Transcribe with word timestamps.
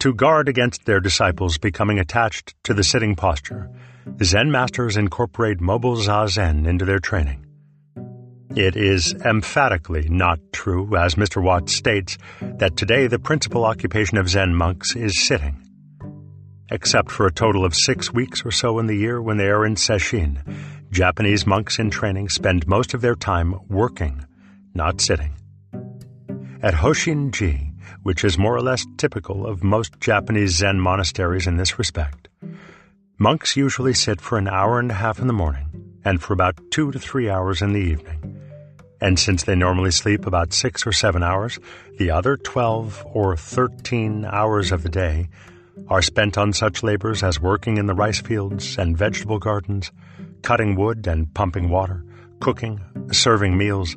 To 0.00 0.14
guard 0.14 0.48
against 0.48 0.84
their 0.84 1.00
disciples 1.00 1.58
becoming 1.58 1.98
attached 1.98 2.54
to 2.64 2.74
the 2.74 2.84
sitting 2.84 3.16
posture, 3.16 3.68
Zen 4.22 4.48
masters 4.48 4.96
incorporate 4.96 5.60
mobile 5.60 5.96
zazen 5.96 6.68
into 6.68 6.84
their 6.84 7.00
training. 7.00 7.44
It 8.54 8.76
is 8.76 9.12
emphatically 9.24 10.08
not 10.08 10.38
true, 10.52 10.96
as 10.96 11.16
Mr. 11.16 11.42
Watts 11.42 11.74
states, 11.74 12.16
that 12.40 12.76
today 12.76 13.08
the 13.08 13.18
principal 13.18 13.64
occupation 13.64 14.18
of 14.18 14.28
Zen 14.28 14.54
monks 14.54 14.94
is 14.94 15.20
sitting. 15.26 15.60
Except 16.70 17.10
for 17.10 17.26
a 17.26 17.32
total 17.32 17.64
of 17.64 17.74
six 17.74 18.12
weeks 18.12 18.44
or 18.44 18.52
so 18.52 18.78
in 18.78 18.86
the 18.86 18.96
year 18.96 19.20
when 19.20 19.36
they 19.36 19.48
are 19.48 19.66
in 19.66 19.74
Sesshin, 19.74 20.38
Japanese 20.92 21.44
monks 21.44 21.80
in 21.80 21.90
training 21.90 22.28
spend 22.28 22.68
most 22.68 22.94
of 22.94 23.00
their 23.00 23.16
time 23.16 23.54
working, 23.68 24.24
not 24.74 25.00
sitting. 25.00 25.32
At 26.62 26.74
Hosshin-ji, 26.74 27.67
which 28.02 28.24
is 28.24 28.38
more 28.38 28.54
or 28.54 28.62
less 28.62 28.86
typical 28.96 29.46
of 29.46 29.62
most 29.62 29.98
Japanese 30.00 30.56
Zen 30.56 30.80
monasteries 30.80 31.46
in 31.46 31.56
this 31.56 31.78
respect, 31.78 32.28
monks 33.18 33.56
usually 33.56 33.94
sit 33.94 34.20
for 34.20 34.38
an 34.38 34.48
hour 34.48 34.78
and 34.78 34.90
a 34.90 34.94
half 34.94 35.18
in 35.18 35.26
the 35.26 35.32
morning 35.32 35.68
and 36.04 36.22
for 36.22 36.32
about 36.32 36.58
two 36.70 36.90
to 36.92 36.98
three 36.98 37.28
hours 37.28 37.62
in 37.62 37.72
the 37.72 37.80
evening. 37.80 38.40
And 39.00 39.18
since 39.18 39.44
they 39.44 39.54
normally 39.54 39.90
sleep 39.90 40.26
about 40.26 40.52
six 40.52 40.86
or 40.86 40.92
seven 40.92 41.22
hours, 41.22 41.58
the 41.98 42.10
other 42.10 42.36
12 42.36 43.06
or 43.12 43.36
13 43.36 44.24
hours 44.24 44.72
of 44.72 44.82
the 44.82 44.88
day 44.88 45.28
are 45.88 46.02
spent 46.02 46.36
on 46.36 46.52
such 46.52 46.82
labors 46.82 47.22
as 47.22 47.40
working 47.40 47.76
in 47.76 47.86
the 47.86 47.94
rice 47.94 48.20
fields 48.20 48.76
and 48.76 48.96
vegetable 48.96 49.38
gardens, 49.38 49.92
cutting 50.42 50.74
wood 50.74 51.06
and 51.06 51.32
pumping 51.34 51.68
water, 51.68 52.04
cooking, 52.40 52.80
serving 53.12 53.56
meals, 53.56 53.96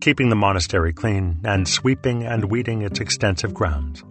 keeping 0.00 0.30
the 0.30 0.36
monastery 0.36 0.92
clean, 0.92 1.40
and 1.44 1.68
sweeping 1.68 2.24
and 2.24 2.44
weeding 2.46 2.82
its 2.82 3.00
extensive 3.00 3.52
grounds. 3.52 4.02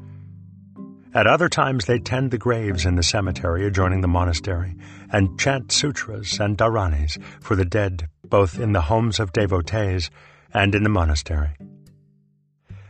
At 1.13 1.25
other 1.25 1.49
times, 1.49 1.85
they 1.85 1.97
tend 1.97 2.29
the 2.29 2.37
graves 2.37 2.85
in 2.85 2.95
the 2.95 3.03
cemetery 3.03 3.65
adjoining 3.65 4.01
the 4.01 4.07
monastery 4.07 4.75
and 5.11 5.39
chant 5.39 5.71
sutras 5.71 6.39
and 6.39 6.55
dharanis 6.55 7.17
for 7.41 7.55
the 7.55 7.65
dead, 7.65 8.07
both 8.23 8.59
in 8.59 8.73
the 8.73 8.81
homes 8.81 9.19
of 9.19 9.33
devotees 9.33 10.11
and 10.53 10.75
in 10.75 10.83
the 10.83 10.89
monastery. 10.89 11.49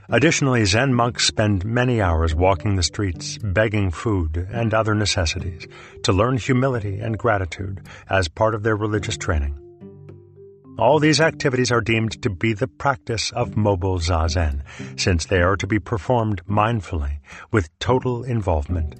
Additionally, 0.09 0.65
Zen 0.65 0.93
monks 0.93 1.25
spend 1.25 1.63
many 1.63 2.01
hours 2.01 2.33
walking 2.35 2.75
the 2.75 2.83
streets, 2.83 3.37
begging 3.37 3.91
food 3.91 4.47
and 4.51 4.73
other 4.73 4.95
necessities, 4.95 5.67
to 6.03 6.11
learn 6.11 6.35
humility 6.35 6.99
and 6.99 7.17
gratitude 7.17 7.79
as 8.09 8.27
part 8.27 8.55
of 8.55 8.63
their 8.63 8.75
religious 8.75 9.17
training. 9.17 9.68
All 10.79 10.99
these 10.99 11.19
activities 11.19 11.73
are 11.73 11.81
deemed 11.81 12.21
to 12.21 12.29
be 12.29 12.53
the 12.53 12.67
practice 12.67 13.33
of 13.33 13.57
mobile 13.57 13.99
zazen, 13.99 14.61
since 14.97 15.25
they 15.25 15.41
are 15.41 15.57
to 15.57 15.67
be 15.67 15.77
performed 15.77 16.41
mindfully, 16.45 17.19
with 17.51 17.67
total 17.79 18.23
involvement. 18.23 18.95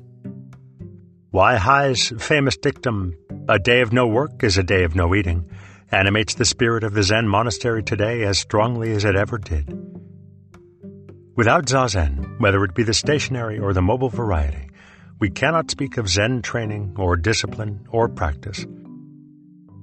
Huai-hai's 1.33 2.11
famous 2.21 2.57
dictum, 2.57 3.15
a 3.47 3.57
day 3.59 3.79
of 3.79 3.93
no 3.93 4.07
work 4.07 4.43
is 4.43 4.57
a 4.57 4.63
day 4.63 4.83
of 4.83 4.93
no 4.93 5.15
eating, 5.15 5.49
animates 5.89 6.33
the 6.33 6.43
spirit 6.43 6.83
of 6.83 6.93
the 6.93 7.03
Zen 7.03 7.29
monastery 7.29 7.81
today 7.81 8.23
as 8.23 8.37
strongly 8.37 8.91
as 8.91 9.05
it 9.05 9.15
ever 9.15 9.37
did. 9.37 9.73
Without 11.37 11.67
Zazen, 11.67 12.41
whether 12.41 12.61
it 12.65 12.75
be 12.75 12.83
the 12.83 12.93
stationary 12.93 13.57
or 13.57 13.71
the 13.71 13.81
mobile 13.81 14.09
variety, 14.09 14.69
we 15.19 15.29
cannot 15.29 15.71
speak 15.71 15.97
of 15.97 16.09
Zen 16.09 16.41
training 16.41 16.95
or 16.97 17.15
discipline 17.15 17.87
or 17.89 18.09
practice. 18.09 18.65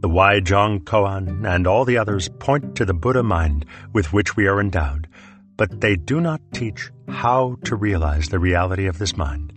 The 0.01 0.09
Wai 0.11 0.41
Zhong 0.41 0.81
Koan 0.85 1.47
and 1.47 1.67
all 1.67 1.85
the 1.85 1.97
others 1.99 2.29
point 2.39 2.77
to 2.77 2.85
the 2.85 2.95
Buddha 2.95 3.23
mind 3.23 3.65
with 3.93 4.13
which 4.13 4.37
we 4.37 4.47
are 4.47 4.61
endowed, 4.61 5.09
but 5.57 5.81
they 5.81 5.97
do 5.97 6.21
not 6.21 6.41
teach 6.53 6.91
how 7.09 7.57
to 7.65 7.77
realize 7.77 8.29
the 8.29 8.39
reality 8.39 8.87
of 8.87 8.99
this 8.99 9.17
mind. 9.17 9.53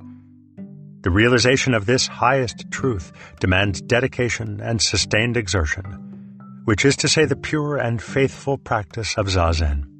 The 1.01 1.11
realization 1.11 1.73
of 1.73 1.85
this 1.85 2.07
highest 2.07 2.71
truth 2.71 3.11
demands 3.39 3.81
dedication 3.81 4.61
and 4.61 4.81
sustained 4.81 5.37
exertion, 5.37 5.83
which 6.65 6.85
is 6.85 6.95
to 6.97 7.07
say 7.07 7.25
the 7.25 7.35
pure 7.35 7.77
and 7.77 8.01
faithful 8.01 8.57
practice 8.57 9.17
of 9.17 9.27
Zazen. 9.27 9.98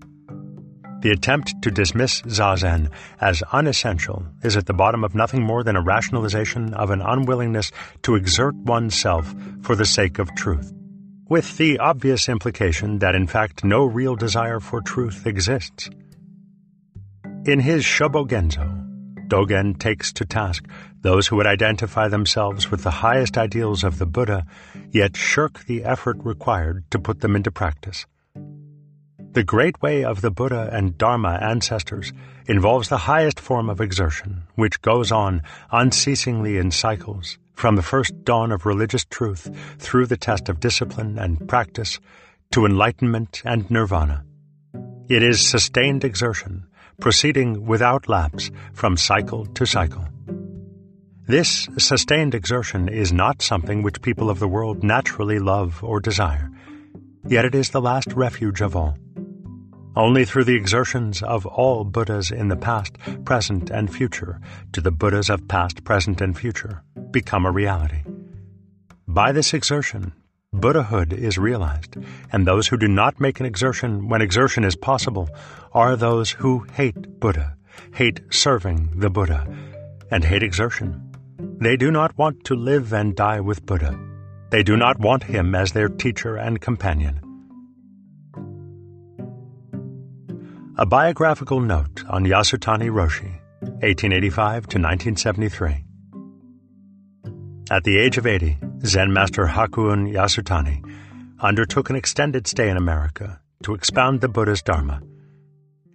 The 1.02 1.12
attempt 1.12 1.62
to 1.62 1.72
dismiss 1.72 2.22
Zazen 2.24 2.92
as 3.22 3.42
unessential 3.54 4.26
is 4.44 4.58
at 4.58 4.66
the 4.66 4.74
bottom 4.74 5.06
of 5.06 5.16
nothing 5.16 5.44
more 5.44 5.64
than 5.64 5.78
a 5.78 5.82
rationalization 5.82 6.74
of 6.74 6.90
an 6.90 7.02
unwillingness 7.02 7.72
to 8.02 8.16
exert 8.16 8.54
oneself 8.56 9.34
for 9.62 9.78
the 9.78 9.86
sake 9.86 10.20
of 10.20 10.36
truth, 10.36 10.74
with 11.30 11.56
the 11.56 11.80
obvious 11.80 12.28
implication 12.28 13.00
that 13.00 13.16
in 13.16 13.28
fact 13.28 13.64
no 13.64 13.86
real 13.86 14.18
desire 14.18 14.60
for 14.60 14.82
truth 14.82 15.26
exists. 15.26 15.90
In 17.46 17.62
his 17.62 17.86
Shobogenzo, 17.86 18.86
Dogen 19.30 19.80
takes 19.80 20.12
to 20.14 20.26
task 20.26 20.68
those 21.02 21.28
who 21.28 21.38
would 21.38 21.48
identify 21.48 22.10
themselves 22.10 22.70
with 22.70 22.84
the 22.84 22.92
highest 22.92 23.38
ideals 23.38 23.86
of 23.86 24.00
the 24.00 24.06
Buddha, 24.06 24.46
yet 24.92 25.16
shirk 25.16 25.64
the 25.66 25.86
effort 25.86 26.18
required 26.24 26.84
to 26.92 27.00
put 27.00 27.22
them 27.22 27.38
into 27.38 27.52
practice. 27.52 28.06
The 29.34 29.44
great 29.44 29.80
way 29.80 30.04
of 30.04 30.22
the 30.22 30.32
Buddha 30.32 30.72
and 30.74 30.98
Dharma 30.98 31.38
ancestors 31.40 32.12
involves 32.48 32.90
the 32.90 32.98
highest 32.98 33.40
form 33.40 33.70
of 33.70 33.80
exertion, 33.80 34.42
which 34.56 34.82
goes 34.82 35.12
on 35.12 35.44
unceasingly 35.72 36.58
in 36.58 36.72
cycles, 36.72 37.38
from 37.54 37.76
the 37.76 37.84
first 37.84 38.24
dawn 38.24 38.52
of 38.52 38.66
religious 38.66 39.06
truth 39.06 39.52
through 39.78 40.08
the 40.08 40.18
test 40.18 40.50
of 40.50 40.60
discipline 40.60 41.20
and 41.20 41.48
practice 41.48 42.00
to 42.52 42.66
enlightenment 42.66 43.44
and 43.46 43.70
nirvana. 43.70 44.26
It 45.08 45.22
is 45.22 45.48
sustained 45.48 46.04
exertion, 46.04 46.66
proceeding 47.00 47.68
without 47.68 48.10
lapse 48.10 48.50
from 48.74 48.98
cycle 48.98 49.46
to 49.46 49.66
cycle. 49.68 50.08
This 51.28 51.70
sustained 51.78 52.34
exertion 52.34 52.90
is 52.90 53.14
not 53.14 53.44
something 53.44 53.84
which 53.84 54.02
people 54.02 54.32
of 54.32 54.40
the 54.40 54.48
world 54.48 54.84
naturally 54.84 55.38
love 55.38 55.84
or 55.84 56.00
desire, 56.00 56.50
yet 57.28 57.46
it 57.46 57.54
is 57.54 57.70
the 57.70 57.82
last 57.82 58.12
refuge 58.14 58.62
of 58.62 58.76
all. 58.76 58.98
Only 59.96 60.24
through 60.24 60.46
the 60.46 60.56
exertions 60.56 61.24
of 61.24 61.46
all 61.46 61.84
Buddhas 61.84 62.32
in 62.32 62.48
the 62.48 62.56
past, 62.56 62.94
present, 63.26 63.70
and 63.70 63.94
future 63.94 64.40
do 64.72 64.82
the 64.82 64.92
Buddhas 64.92 65.30
of 65.30 65.48
past, 65.48 65.84
present, 65.84 66.22
and 66.22 66.38
future 66.38 66.84
become 67.12 67.46
a 67.46 67.52
reality. 67.52 68.04
By 69.08 69.32
this 69.32 69.54
exertion, 69.54 70.14
Buddhahood 70.54 71.14
is 71.14 71.38
realized, 71.38 71.96
and 72.32 72.46
those 72.46 72.68
who 72.68 72.78
do 72.78 72.88
not 72.88 73.20
make 73.20 73.40
an 73.40 73.46
exertion 73.46 74.08
when 74.10 74.22
exertion 74.22 74.64
is 74.64 74.76
possible 74.76 75.30
are 75.74 75.96
those 75.96 76.32
who 76.32 76.66
hate 76.74 77.20
Buddha, 77.20 77.56
hate 77.94 78.22
serving 78.30 78.92
the 78.96 79.10
Buddha, 79.10 79.48
and 80.12 80.24
hate 80.24 80.44
exertion. 80.44 81.12
They 81.60 81.78
do 81.78 81.92
not 81.92 82.18
want 82.18 82.44
to 82.46 82.56
live 82.56 82.94
and 82.94 83.16
die 83.16 83.42
with 83.42 83.66
Buddha. 83.66 84.00
They 84.50 84.64
do 84.64 84.78
not 84.78 85.00
want 85.00 85.24
him 85.24 85.54
as 85.54 85.72
their 85.72 85.90
teacher 85.90 86.36
and 86.36 86.62
companion. 86.62 87.22
A 90.82 90.86
biographical 90.86 91.60
note 91.60 92.06
on 92.08 92.24
Yasutani 92.24 92.90
Roshi, 92.90 93.34
1885 93.60 94.68
to 94.68 94.80
1973. 94.80 95.84
At 97.70 97.84
the 97.84 97.98
age 97.98 98.18
of 98.18 98.26
80, 98.26 98.58
Zen 98.86 99.12
master 99.12 99.46
Hakuun 99.46 100.10
Yasutani 100.10 100.82
undertook 101.42 101.90
an 101.90 101.98
extended 101.98 102.48
stay 102.48 102.70
in 102.70 102.78
America 102.78 103.42
to 103.64 103.74
expound 103.74 104.22
the 104.22 104.30
Buddha's 104.30 104.62
Dharma. 104.62 105.02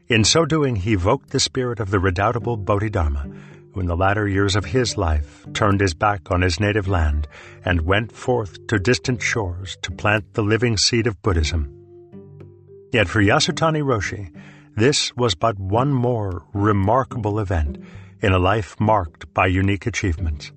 In 0.09 0.23
so 0.23 0.44
doing, 0.44 0.77
he 0.77 0.93
evoked 0.93 1.31
the 1.31 1.41
spirit 1.41 1.81
of 1.81 1.91
the 1.91 1.99
redoubtable 1.99 2.59
Bodhidharma, 2.59 3.27
who 3.73 3.81
in 3.81 3.87
the 3.87 3.97
latter 3.97 4.28
years 4.28 4.55
of 4.55 4.67
his 4.67 4.99
life 4.99 5.47
turned 5.55 5.81
his 5.81 5.94
back 5.94 6.31
on 6.31 6.43
his 6.43 6.61
native 6.61 6.89
land 6.89 7.27
and 7.65 7.87
went 7.87 8.12
forth 8.12 8.67
to 8.67 8.78
distant 8.78 9.23
shores 9.23 9.78
to 9.81 9.91
plant 9.91 10.34
the 10.34 10.43
living 10.43 10.77
seed 10.77 11.06
of 11.06 11.23
Buddhism. 11.23 11.71
Yet 12.93 13.09
for 13.09 13.23
Yasutani 13.23 13.83
Roshi, 13.83 14.31
this 14.76 15.17
was 15.17 15.35
but 15.35 15.59
one 15.59 15.93
more 15.93 16.44
remarkable 16.53 17.38
event 17.38 17.79
in 18.21 18.32
a 18.32 18.38
life 18.38 18.79
marked 18.81 19.32
by 19.32 19.47
unique 19.47 19.87
achievements. 19.87 20.53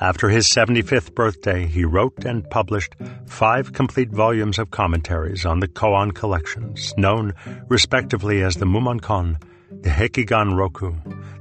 After 0.00 0.30
his 0.30 0.48
75th 0.48 1.14
birthday, 1.14 1.66
he 1.66 1.84
wrote 1.84 2.24
and 2.24 2.48
published 2.48 2.94
five 3.26 3.74
complete 3.74 4.10
volumes 4.10 4.58
of 4.58 4.70
commentaries 4.70 5.44
on 5.44 5.60
the 5.60 5.68
Koan 5.68 6.14
collections, 6.14 6.94
known 6.96 7.34
respectively 7.68 8.42
as 8.42 8.56
the 8.56 8.64
Mumonkan, 8.64 9.36
the 9.82 9.90
Hekigan 9.90 10.56
Roku, 10.56 10.94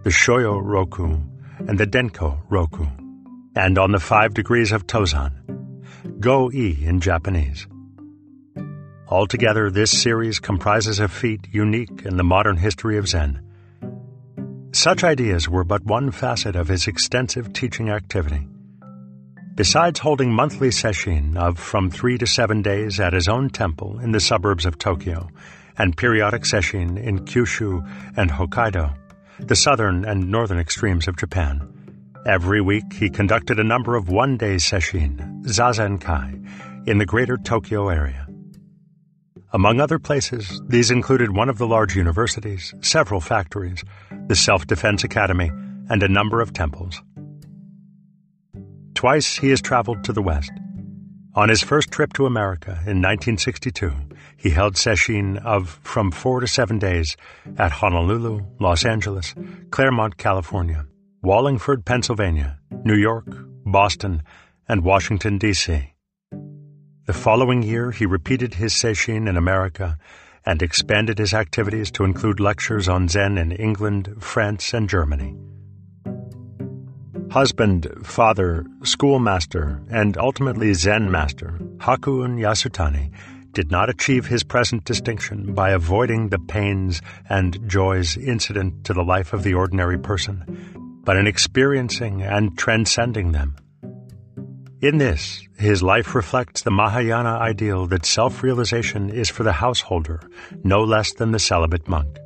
the 0.04 0.10
Shoyo 0.10 0.60
Roku, 0.62 1.18
and 1.68 1.78
the 1.78 1.88
Denko 1.88 2.42
Roku, 2.50 2.86
and 3.56 3.78
on 3.78 3.94
the 3.94 4.00
five 4.00 4.34
degrees 4.34 4.74
of 4.74 4.86
Tozan, 4.88 5.32
Go-i 6.20 6.78
in 6.82 7.00
Japanese. 7.00 7.66
Altogether, 9.12 9.72
this 9.72 9.90
series 9.90 10.40
comprises 10.40 11.00
a 11.00 11.08
feat 11.08 11.48
unique 11.52 12.04
in 12.06 12.16
the 12.18 12.24
modern 12.24 12.58
history 12.58 13.00
of 13.00 13.08
Zen. 13.08 13.42
Such 14.72 15.04
ideas 15.04 15.50
were 15.50 15.64
but 15.64 15.84
one 15.84 16.12
facet 16.12 16.56
of 16.56 16.68
his 16.68 16.88
extensive 16.88 17.52
teaching 17.52 17.90
activity. 17.90 18.48
Besides 19.56 20.00
holding 20.00 20.32
monthly 20.32 20.70
sesshin 20.70 21.36
of 21.36 21.58
from 21.58 21.90
three 21.90 22.20
to 22.20 22.28
seven 22.28 22.62
days 22.62 23.00
at 23.00 23.14
his 23.14 23.28
own 23.28 23.50
temple 23.50 23.98
in 23.98 24.12
the 24.12 24.20
suburbs 24.20 24.68
of 24.68 24.78
Tokyo, 24.78 25.28
and 25.76 25.98
periodic 25.98 26.44
sesshin 26.44 27.02
in 27.02 27.26
Kyushu 27.26 27.84
and 28.16 28.30
Hokkaido, 28.30 28.96
the 29.40 29.56
southern 29.56 30.06
and 30.06 30.30
northern 30.30 30.60
extremes 30.60 31.08
of 31.08 31.18
Japan. 31.18 31.68
Every 32.28 32.62
week, 32.62 32.94
he 32.94 33.10
conducted 33.10 33.60
a 33.60 33.64
number 33.64 33.96
of 33.96 34.10
one-day 34.10 34.58
sesshin, 34.58 35.44
zazen 35.46 36.00
kai, 36.00 36.36
in 36.86 37.00
the 37.00 37.08
greater 37.08 37.38
Tokyo 37.38 37.90
area. 37.90 38.28
Among 39.52 39.80
other 39.80 39.98
places, 39.98 40.62
these 40.68 40.92
included 40.92 41.36
one 41.36 41.50
of 41.50 41.58
the 41.58 41.68
large 41.68 41.96
universities, 41.96 42.74
several 42.82 43.20
factories, 43.20 43.84
the 44.28 44.36
Self-Defense 44.36 45.04
Academy, 45.04 45.50
and 45.90 46.04
a 46.04 46.08
number 46.08 46.40
of 46.40 46.54
temples. 46.54 47.02
Twice 48.94 49.38
he 49.38 49.50
has 49.50 49.62
traveled 49.62 50.04
to 50.04 50.14
the 50.14 50.22
West. 50.22 50.52
On 51.34 51.50
his 51.50 51.64
first 51.64 51.90
trip 51.90 52.14
to 52.14 52.28
America 52.28 52.72
in 52.86 53.02
1962, 53.02 53.92
he 54.38 54.52
held 54.52 54.76
sesshin 54.76 55.44
of 55.44 55.80
from 55.84 56.12
four 56.12 56.42
to 56.42 56.48
seven 56.48 56.78
days 56.78 57.18
at 57.58 57.72
Honolulu, 57.72 58.42
Los 58.60 58.86
Angeles, 58.86 59.34
Claremont, 59.72 60.18
California, 60.18 60.86
Wallingford, 61.24 61.86
Pennsylvania, 61.86 62.60
New 62.84 62.98
York, 62.98 63.26
Boston, 63.66 64.22
and 64.68 64.84
Washington, 64.84 65.38
D.C. 65.38 65.94
The 67.10 67.14
following 67.14 67.64
year, 67.64 67.90
he 67.90 68.06
repeated 68.06 68.54
his 68.54 68.72
sesshin 68.72 69.28
in 69.28 69.36
America 69.36 69.98
and 70.46 70.62
expanded 70.62 71.18
his 71.18 71.34
activities 71.34 71.90
to 71.94 72.04
include 72.04 72.40
lectures 72.40 72.88
on 72.88 73.08
Zen 73.08 73.40
in 73.40 73.52
England, 73.52 74.14
France, 74.20 74.76
and 74.76 74.88
Germany. 74.88 75.36
Husband, 77.32 77.92
father, 78.04 78.64
schoolmaster, 78.84 79.82
and 79.90 80.20
ultimately 80.20 80.72
Zen 80.76 81.10
master, 81.10 81.58
Hakuun 81.78 82.38
Yasutani, 82.38 83.10
did 83.54 83.72
not 83.72 83.90
achieve 83.90 84.28
his 84.28 84.44
present 84.44 84.84
distinction 84.84 85.56
by 85.56 85.72
avoiding 85.72 86.30
the 86.30 86.38
pains 86.38 87.02
and 87.28 87.58
joys 87.68 88.18
incident 88.18 88.84
to 88.84 88.94
the 88.94 89.02
life 89.02 89.34
of 89.34 89.42
the 89.42 89.56
ordinary 89.56 89.98
person, 89.98 91.02
but 91.04 91.18
in 91.18 91.26
experiencing 91.26 92.22
and 92.22 92.56
transcending 92.56 93.32
them. 93.32 93.56
In 94.82 94.98
this, 94.98 95.46
his 95.58 95.84
life 95.84 96.16
reflects 96.16 96.62
the 96.62 96.72
Mahayana 96.72 97.32
ideal 97.32 97.86
that 97.88 98.06
self 98.06 98.42
realization 98.42 99.10
is 99.10 99.28
for 99.28 99.44
the 99.44 99.52
householder 99.52 100.22
no 100.64 100.82
less 100.86 101.12
than 101.12 101.32
the 101.32 101.40
celibate 101.40 101.90
monk. 101.90 102.18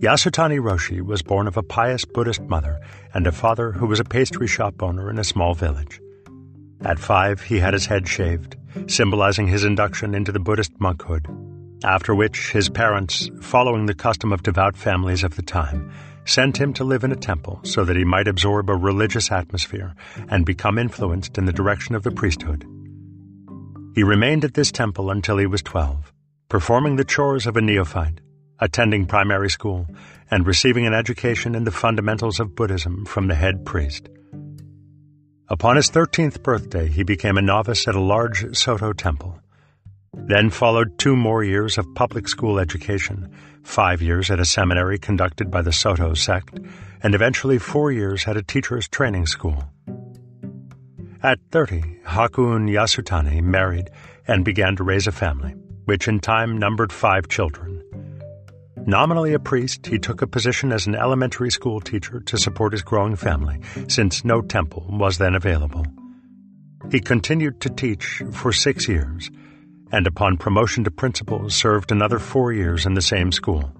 Yasutani 0.00 0.60
Roshi 0.60 1.00
was 1.00 1.22
born 1.22 1.46
of 1.46 1.56
a 1.56 1.62
pious 1.62 2.04
Buddhist 2.04 2.42
mother 2.42 2.78
and 3.14 3.26
a 3.26 3.32
father 3.32 3.72
who 3.72 3.86
was 3.86 3.98
a 3.98 4.04
pastry 4.04 4.46
shop 4.46 4.82
owner 4.82 5.08
in 5.08 5.18
a 5.18 5.24
small 5.24 5.54
village. 5.54 5.98
At 6.82 6.98
five, 6.98 7.40
he 7.40 7.60
had 7.60 7.72
his 7.72 7.86
head 7.86 8.06
shaved, 8.06 8.56
symbolizing 8.86 9.46
his 9.46 9.64
induction 9.64 10.14
into 10.14 10.32
the 10.32 10.38
Buddhist 10.38 10.78
monkhood, 10.78 11.26
after 11.82 12.14
which 12.14 12.52
his 12.52 12.68
parents, 12.68 13.30
following 13.40 13.86
the 13.86 13.94
custom 13.94 14.34
of 14.34 14.42
devout 14.42 14.76
families 14.76 15.24
of 15.24 15.36
the 15.36 15.42
time, 15.42 15.90
sent 16.24 16.56
him 16.56 16.72
to 16.74 16.84
live 16.84 17.04
in 17.04 17.12
a 17.12 17.16
temple 17.16 17.60
so 17.64 17.84
that 17.84 17.96
he 17.96 18.04
might 18.04 18.28
absorb 18.28 18.70
a 18.70 18.74
religious 18.74 19.30
atmosphere 19.30 19.94
and 20.28 20.46
become 20.46 20.78
influenced 20.78 21.38
in 21.38 21.44
the 21.44 21.52
direction 21.52 21.94
of 21.94 22.02
the 22.02 22.10
priesthood. 22.10 22.66
He 23.94 24.02
remained 24.02 24.44
at 24.44 24.54
this 24.54 24.72
temple 24.72 25.10
until 25.10 25.38
he 25.38 25.46
was 25.46 25.62
12, 25.62 26.12
performing 26.48 26.96
the 26.96 27.04
chores 27.04 27.46
of 27.46 27.56
a 27.56 27.60
neophyte, 27.60 28.20
attending 28.58 29.06
primary 29.06 29.50
school, 29.50 29.86
and 30.30 30.46
receiving 30.46 30.86
an 30.86 30.94
education 30.94 31.54
in 31.54 31.64
the 31.64 31.70
fundamentals 31.70 32.40
of 32.40 32.56
Buddhism 32.56 33.04
from 33.04 33.28
the 33.28 33.34
head 33.34 33.64
priest. 33.64 34.08
Upon 35.48 35.76
his 35.76 35.90
13th 35.90 36.42
birthday, 36.42 36.88
he 36.88 37.02
became 37.02 37.36
a 37.36 37.42
novice 37.42 37.86
at 37.86 37.94
a 37.94 38.00
large 38.00 38.56
Soto 38.56 38.92
temple. 38.92 39.38
Then 40.16 40.50
followed 40.50 40.98
two 40.98 41.16
more 41.16 41.44
years 41.44 41.76
of 41.76 41.94
public 41.94 42.28
school 42.28 42.58
education, 42.58 43.30
five 43.62 44.00
years 44.00 44.30
at 44.30 44.40
a 44.40 44.44
seminary 44.44 44.98
conducted 44.98 45.50
by 45.50 45.62
the 45.62 45.72
Soto 45.72 46.14
sect, 46.14 46.58
and 47.02 47.14
eventually 47.14 47.58
four 47.58 47.92
years 47.92 48.26
at 48.26 48.36
a 48.36 48.42
teacher's 48.42 48.88
training 48.88 49.26
school. 49.26 49.64
At 51.22 51.38
30, 51.52 52.00
Hakuun 52.06 52.70
Yasutani 52.70 53.42
married 53.42 53.90
and 54.26 54.44
began 54.44 54.76
to 54.76 54.84
raise 54.84 55.06
a 55.06 55.12
family, 55.12 55.54
which 55.84 56.08
in 56.08 56.20
time 56.20 56.58
numbered 56.58 56.92
five 56.92 57.28
children. 57.28 57.82
Nominally 58.86 59.32
a 59.32 59.38
priest, 59.38 59.86
he 59.86 59.98
took 59.98 60.20
a 60.20 60.26
position 60.26 60.70
as 60.70 60.86
an 60.86 60.94
elementary 60.94 61.50
school 61.50 61.80
teacher 61.80 62.20
to 62.20 62.36
support 62.36 62.72
his 62.72 62.82
growing 62.82 63.16
family, 63.16 63.60
since 63.88 64.24
no 64.24 64.42
temple 64.42 64.86
was 64.90 65.16
then 65.16 65.34
available. 65.34 65.86
He 66.90 67.00
continued 67.00 67.60
to 67.62 67.70
teach 67.70 68.22
for 68.32 68.52
six 68.52 68.86
years 68.86 69.30
and 69.94 70.08
upon 70.08 70.36
promotion 70.36 70.82
to 70.82 70.90
principal 70.90 71.48
served 71.48 71.92
another 71.92 72.18
four 72.18 72.52
years 72.52 72.84
in 72.84 72.94
the 72.94 73.00
same 73.00 73.30
school. 73.30 73.70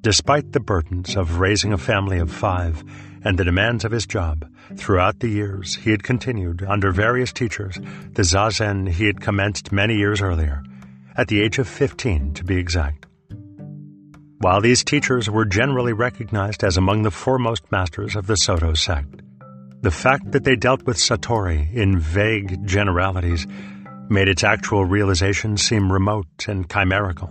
Despite 0.00 0.52
the 0.52 0.60
burdens 0.60 1.16
of 1.16 1.38
raising 1.38 1.74
a 1.74 1.78
family 1.78 2.18
of 2.18 2.32
five 2.32 2.82
and 3.24 3.38
the 3.38 3.44
demands 3.44 3.84
of 3.84 3.92
his 3.92 4.06
job, 4.06 4.48
throughout 4.74 5.20
the 5.20 5.28
years 5.28 5.74
he 5.74 5.90
had 5.90 6.02
continued, 6.02 6.64
under 6.66 6.92
various 6.92 7.30
teachers, 7.30 7.74
the 8.12 8.22
zazen 8.22 8.88
he 8.88 9.04
had 9.04 9.20
commenced 9.20 9.70
many 9.70 9.96
years 9.96 10.22
earlier, 10.22 10.62
at 11.14 11.28
the 11.28 11.42
age 11.42 11.58
of 11.58 11.68
15 11.68 12.32
to 12.32 12.44
be 12.44 12.56
exact. 12.56 13.04
While 14.38 14.62
these 14.62 14.82
teachers 14.82 15.28
were 15.28 15.44
generally 15.44 15.92
recognized 15.92 16.64
as 16.64 16.78
among 16.78 17.02
the 17.02 17.10
foremost 17.10 17.70
masters 17.70 18.16
of 18.16 18.26
the 18.26 18.36
Soto 18.36 18.72
sect, 18.72 19.20
the 19.82 19.90
fact 19.90 20.32
that 20.32 20.44
they 20.44 20.56
dealt 20.56 20.84
with 20.84 20.96
Satori 20.96 21.70
in 21.74 21.98
vague 21.98 22.66
generalities 22.66 23.46
made 24.10 24.28
its 24.28 24.44
actual 24.44 24.84
realization 24.84 25.56
seem 25.56 25.92
remote 25.92 26.46
and 26.48 26.70
chimerical. 26.70 27.30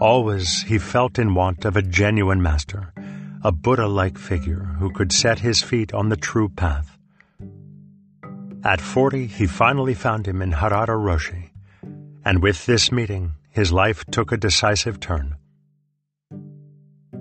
Always 0.00 0.62
he 0.62 0.78
felt 0.78 1.18
in 1.18 1.34
want 1.34 1.64
of 1.64 1.76
a 1.76 1.82
genuine 1.82 2.40
master, 2.40 2.92
a 3.42 3.52
Buddha-like 3.52 4.18
figure 4.18 4.76
who 4.78 4.90
could 4.90 5.12
set 5.12 5.40
his 5.40 5.62
feet 5.62 5.92
on 5.92 6.08
the 6.08 6.16
true 6.16 6.48
path. 6.48 6.96
At 8.64 8.80
40, 8.80 9.26
he 9.26 9.46
finally 9.46 9.94
found 9.94 10.26
him 10.26 10.42
in 10.42 10.52
Harada 10.52 10.96
Roshi, 10.96 11.50
and 12.24 12.42
with 12.42 12.66
this 12.66 12.90
meeting, 12.90 13.34
his 13.50 13.72
life 13.72 14.04
took 14.10 14.32
a 14.32 14.36
decisive 14.36 15.00
turn. 15.00 15.36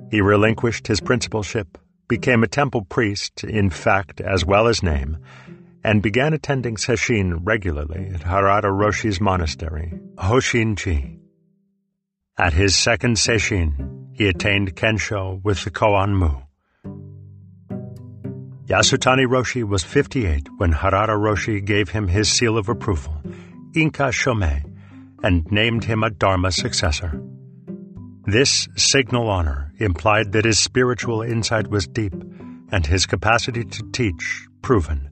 He 0.10 0.22
relinquished 0.22 0.88
his 0.88 1.02
principalship, 1.02 1.78
became 2.08 2.44
a 2.44 2.48
temple 2.48 2.84
priest 2.86 3.44
in 3.44 3.70
fact 3.70 4.22
as 4.22 4.46
well 4.46 4.68
as 4.68 4.82
name, 4.82 5.18
began 6.04 6.34
attending 6.34 6.76
sesshin 6.76 7.40
regularly 7.44 8.12
at 8.14 8.20
Harada 8.20 8.70
Roshi's 8.70 9.22
monastery, 9.22 9.94
Hosshin-ji. 10.18 11.20
At 12.38 12.52
his 12.52 12.76
second 12.76 13.16
sesshin, 13.16 14.10
he 14.14 14.28
attained 14.28 14.76
Kensho 14.76 15.42
with 15.44 15.64
the 15.64 15.72
Koan 15.72 16.12
Mu. 16.14 16.42
Yasutani 18.66 19.26
Roshi 19.26 19.64
was 19.64 19.86
58 19.86 20.50
when 20.58 20.74
Harada 20.74 21.16
Roshi 21.16 21.64
gave 21.64 21.88
him 21.88 22.10
his 22.10 22.30
seal 22.30 22.58
of 22.58 22.68
approval, 22.68 23.22
Inka 23.74 24.12
Shomei, 24.12 24.66
and 25.24 25.50
named 25.50 25.86
him 25.86 26.04
a 26.04 26.10
Dharma 26.10 26.52
successor. 26.52 27.22
This 28.26 28.68
signal 28.76 29.30
honor 29.30 29.72
implied 29.78 30.34
that 30.34 30.44
his 30.44 30.60
spiritual 30.60 31.22
insight 31.22 31.70
was 31.70 31.88
deep 31.88 32.14
and 32.74 32.86
his 32.86 33.06
capacity 33.06 33.64
to 33.64 33.84
teach 33.94 34.48
proven. 34.62 35.10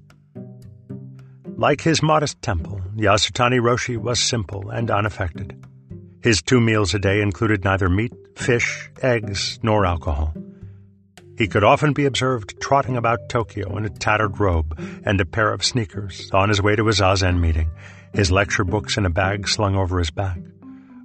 Like 1.58 1.80
his 1.80 2.04
modest 2.04 2.42
temple, 2.42 2.82
Yasutani 2.98 3.62
Roshi 3.62 3.96
was 3.96 4.20
simple 4.20 4.70
and 4.70 4.92
unaffected. 4.92 5.56
His 6.22 6.42
two 6.42 6.60
meals 6.60 6.94
a 6.94 7.00
day 7.00 7.22
included 7.22 7.64
neither 7.64 7.88
meat, 7.88 8.12
fish, 8.36 8.90
eggs, 9.02 9.58
nor 9.64 9.86
alcohol. 9.86 10.34
He 11.38 11.48
could 11.48 11.64
often 11.64 11.94
be 11.94 12.06
observed 12.06 12.60
trotting 12.60 12.98
about 12.98 13.30
Tokyo 13.30 13.78
in 13.78 13.86
a 13.86 13.90
tattered 13.90 14.38
robe 14.38 14.78
and 15.06 15.22
a 15.22 15.26
pair 15.26 15.54
of 15.54 15.64
sneakers 15.64 16.30
on 16.34 16.50
his 16.50 16.62
way 16.62 16.76
to 16.76 16.90
a 16.90 16.92
zazen 16.92 17.40
meeting, 17.40 17.72
his 18.14 18.32
lecture 18.32 18.66
books 18.66 18.98
in 18.98 19.06
a 19.06 19.10
bag 19.10 19.48
slung 19.48 19.78
over 19.78 19.98
his 19.98 20.12
back, 20.12 20.40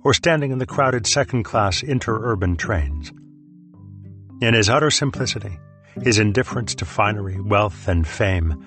or 0.02 0.14
standing 0.14 0.50
in 0.50 0.58
the 0.58 0.66
crowded 0.66 1.06
second-class 1.06 1.82
interurban 1.82 2.58
trains. 2.58 3.12
In 4.40 4.54
his 4.54 4.68
utter 4.68 4.90
simplicity, 4.90 5.58
his 6.02 6.18
indifference 6.18 6.74
to 6.76 6.84
finery, 6.84 7.40
wealth, 7.40 7.86
and 7.86 8.06
fame, 8.06 8.66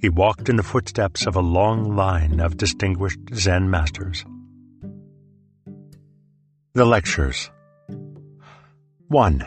he 0.00 0.08
walked 0.08 0.48
in 0.48 0.56
the 0.56 0.62
footsteps 0.62 1.26
of 1.26 1.36
a 1.36 1.40
long 1.40 1.94
line 1.94 2.40
of 2.40 2.56
distinguished 2.56 3.20
Zen 3.34 3.68
masters. 3.70 4.24
The 6.72 6.86
Lectures 6.86 7.50
1. 9.08 9.44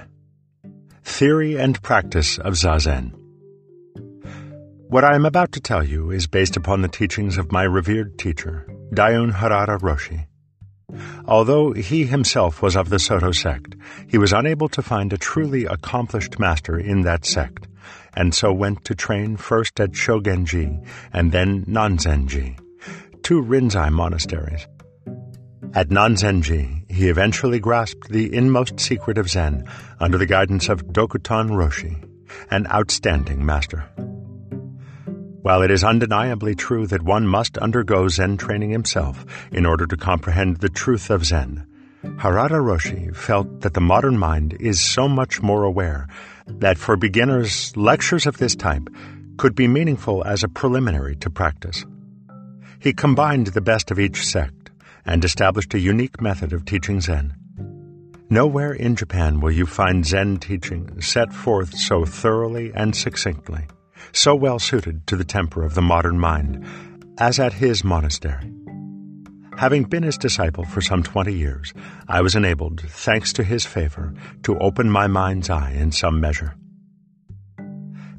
Theory 1.04 1.58
and 1.58 1.82
Practice 1.82 2.38
of 2.38 2.54
Zazen 2.54 3.14
What 4.90 5.04
I 5.04 5.16
am 5.16 5.26
about 5.26 5.54
to 5.54 5.60
tell 5.60 5.84
you 5.84 6.12
is 6.12 6.28
based 6.28 6.56
upon 6.56 6.82
the 6.82 6.88
teachings 6.88 7.38
of 7.38 7.52
my 7.52 7.64
revered 7.64 8.20
teacher, 8.20 8.68
Daiun 8.94 9.32
Harada 9.32 9.80
Roshi. 9.80 10.28
Although 11.26 11.74
he 11.74 12.06
himself 12.06 12.62
was 12.62 12.76
of 12.76 12.90
the 12.90 13.00
Soto 13.00 13.32
sect, 13.32 13.76
he 14.08 14.20
was 14.20 14.34
unable 14.34 14.70
to 14.70 14.84
find 14.84 15.12
a 15.12 15.18
truly 15.18 15.66
accomplished 15.66 16.38
master 16.38 16.78
in 16.78 17.02
that 17.02 17.26
sect, 17.26 17.68
and 18.16 18.34
so 18.34 18.54
went 18.54 18.84
to 18.86 18.96
train 18.96 19.38
first 19.38 19.80
at 19.80 19.92
Shogenji 19.92 20.86
and 21.12 21.32
then 21.32 21.66
Nanzenji, 21.66 22.58
two 23.24 23.42
Rinzai 23.42 23.92
monasteries. 23.92 24.68
At 25.74 25.90
Nanzenji, 25.90 26.92
he 26.92 27.10
eventually 27.10 27.60
grasped 27.60 28.10
the 28.10 28.34
inmost 28.36 28.80
secret 28.80 29.18
of 29.18 29.30
Zen 29.30 29.66
under 30.00 30.18
the 30.18 30.28
guidance 30.28 30.70
of 30.70 30.86
Dokutan 30.86 31.50
Roshi, 31.50 32.08
an 32.52 32.68
outstanding 32.68 33.44
master. 33.44 33.90
While 35.42 35.62
it 35.62 35.72
is 35.72 35.84
undeniably 35.84 36.56
true 36.56 36.88
that 36.88 37.02
one 37.02 37.28
must 37.28 37.58
undergo 37.58 38.08
Zen 38.08 38.38
training 38.38 38.70
himself 38.70 39.26
in 39.52 39.66
order 39.66 39.86
to 39.88 39.98
comprehend 39.98 40.58
the 40.58 40.70
truth 40.70 41.10
of 41.10 41.26
Zen, 41.26 41.68
Harada 42.04 42.62
Roshi 42.62 43.16
felt 43.16 43.62
that 43.62 43.74
the 43.74 43.82
modern 43.82 44.18
mind 44.18 44.58
is 44.60 44.80
so 44.80 45.08
much 45.08 45.42
more 45.42 45.64
aware 45.64 46.08
that 46.48 46.78
for 46.78 46.96
beginners, 46.96 47.76
lectures 47.76 48.26
of 48.26 48.38
this 48.38 48.56
type 48.56 48.88
could 49.38 49.56
be 49.56 49.68
meaningful 49.68 50.24
as 50.26 50.44
a 50.44 50.50
preliminary 50.50 51.16
to 51.18 51.30
practice. 51.30 51.86
He 52.80 52.94
combined 52.94 53.48
the 53.48 53.62
best 53.62 53.92
of 53.92 54.00
each 54.00 54.26
sect 54.26 54.72
and 55.06 55.24
established 55.24 55.74
a 55.74 55.80
unique 55.80 56.22
method 56.22 56.54
of 56.54 56.66
teaching 56.66 57.02
Zen. 57.02 57.34
Nowhere 58.30 58.74
in 58.74 58.96
Japan 58.96 59.40
will 59.40 59.52
you 59.52 59.66
find 59.66 60.06
Zen 60.06 60.38
teaching 60.38 61.02
set 61.02 61.34
forth 61.34 61.78
so 61.78 62.06
thoroughly 62.06 62.72
and 62.74 62.96
succinctly 62.96 63.68
so 64.12 64.36
well 64.36 64.60
suited 64.60 65.08
to 65.08 65.16
the 65.16 65.24
temper 65.24 65.64
of 65.64 65.76
the 65.76 65.82
modern 65.82 66.20
mind, 66.20 66.66
as 67.20 67.40
at 67.40 67.54
his 67.54 67.84
monastery. 67.84 68.52
Having 69.58 69.86
been 69.86 70.04
his 70.04 70.18
disciple 70.18 70.66
for 70.66 70.82
some 70.82 71.04
twenty 71.04 71.34
years, 71.34 71.74
I 72.08 72.22
was 72.22 72.36
enabled, 72.36 72.82
thanks 72.82 73.34
to 73.34 73.44
his 73.44 73.66
favor, 73.66 74.14
to 74.44 74.58
open 74.60 74.90
my 74.90 75.08
mind's 75.08 75.50
eye 75.50 75.72
in 75.72 75.92
some 75.92 76.20
measure. 76.20 76.56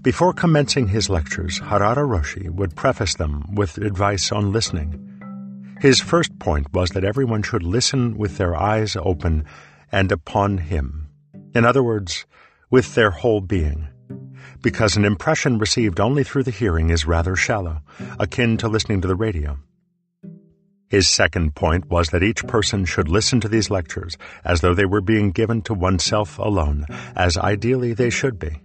Before 0.03 0.33
commencing 0.33 0.89
his 0.89 1.09
lectures, 1.09 1.61
Harada 1.61 2.07
Roshi 2.07 2.51
would 2.51 2.77
preface 2.77 3.15
them 3.15 3.55
with 3.55 3.79
advice 3.79 4.31
on 4.33 4.53
listening. 4.53 5.77
His 5.81 6.01
first 6.01 6.39
point 6.39 6.73
was 6.73 6.91
that 6.91 7.05
everyone 7.05 7.43
should 7.43 7.63
listen 7.63 8.17
with 8.17 8.37
their 8.37 8.55
eyes 8.55 8.97
open 8.97 9.45
and 9.91 10.13
upon 10.13 10.59
him. 10.59 11.09
In 11.55 11.65
other 11.65 11.83
words, 11.83 12.27
with 12.71 12.95
their 12.95 13.11
whole 13.11 13.41
being 13.41 13.89
because 14.63 14.97
an 14.97 15.05
impression 15.05 15.59
received 15.59 16.01
only 16.01 16.25
through 16.25 16.43
the 16.43 16.51
hearing 16.51 16.89
is 16.91 17.07
rather 17.07 17.37
shallow, 17.37 17.83
akin 18.19 18.57
to 18.57 18.67
listening 18.67 19.01
to 19.03 19.09
the 19.09 19.15
radio. 19.15 19.59
His 20.95 21.11
second 21.11 21.57
point 21.57 21.91
was 21.91 22.11
that 22.11 22.23
each 22.23 22.47
person 22.47 22.85
should 22.85 23.09
listen 23.09 23.41
to 23.41 23.49
these 23.49 23.69
lectures 23.69 24.17
as 24.45 24.61
though 24.61 24.75
they 24.75 24.85
were 24.85 25.01
being 25.01 25.33
given 25.33 25.61
to 25.63 25.75
oneself 25.75 26.39
alone, 26.39 26.87
as 27.17 27.37
ideally 27.37 27.95
they 27.95 28.11
should 28.11 28.39
be. 28.39 28.61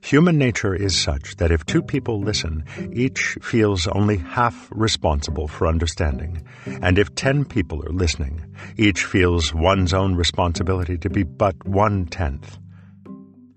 Human 0.00 0.38
nature 0.38 0.74
is 0.74 0.98
such 0.98 1.36
that 1.36 1.50
if 1.50 1.66
two 1.66 1.82
people 1.82 2.18
listen, 2.18 2.64
each 2.94 3.36
feels 3.42 3.86
only 3.88 4.16
half 4.16 4.68
responsible 4.70 5.48
for 5.48 5.66
understanding, 5.66 6.46
and 6.64 6.98
if 6.98 7.14
ten 7.14 7.44
people 7.44 7.84
are 7.84 7.92
listening, 7.92 8.46
each 8.78 9.04
feels 9.04 9.52
one's 9.52 9.92
own 9.92 10.14
responsibility 10.14 10.96
to 10.96 11.10
be 11.10 11.24
but 11.24 11.54
one 11.66 12.06
tenth. 12.06 12.56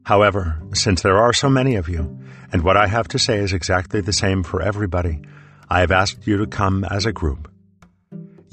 However, 0.03 0.61
since 0.73 1.03
there 1.03 1.19
are 1.19 1.31
so 1.31 1.49
many 1.49 1.75
of 1.75 1.87
you, 1.87 2.19
and 2.51 2.63
what 2.63 2.75
I 2.75 2.87
have 2.87 3.07
to 3.07 3.17
say 3.17 3.37
is 3.37 3.53
exactly 3.53 4.01
the 4.01 4.11
same 4.11 4.43
for 4.43 4.61
everybody, 4.61 5.21
I 5.69 5.79
have 5.79 5.91
asked 5.91 6.27
you 6.27 6.35
to 6.39 6.47
come 6.47 6.83
as 6.83 7.05
a 7.05 7.13
group. 7.13 7.47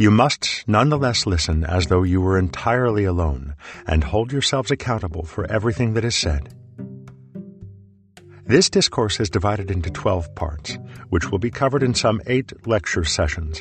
You 0.01 0.13
must 0.13 0.63
nonetheless 0.69 1.27
listen 1.27 1.65
as 1.65 1.89
though 1.89 2.05
you 2.05 2.21
were 2.21 2.39
entirely 2.39 3.03
alone 3.03 3.57
and 3.85 4.05
hold 4.05 4.31
yourselves 4.31 4.71
accountable 4.71 5.25
for 5.25 5.51
everything 5.51 5.95
that 5.95 6.05
is 6.05 6.15
said. 6.15 6.55
This 8.47 8.71
discourse 8.71 9.19
is 9.19 9.29
divided 9.29 9.73
into 9.73 9.91
12 9.91 10.37
parts, 10.37 10.79
which 11.09 11.33
will 11.33 11.41
be 11.41 11.51
covered 11.51 11.83
in 11.83 11.95
some 11.95 12.21
eight 12.29 12.53
lecture 12.65 13.03
sessions. 13.03 13.61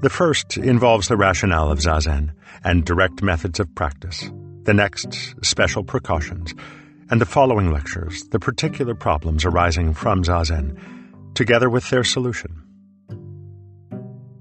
The 0.00 0.08
first 0.08 0.56
involves 0.56 1.08
the 1.08 1.16
rationale 1.18 1.70
of 1.70 1.78
Zazen 1.78 2.32
and 2.64 2.86
direct 2.86 3.22
methods 3.22 3.60
of 3.60 3.74
practice. 3.74 4.30
The 4.62 4.72
next, 4.72 5.34
special 5.42 5.84
precautions, 5.84 6.54
and 7.10 7.20
the 7.20 7.26
following 7.26 7.70
lectures 7.70 8.24
the 8.30 8.40
particular 8.40 8.94
problems 8.94 9.44
arising 9.44 9.92
from 9.92 10.24
Zazen, 10.24 10.78
together 11.34 11.68
with 11.68 11.90
their 11.90 12.02
solution. 12.02 12.62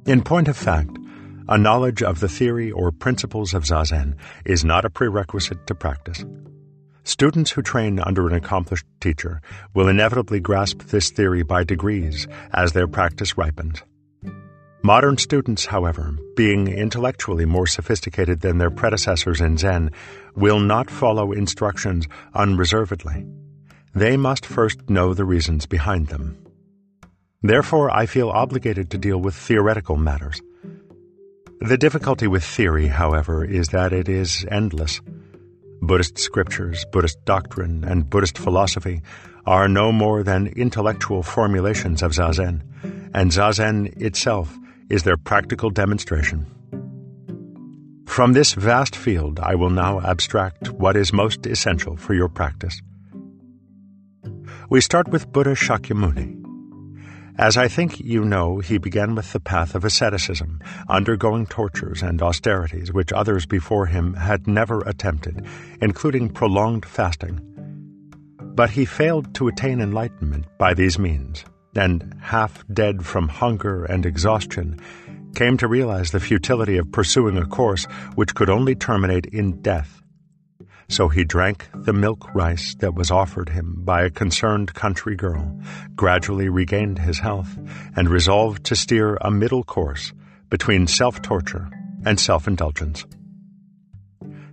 In 0.06 0.22
point 0.22 0.50
of 0.50 0.58
fact, 0.58 0.98
a 1.48 1.58
knowledge 1.58 2.04
of 2.04 2.20
the 2.20 2.28
theory 2.28 2.70
or 2.70 2.92
principles 2.92 3.54
of 3.54 3.64
Zazen 3.64 4.16
is 4.44 4.66
not 4.66 4.84
a 4.84 4.90
prerequisite 4.90 5.66
to 5.68 5.76
practice. 5.76 6.26
Students 7.06 7.52
who 7.52 7.62
train 7.62 8.00
under 8.00 8.28
an 8.28 8.34
accomplished 8.34 8.86
teacher 9.00 9.42
will 9.74 9.88
inevitably 9.88 10.42
grasp 10.42 10.84
this 10.84 11.10
theory 11.10 11.42
by 11.42 11.64
degrees 11.64 12.28
as 12.52 12.74
their 12.74 12.88
practice 12.88 13.38
ripens. 13.38 13.82
Modern 14.84 15.18
students, 15.18 15.68
however, 15.68 16.18
being 16.36 16.68
intellectually 16.68 17.46
more 17.46 17.68
sophisticated 17.68 18.42
than 18.42 18.58
their 18.58 18.72
predecessors 18.72 19.40
in 19.40 19.58
Zen, 19.58 19.90
will 20.36 20.60
not 20.60 20.92
follow 20.92 21.32
instructions 21.32 22.10
unreservedly. 22.34 23.26
They 23.96 24.18
must 24.18 24.46
first 24.46 24.90
know 24.90 25.14
the 25.14 25.24
reasons 25.24 25.66
behind 25.66 26.08
them. 26.08 26.43
Therefore, 27.44 27.92
I 27.92 28.06
feel 28.06 28.30
obligated 28.30 28.90
to 28.92 28.98
deal 28.98 29.18
with 29.18 29.36
theoretical 29.36 29.98
matters. 29.98 30.42
The 31.60 31.78
difficulty 31.78 32.26
with 32.26 32.44
theory, 32.44 32.88
however, 32.88 33.44
is 33.44 33.70
that 33.70 33.92
it 33.92 34.08
is 34.08 34.46
endless. 34.50 35.02
Buddhist 35.82 36.18
scriptures, 36.18 36.86
Buddhist 36.92 37.24
doctrine, 37.26 37.84
and 37.84 38.10
Buddhist 38.10 38.38
philosophy 38.38 39.02
are 39.46 39.68
no 39.68 39.92
more 39.92 40.24
than 40.24 40.48
intellectual 40.48 41.22
formulations 41.22 42.02
of 42.02 42.14
Zazen, 42.14 42.62
and 43.14 43.32
Zazen 43.32 44.02
itself 44.02 44.58
is 44.90 45.04
their 45.04 45.18
practical 45.18 45.70
demonstration. 45.70 46.46
From 48.06 48.34
this 48.34 48.54
vast 48.54 48.96
field, 48.96 49.40
I 49.40 49.56
will 49.56 49.70
now 49.70 50.00
abstract 50.00 50.70
what 50.72 50.96
is 50.96 51.12
most 51.12 51.46
essential 51.46 51.98
for 51.98 52.14
your 52.14 52.30
practice. 52.30 52.82
We 54.70 54.80
start 54.80 55.10
with 55.10 55.32
Buddha 55.32 55.56
Shakyamuni. 55.56 56.43
As 57.38 57.58
I 57.58 57.68
think 57.68 58.00
you 58.00 58.24
know, 58.24 58.60
he 58.60 58.78
began 58.78 59.16
with 59.16 59.34
the 59.34 59.40
path 59.40 59.74
of 59.74 59.84
asceticism, 59.84 60.60
undergoing 60.88 61.48
tortures 61.48 62.04
and 62.04 62.22
austerities 62.22 62.94
which 62.94 63.12
others 63.12 63.48
before 63.48 63.88
him 63.88 64.13
had 64.13 64.48
never 64.48 64.82
attempted, 64.82 65.46
including 65.82 66.30
prolonged 66.30 66.86
fasting. 66.86 67.40
But 68.40 68.70
he 68.70 68.86
failed 68.86 69.34
to 69.36 69.48
attain 69.48 69.82
enlightenment 69.82 70.46
by 70.60 70.75
these 70.75 71.00
means 71.00 71.44
and 71.75 72.16
half 72.22 72.63
dead 72.72 73.06
from 73.06 73.28
hunger 73.28 73.84
and 73.86 74.06
exhaustion, 74.06 74.80
came 75.34 75.58
to 75.58 75.68
realize 75.68 76.12
the 76.12 76.20
futility 76.20 76.78
of 76.78 76.92
pursuing 76.92 77.38
a 77.38 77.46
course 77.46 77.86
which 78.16 78.36
could 78.36 78.50
only 78.50 78.75
terminate 78.75 79.25
in 79.25 79.60
death. 79.62 80.03
So 80.94 81.10
he 81.10 81.24
drank 81.24 81.68
the 81.74 81.92
milk 81.92 82.36
rice 82.36 82.76
that 82.76 82.94
was 82.94 83.10
offered 83.10 83.50
him 83.50 83.78
by 83.80 84.04
a 84.04 84.12
concerned 84.12 84.76
country 84.76 85.16
girl, 85.16 85.60
gradually 85.96 86.50
regained 86.50 87.00
his 87.00 87.18
health, 87.18 87.58
and 87.96 88.08
resolved 88.08 88.64
to 88.66 88.76
steer 88.76 89.18
a 89.20 89.32
middle 89.32 89.64
course 89.64 90.14
between 90.52 90.86
self 90.86 91.20
torture 91.24 91.68
and 92.06 92.20
self 92.20 92.48
indulgence. 92.48 93.08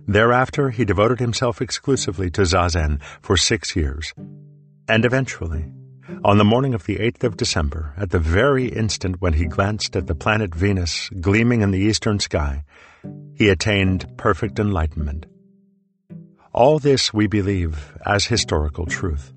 Thereafter, 0.07 0.71
he 0.71 0.83
devoted 0.83 1.19
himself 1.19 1.61
exclusively 1.61 2.31
to 2.31 2.41
Zazen 2.41 3.03
for 3.21 3.37
six 3.37 3.75
years, 3.75 4.11
and 4.87 5.05
eventually 5.05 5.65
on 6.23 6.39
the 6.39 6.43
morning 6.43 6.73
of 6.73 6.87
the 6.87 6.95
8th 6.95 7.23
of 7.23 7.37
December, 7.37 7.93
at 7.97 8.09
the 8.09 8.19
very 8.19 8.65
instant 8.65 9.21
when 9.21 9.33
he 9.33 9.45
glanced 9.45 9.95
at 9.95 10.07
the 10.07 10.15
planet 10.15 10.55
Venus 10.55 11.07
gleaming 11.21 11.61
in 11.61 11.69
the 11.69 11.77
eastern 11.79 12.19
sky, 12.19 12.63
he 13.35 13.47
attained 13.47 14.17
perfect 14.17 14.57
enlightenment. 14.57 15.27
All 16.53 16.79
this 16.79 17.13
we 17.13 17.27
believe 17.27 17.93
as 18.05 18.25
historical 18.25 18.85
truth. 18.85 19.31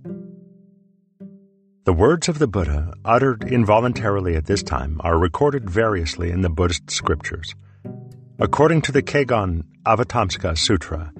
The 1.85 1.93
words 1.93 2.29
of 2.29 2.41
the 2.41 2.49
Buddha, 2.49 2.93
uttered 3.05 3.45
involuntarily 3.45 4.35
at 4.35 4.47
this 4.47 4.65
time, 4.65 5.01
are 5.05 5.17
recorded 5.17 5.71
variously 5.71 6.33
in 6.33 6.41
the 6.41 6.49
Buddhist 6.49 6.91
scriptures. 6.91 7.55
According 8.41 8.83
to 8.83 8.93
the 8.93 9.03
Kegon 9.03 9.63
Avatamsaka 9.87 10.59
Sutra, 10.59 11.13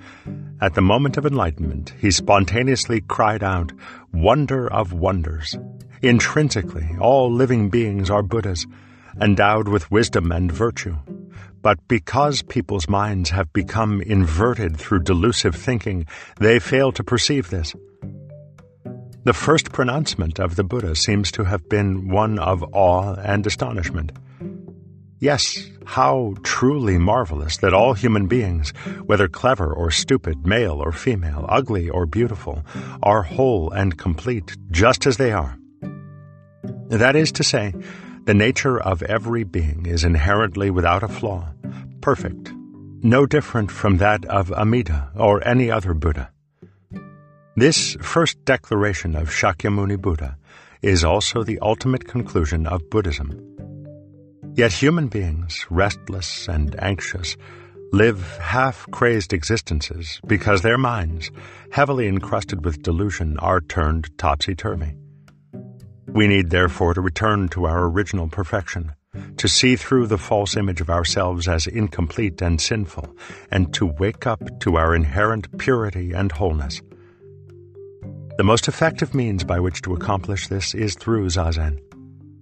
at 0.61 0.75
the 0.75 0.83
moment 0.83 1.17
of 1.17 1.27
enlightenment, 1.27 1.95
he 2.01 2.11
spontaneously 2.11 3.01
cried 3.03 3.45
out, 3.45 3.71
Wonder 4.13 4.67
of 4.67 4.93
wonders! 4.93 5.57
Intrinsically, 6.03 6.89
all 7.01 7.31
living 7.31 7.71
beings 7.71 8.11
are 8.11 8.23
Buddhas, 8.25 8.67
endowed 9.21 9.69
with 9.69 9.93
wisdom 9.93 10.33
and 10.33 10.51
virtue. 10.51 10.97
But 11.65 11.89
because 11.89 12.43
people's 12.43 12.91
minds 12.91 13.31
have 13.31 13.51
become 13.55 14.03
inverted 14.03 14.77
through 14.77 15.03
delusive 15.03 15.55
thinking, 15.57 16.05
they 16.39 16.59
fail 16.59 16.93
to 16.93 17.03
perceive 17.03 17.49
this. 17.49 17.75
The 19.25 19.33
first 19.33 19.73
pronouncement 19.73 20.39
of 20.39 20.57
the 20.57 20.63
Buddha 20.63 20.95
seems 20.95 21.33
to 21.33 21.45
have 21.45 21.67
been 21.71 22.11
one 22.11 22.39
of 22.39 22.63
awe 22.75 23.15
and 23.15 23.47
astonishment. 23.47 24.13
Yes, 25.21 25.71
how 25.87 26.35
truly 26.43 26.99
marvelous 26.99 27.57
that 27.57 27.73
all 27.73 27.95
human 27.95 28.27
beings, 28.27 28.75
whether 29.07 29.27
clever 29.27 29.73
or 29.73 29.91
stupid, 29.91 30.47
male 30.47 30.83
or 30.83 30.93
female, 30.93 31.47
ugly 31.49 31.89
or 31.89 32.05
beautiful, 32.05 32.63
are 33.03 33.23
whole 33.23 33.71
and 33.71 33.97
complete 33.97 34.55
just 34.71 35.07
as 35.07 35.17
they 35.17 35.33
are. 35.33 35.57
That 36.91 37.17
is 37.17 37.33
to 37.33 37.43
say, 37.43 37.73
The 38.25 38.33
nature 38.33 38.81
of 38.81 39.03
every 39.03 39.45
being 39.45 39.85
is 39.85 40.03
inherently 40.03 40.71
without 40.71 41.03
a 41.03 41.09
flaw, 41.09 41.53
perfect, 42.01 42.53
no 43.03 43.27
different 43.27 43.71
from 43.71 43.99
that 43.99 44.25
of 44.25 44.51
Amida 44.51 45.11
or 45.15 45.47
any 45.47 45.71
other 45.71 45.93
Buddha. 45.93 46.31
This 47.55 47.99
first 48.01 48.43
declaration 48.47 49.15
of 49.15 49.29
Shakyamuni 49.29 50.01
Buddha 50.01 50.39
is 50.81 51.05
also 51.05 51.43
the 51.43 51.59
ultimate 51.61 52.09
conclusion 52.09 52.67
of 52.67 52.89
Buddhism. 52.89 53.29
Yet 54.55 54.73
human 54.73 55.09
beings, 55.09 55.67
restless 55.69 56.49
and 56.49 56.75
anxious, 56.83 57.37
live 57.93 58.39
half 58.39 58.91
crazed 58.91 59.35
existences 59.35 60.19
because 60.27 60.63
their 60.63 60.79
minds, 60.79 61.31
heavily 61.73 62.09
encrusted 62.09 62.65
with 62.65 62.83
delusion, 62.83 63.39
are 63.41 63.61
turned 63.61 64.17
topsy 64.17 64.55
turvy. 64.55 64.97
We 66.07 66.29
need 66.29 66.51
therefore 66.51 66.95
to 66.95 67.01
return 67.01 67.49
to 67.51 67.67
our 67.67 67.85
original 67.85 68.29
perfection, 68.29 68.93
to 69.37 69.49
see 69.49 69.77
through 69.77 70.07
the 70.07 70.19
false 70.19 70.57
image 70.57 70.81
of 70.81 70.91
ourselves 70.91 71.49
as 71.49 71.67
incomplete 71.67 72.41
and 72.43 72.61
sinful, 72.61 73.17
and 73.51 73.73
to 73.75 73.87
wake 73.87 74.27
up 74.27 74.61
to 74.61 74.77
our 74.77 74.95
inherent 74.95 75.59
purity 75.59 76.13
and 76.13 76.31
wholeness. 76.31 76.81
The 78.37 78.45
most 78.45 78.67
effective 78.69 79.15
means 79.15 79.45
by 79.45 79.61
which 79.61 79.83
to 79.83 79.95
accomplish 79.95 80.49
this 80.49 80.75
is 80.75 80.95
through 80.95 81.29
Zazen. 81.29 81.79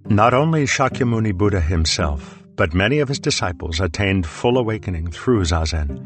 Not 0.05 0.33
only 0.33 0.65
Shakyamuni 0.65 1.33
Buddha 1.33 1.61
himself, 1.61 2.43
but 2.55 2.73
many 2.73 2.99
of 2.99 3.07
his 3.07 3.19
disciples 3.19 3.79
attained 3.79 4.25
full 4.25 4.57
awakening 4.57 5.11
through 5.11 5.43
Zazen. 5.43 6.05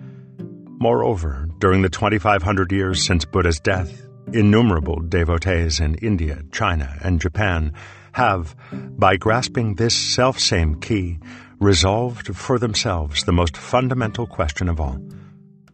Moreover, 0.79 1.49
during 1.59 1.81
the 1.81 1.89
2500 1.89 2.71
years 2.71 3.05
since 3.05 3.25
Buddha's 3.25 3.59
death, 3.59 4.06
Innumerable 4.33 4.99
devotees 5.07 5.79
in 5.79 5.95
India, 5.95 6.41
China, 6.51 6.97
and 7.01 7.21
Japan 7.21 7.71
have, 8.11 8.55
by 8.71 9.15
grasping 9.15 9.75
this 9.75 9.95
self-same 9.95 10.81
key, 10.81 11.17
resolved 11.59 12.35
for 12.35 12.59
themselves 12.59 13.23
the 13.23 13.31
most 13.31 13.55
fundamental 13.55 14.27
question 14.27 14.67
of 14.67 14.81
all. 14.81 14.99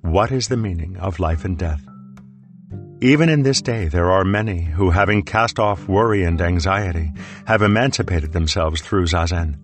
What 0.02 0.32
is 0.32 0.50
the 0.50 0.58
meaning 0.58 0.98
of 0.98 1.20
life 1.20 1.46
and 1.46 1.58
death? 1.58 1.82
Even 3.02 3.28
in 3.28 3.44
this 3.44 3.62
day, 3.62 3.88
there 3.88 4.12
are 4.12 4.24
many 4.24 4.62
who, 4.62 4.92
having 4.92 5.24
cast 5.24 5.60
off 5.60 5.88
worry 5.88 6.24
and 6.24 6.40
anxiety, 6.40 7.12
have 7.48 7.62
emancipated 7.62 8.34
themselves 8.34 8.82
through 8.82 9.08
Zazen. 9.08 9.58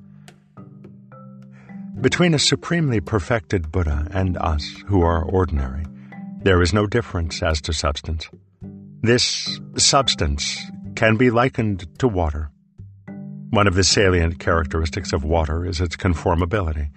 Between 2.01 2.33
a 2.33 2.39
supremely 2.39 3.01
perfected 3.01 3.71
Buddha 3.71 4.07
and 4.11 4.35
us, 4.37 4.67
who 4.87 5.01
are 5.03 5.23
ordinary, 5.23 5.85
there 6.41 6.61
is 6.61 6.73
no 6.73 6.87
difference 6.87 7.43
as 7.43 7.61
to 7.61 7.73
substance. 7.73 8.29
This 9.01 9.61
substance 9.77 10.61
can 10.95 11.15
be 11.15 11.31
likened 11.31 11.87
to 11.99 12.07
water. 12.09 12.51
One 13.49 13.65
of 13.65 13.75
the 13.75 13.83
salient 13.85 14.39
characteristics 14.39 15.13
of 15.13 15.23
water 15.23 15.65
is 15.65 15.79
its 15.79 15.95
conformability. 15.95 16.89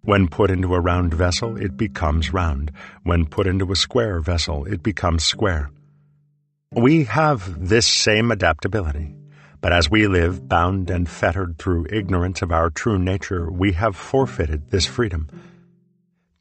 When 0.00 0.28
put 0.28 0.50
into 0.50 0.74
a 0.74 0.80
round 0.80 1.12
vessel, 1.12 1.58
it 1.58 1.76
becomes 1.76 2.32
round. 2.32 2.72
When 3.02 3.26
put 3.26 3.46
into 3.46 3.70
a 3.70 3.76
square 3.76 4.20
vessel, 4.20 4.64
it 4.64 4.82
becomes 4.82 5.24
square. 5.24 5.70
We 6.72 7.04
have 7.04 7.68
this 7.68 7.86
same 7.86 8.30
adaptability, 8.30 9.14
but 9.60 9.74
as 9.74 9.90
we 9.90 10.06
live 10.06 10.48
bound 10.48 10.88
and 10.88 11.06
fettered 11.06 11.58
through 11.58 11.86
ignorance 11.90 12.40
of 12.40 12.50
our 12.50 12.70
true 12.70 12.98
nature, 12.98 13.52
we 13.52 13.72
have 13.72 13.94
forfeited 13.94 14.70
this 14.70 14.86
freedom. 14.86 15.28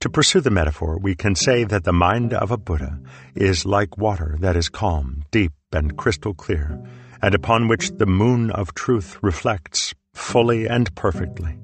To 0.01 0.09
pursue 0.09 0.41
the 0.41 0.49
metaphor, 0.49 0.97
we 0.97 1.13
can 1.13 1.35
say 1.35 1.63
that 1.63 1.83
the 1.83 1.93
mind 1.93 2.33
of 2.33 2.49
a 2.49 2.57
Buddha 2.57 2.99
is 3.35 3.67
like 3.67 3.99
water 3.99 4.35
that 4.39 4.55
is 4.55 4.67
calm, 4.67 5.23
deep, 5.29 5.53
and 5.71 5.95
crystal 5.95 6.33
clear, 6.33 6.81
and 7.21 7.35
upon 7.35 7.67
which 7.67 7.91
the 7.91 8.07
moon 8.07 8.49
of 8.49 8.73
truth 8.73 9.19
reflects 9.21 9.93
fully 10.15 10.67
and 10.67 10.93
perfectly. 10.95 11.55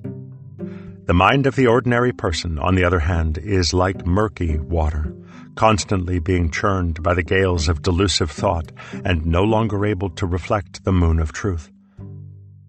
The 1.06 1.16
mind 1.16 1.48
of 1.48 1.56
the 1.56 1.66
ordinary 1.66 2.14
person, 2.14 2.60
on 2.60 2.76
the 2.76 2.84
other 2.84 3.00
hand, 3.00 3.40
is 3.40 3.74
like 3.74 4.06
murky 4.06 4.60
water, 4.60 5.16
constantly 5.56 6.20
being 6.20 6.52
churned 6.52 7.02
by 7.02 7.16
the 7.16 7.24
gales 7.24 7.68
of 7.68 7.82
delusive 7.82 8.30
thought 8.30 8.72
and 9.04 9.26
no 9.26 9.42
longer 9.42 9.84
able 9.84 10.12
to 10.12 10.28
reflect 10.28 10.84
the 10.84 10.94
moon 10.94 11.20
of 11.20 11.34
truth. 11.34 11.72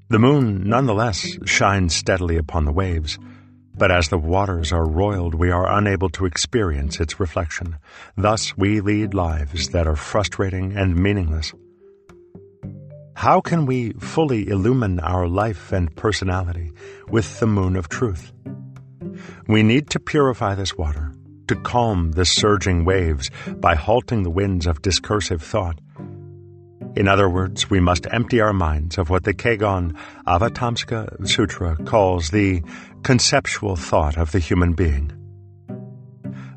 The 0.09 0.19
moon, 0.19 0.67
nonetheless, 0.67 1.37
shines 1.45 1.95
steadily 1.95 2.39
upon 2.39 2.65
the 2.65 2.73
waves, 2.73 3.19
but 3.79 3.91
as 3.91 4.09
the 4.09 4.19
waters 4.19 4.73
are 4.73 4.87
roiled, 4.87 5.35
we 5.35 5.51
are 5.51 5.71
unable 5.79 6.09
to 6.11 6.27
experience 6.27 7.01
its 7.01 7.21
reflection. 7.21 7.77
Thus, 8.17 8.57
we 8.57 8.81
lead 8.81 9.15
lives 9.15 9.69
that 9.69 9.87
are 9.87 9.97
frustrating 9.97 10.77
and 10.77 10.97
meaningless. 10.97 11.53
How 13.15 13.41
can 13.41 13.67
we 13.67 13.93
fully 13.95 14.49
illumine 14.49 15.01
our 15.01 15.27
life 15.29 15.73
and 15.73 15.95
personality 15.97 16.73
with 17.09 17.41
the 17.41 17.47
moon 17.47 17.77
of 17.77 17.89
truth? 17.89 18.33
We 19.47 19.63
need 19.63 19.91
to 19.91 20.01
purify 20.01 20.55
this 20.55 20.77
water, 20.77 21.13
to 21.49 21.57
calm 21.57 22.13
the 22.13 22.25
surging 22.25 22.85
waves 22.85 23.31
by 23.57 23.75
halting 23.75 24.23
the 24.23 24.31
winds 24.31 24.67
of 24.67 24.83
discursive 24.83 25.43
thought. 25.43 25.81
In 26.99 27.07
other 27.07 27.31
words, 27.31 27.71
we 27.71 27.79
must 27.79 28.09
empty 28.11 28.41
our 28.41 28.53
minds 28.53 28.99
of 28.99 29.09
what 29.09 29.23
the 29.23 29.33
Kegon 29.33 29.97
Avatamsaka 30.27 31.29
Sutra 31.29 31.77
calls 31.85 32.31
the 32.31 32.61
conceptual 33.05 33.77
thought 33.77 34.19
of 34.19 34.33
the 34.33 34.41
human 34.41 34.73
being. 34.73 35.13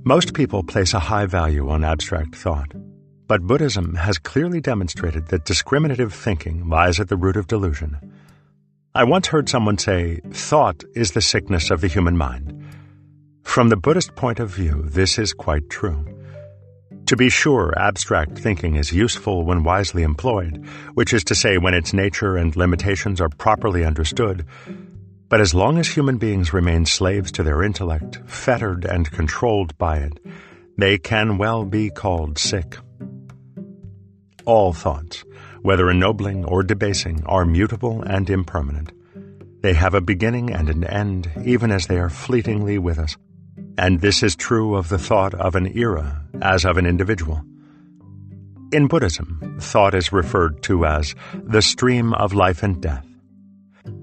Most 0.04 0.34
people 0.34 0.63
place 0.63 0.95
a 0.95 0.99
high 0.99 1.27
value 1.27 1.69
on 1.69 1.84
abstract 1.84 2.34
thought, 2.36 2.71
but 3.27 3.43
Buddhism 3.43 3.93
has 3.93 4.17
clearly 4.17 4.60
demonstrated 4.60 5.27
that 5.27 5.45
discriminative 5.45 6.12
thinking 6.12 6.67
lies 6.67 6.99
at 6.99 7.08
the 7.08 7.17
root 7.17 7.38
of 7.38 7.45
delusion. 7.45 7.99
I 8.95 9.04
once 9.04 9.27
heard 9.27 9.47
someone 9.47 9.77
say, 9.77 10.21
thought 10.32 10.84
is 10.95 11.12
the 11.12 11.21
sickness 11.21 11.69
of 11.69 11.82
the 11.82 11.88
human 11.88 12.17
mind. 12.17 12.65
From 13.43 13.69
the 13.69 13.77
Buddhist 13.77 14.15
point 14.15 14.39
of 14.39 14.49
view, 14.49 14.86
this 14.88 15.19
is 15.19 15.34
quite 15.34 15.69
true. 15.69 16.04
To 17.12 17.17
be 17.17 17.30
sure, 17.30 17.74
abstract 17.78 18.38
thinking 18.38 18.78
is 18.78 18.93
useful 18.93 19.43
when 19.43 19.63
wisely 19.63 20.02
employed, 20.02 20.65
which 20.93 21.12
is 21.12 21.26
to 21.26 21.36
say, 21.36 21.58
when 21.58 21.74
its 21.74 21.91
nature 21.93 22.38
and 22.38 22.56
limitations 22.56 23.19
are 23.19 23.28
properly 23.28 23.84
understood, 23.84 24.45
but 25.28 25.41
as 25.41 25.54
long 25.54 25.78
as 25.78 25.89
human 25.89 26.17
beings 26.17 26.54
remain 26.54 26.86
slaves 26.86 27.30
to 27.34 27.43
their 27.43 27.63
intellect, 27.63 28.21
fettered 28.28 28.86
and 28.86 29.12
controlled 29.12 29.78
by 29.78 29.97
it, 29.97 30.21
they 30.78 30.97
can 30.97 31.38
well 31.38 31.65
be 31.65 31.89
called 31.89 32.38
sick. 32.38 32.78
All 34.45 34.71
thoughts, 34.71 35.26
whether 35.63 35.89
ennobling 35.89 36.45
or 36.45 36.63
debasing, 36.63 37.26
are 37.26 37.43
mutable 37.43 38.02
and 38.04 38.30
impermanent. 38.30 38.93
They 39.62 39.74
have 39.74 39.95
a 39.95 40.00
beginning 40.00 40.50
and 40.50 40.69
an 40.69 40.86
end, 40.86 41.30
even 41.43 41.74
as 41.74 41.88
they 41.88 42.00
are 42.00 42.10
fleetingly 42.10 42.78
with 42.78 42.97
us. 42.97 43.17
And 43.77 44.01
this 44.01 44.23
is 44.23 44.36
true 44.36 44.75
of 44.75 44.89
the 44.89 44.97
thought 44.97 45.34
of 45.34 45.55
an 45.55 45.77
era 45.77 46.23
as 46.41 46.65
of 46.65 46.77
an 46.77 46.86
individual. 46.86 47.41
In 48.71 48.88
Buddhism, 48.88 49.57
thought 49.60 49.93
is 49.93 50.13
referred 50.13 50.63
to 50.63 50.86
as 50.86 51.13
the 51.34 51.62
stream 51.62 52.13
of 52.13 52.34
life 52.34 52.63
and 52.63 52.81
death. 52.81 53.05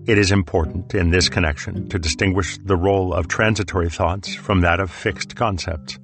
It 0.06 0.18
is 0.18 0.32
important 0.32 0.94
in 0.94 1.10
this 1.10 1.28
connection 1.28 1.88
to 1.88 1.98
distinguish 1.98 2.58
the 2.64 2.76
role 2.76 3.14
of 3.14 3.28
transitory 3.28 3.90
thoughts 3.90 4.34
from 4.34 4.60
that 4.62 4.80
of 4.80 4.90
fixed 4.90 5.36
concepts. 5.36 5.98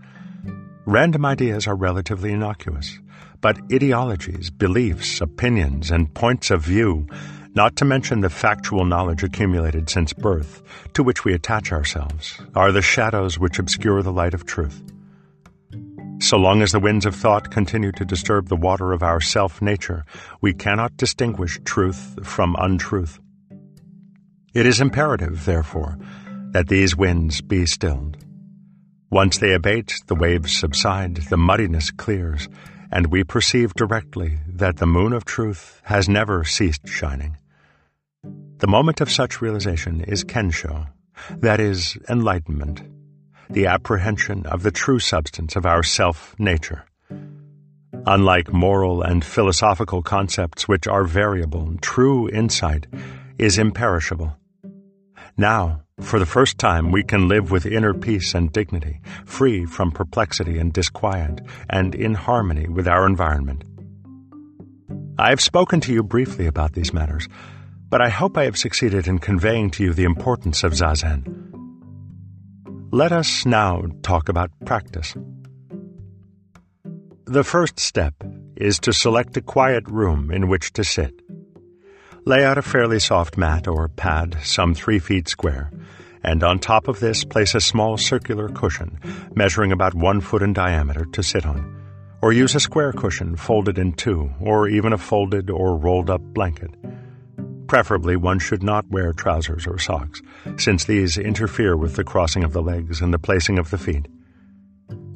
Random 0.87 1.24
ideas 1.24 1.66
are 1.66 1.74
relatively 1.74 2.33
innocuous, 2.33 2.98
but 3.40 3.59
ideologies, 3.72 4.50
beliefs, 4.50 5.20
opinions, 5.20 5.90
and 5.90 6.12
points 6.14 6.50
of 6.50 6.62
view, 6.62 7.07
not 7.55 7.77
to 7.77 7.85
mention 7.85 8.21
the 8.21 8.31
factual 8.31 8.85
knowledge 8.85 9.23
accumulated 9.23 9.88
since 9.88 10.12
birth, 10.12 10.62
to 10.95 11.03
which 11.03 11.25
we 11.25 11.33
attach 11.33 11.73
ourselves, 11.73 12.40
are 12.55 12.73
the 12.73 12.83
shadows 12.83 13.38
which 13.38 13.59
obscure 13.59 14.03
the 14.03 14.12
light 14.12 14.35
of 14.35 14.45
truth. 14.45 14.83
So 16.21 16.37
long 16.37 16.62
as 16.62 16.73
the 16.73 16.81
winds 16.81 17.07
of 17.07 17.14
thought 17.14 17.51
continue 17.51 17.93
to 17.93 18.05
disturb 18.05 18.49
the 18.49 18.57
water 18.57 18.93
of 18.93 19.03
our 19.03 19.21
self 19.21 19.61
nature, 19.61 20.05
we 20.40 20.55
cannot 20.55 20.97
distinguish 20.97 21.61
truth 21.64 22.19
from 22.25 22.57
untruth. 22.59 23.19
It 24.53 24.67
is 24.67 24.81
imperative, 24.81 25.45
therefore, 25.45 25.99
that 26.53 26.69
these 26.69 26.97
winds 26.97 27.40
be 27.40 27.67
stilled. 27.67 28.17
Once 29.11 29.38
they 29.38 29.53
abate, 29.53 30.01
the 30.07 30.14
waves 30.14 30.57
subside, 30.57 31.17
the 31.17 31.37
muddiness 31.37 31.90
clears, 31.90 32.49
and 32.90 33.09
we 33.09 33.23
perceive 33.25 33.75
directly 33.75 34.38
that 34.47 34.77
the 34.77 34.87
moon 34.87 35.12
of 35.12 35.25
truth 35.25 35.81
has 35.85 36.09
never 36.09 36.45
ceased 36.45 36.87
shining. 36.87 37.37
The 38.59 38.69
moment 38.69 39.01
of 39.01 39.11
such 39.11 39.43
realization 39.43 40.01
is 40.03 40.25
Kensho, 40.25 40.87
that 41.31 41.61
is, 41.61 41.99
enlightenment, 42.09 42.83
the 43.51 43.67
apprehension 43.67 44.47
of 44.47 44.62
the 44.62 44.71
true 44.71 44.99
substance 45.01 45.57
of 45.57 45.67
our 45.67 45.83
self 45.83 46.35
nature. 46.38 46.85
Unlike 48.07 48.53
moral 48.53 49.03
and 49.03 49.25
philosophical 49.25 50.03
concepts 50.03 50.69
which 50.69 50.87
are 50.87 51.05
variable, 51.05 51.75
true 51.81 52.29
insight 52.31 52.87
is 53.38 53.59
imperishable. 53.59 54.37
Now, 55.37 55.83
for 56.01 56.19
the 56.19 56.27
first 56.27 56.59
time, 56.59 56.93
we 56.93 57.03
can 57.03 57.29
live 57.29 57.51
with 57.51 57.67
inner 57.67 57.95
peace 57.95 58.35
and 58.35 58.53
dignity, 58.53 59.01
free 59.25 59.64
from 59.64 59.90
perplexity 59.90 60.59
and 60.59 60.73
disquiet, 60.73 61.40
and 61.71 61.95
in 61.95 62.14
harmony 62.14 62.69
with 62.69 62.87
our 62.87 63.07
environment. 63.07 63.64
I 65.19 65.31
have 65.31 65.40
spoken 65.40 65.81
to 65.83 65.93
you 65.93 66.03
briefly 66.03 66.47
about 66.47 66.73
these 66.73 66.93
matters, 66.93 67.29
but 67.95 68.03
I 68.03 68.09
hope 68.09 68.37
I 68.37 68.47
have 68.47 68.59
succeeded 68.59 69.07
in 69.07 69.21
conveying 69.21 69.71
to 69.71 69.85
you 69.85 69.93
the 69.95 70.03
importance 70.03 70.65
of 70.65 70.73
Zazen. 70.73 71.23
Let 72.91 73.13
us 73.13 73.47
now 73.47 73.85
talk 74.03 74.29
about 74.29 74.51
practice. 74.67 75.15
The 77.27 77.45
first 77.45 77.79
step 77.79 78.15
is 78.57 78.81
to 78.81 78.93
select 78.93 79.37
a 79.37 79.41
quiet 79.41 79.87
room 79.87 80.33
in 80.33 80.49
which 80.49 80.73
to 80.73 80.83
sit. 80.83 81.15
Lay 82.25 82.45
out 82.45 82.59
a 82.59 82.63
fairly 82.63 82.99
soft 82.99 83.37
mat 83.39 83.69
or 83.69 83.87
pad, 83.87 84.39
some 84.43 84.75
three 84.75 84.99
feet 84.99 85.29
square, 85.29 85.71
and 86.25 86.43
on 86.43 86.59
top 86.59 86.89
of 86.89 86.99
this 86.99 87.23
place 87.23 87.55
a 87.55 87.61
small 87.61 87.97
circular 87.97 88.49
cushion, 88.49 88.99
measuring 89.37 89.71
about 89.71 89.95
one 89.95 90.21
foot 90.21 90.43
in 90.43 90.53
diameter, 90.53 91.05
to 91.13 91.23
sit 91.23 91.47
on. 91.47 91.63
Or 92.21 92.33
use 92.33 92.57
a 92.57 92.59
square 92.59 92.93
cushion 92.93 93.37
folded 93.37 93.79
in 93.79 93.93
two, 93.93 94.33
or 94.41 94.67
even 94.67 94.93
a 94.93 94.99
folded 94.99 95.49
or 95.49 95.77
rolled 95.77 96.11
up 96.11 96.23
blanket. 96.35 96.75
Preferably, 97.66 98.16
one 98.16 98.38
should 98.38 98.62
not 98.62 98.90
wear 98.90 99.12
trousers 99.12 99.66
or 99.66 99.79
socks, 99.79 100.20
since 100.57 100.85
these 100.85 101.16
interfere 101.16 101.77
with 101.77 101.96
the 101.96 102.05
crossing 102.05 102.44
of 102.44 102.53
the 102.53 102.62
legs 102.62 103.00
and 103.00 103.12
the 103.12 103.18
placing 103.18 103.59
of 103.59 103.70
the 103.70 103.79
feet. 103.79 104.07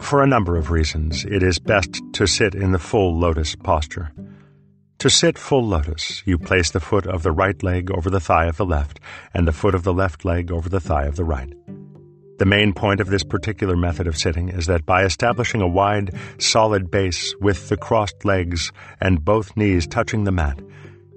For 0.01 0.23
a 0.23 0.27
number 0.27 0.57
of 0.57 0.71
reasons, 0.71 1.25
it 1.25 1.43
is 1.43 1.59
best 1.59 2.01
to 2.15 2.27
sit 2.27 2.55
in 2.55 2.73
the 2.73 2.79
full 2.79 3.19
lotus 3.19 3.55
posture. 3.55 4.13
To 5.01 5.11
sit 5.11 5.39
full 5.39 5.67
lotus, 5.67 6.23
you 6.27 6.39
place 6.39 6.71
the 6.71 6.81
foot 6.81 7.07
of 7.07 7.23
the 7.23 7.33
right 7.33 7.63
leg 7.63 7.91
over 7.91 8.11
the 8.11 8.21
thigh 8.21 8.47
of 8.47 8.57
the 8.57 8.67
left, 8.67 8.99
and 9.35 9.47
the 9.47 9.53
foot 9.53 9.75
of 9.75 9.85
the 9.85 9.95
left 9.95 10.25
leg 10.25 10.51
over 10.51 10.69
the 10.69 10.81
thigh 10.81 11.05
of 11.05 11.17
the 11.17 11.25
right. 11.25 11.53
The 12.39 12.47
main 12.47 12.73
point 12.73 13.01
of 13.01 13.09
this 13.09 13.25
particular 13.25 13.77
method 13.77 14.07
of 14.07 14.17
sitting 14.17 14.49
is 14.49 14.67
that 14.67 14.87
by 14.87 15.05
establishing 15.05 15.61
a 15.61 15.69
wide, 15.69 16.15
solid 16.39 16.91
base 16.91 17.35
with 17.41 17.69
the 17.69 17.77
crossed 17.77 18.25
legs 18.25 18.73
and 19.01 19.25
both 19.25 19.57
knees 19.57 19.87
touching 19.89 20.23
the 20.25 20.33
mat, 20.33 20.61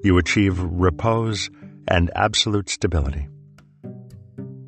you 0.03 0.17
achieve 0.17 0.59
repose 0.59 1.49
and 1.87 2.11
absolute 2.15 2.69
stability. 2.69 3.27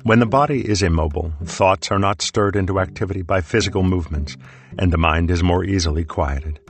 When 0.02 0.18
the 0.18 0.26
body 0.26 0.68
is 0.68 0.82
immobile, 0.82 1.32
thoughts 1.44 1.90
are 1.90 1.98
not 1.98 2.20
stirred 2.20 2.56
into 2.56 2.78
activity 2.78 3.22
by 3.22 3.40
physical 3.40 3.82
movements, 3.82 4.36
and 4.78 4.92
the 4.92 4.98
mind 4.98 5.30
is 5.30 5.42
more 5.42 5.64
easily 5.64 6.04
quieted. 6.04 6.60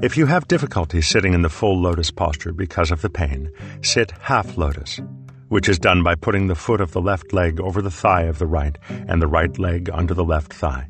If 0.00 0.16
you 0.16 0.26
have 0.26 0.46
difficulty 0.46 1.02
sitting 1.02 1.34
in 1.34 1.42
the 1.42 1.48
full 1.48 1.80
lotus 1.80 2.12
posture 2.12 2.52
because 2.52 2.92
of 2.92 3.02
the 3.02 3.10
pain, 3.10 3.50
sit 3.82 4.12
half 4.20 4.56
lotus, 4.56 5.00
which 5.48 5.68
is 5.68 5.80
done 5.80 6.04
by 6.04 6.14
putting 6.14 6.46
the 6.46 6.54
foot 6.54 6.80
of 6.80 6.92
the 6.92 7.00
left 7.00 7.32
leg 7.32 7.60
over 7.60 7.82
the 7.82 7.90
thigh 7.90 8.22
of 8.22 8.38
the 8.38 8.46
right 8.46 8.78
and 8.88 9.20
the 9.20 9.26
right 9.26 9.58
leg 9.58 9.90
under 9.92 10.14
the 10.14 10.24
left 10.24 10.52
thigh. 10.52 10.88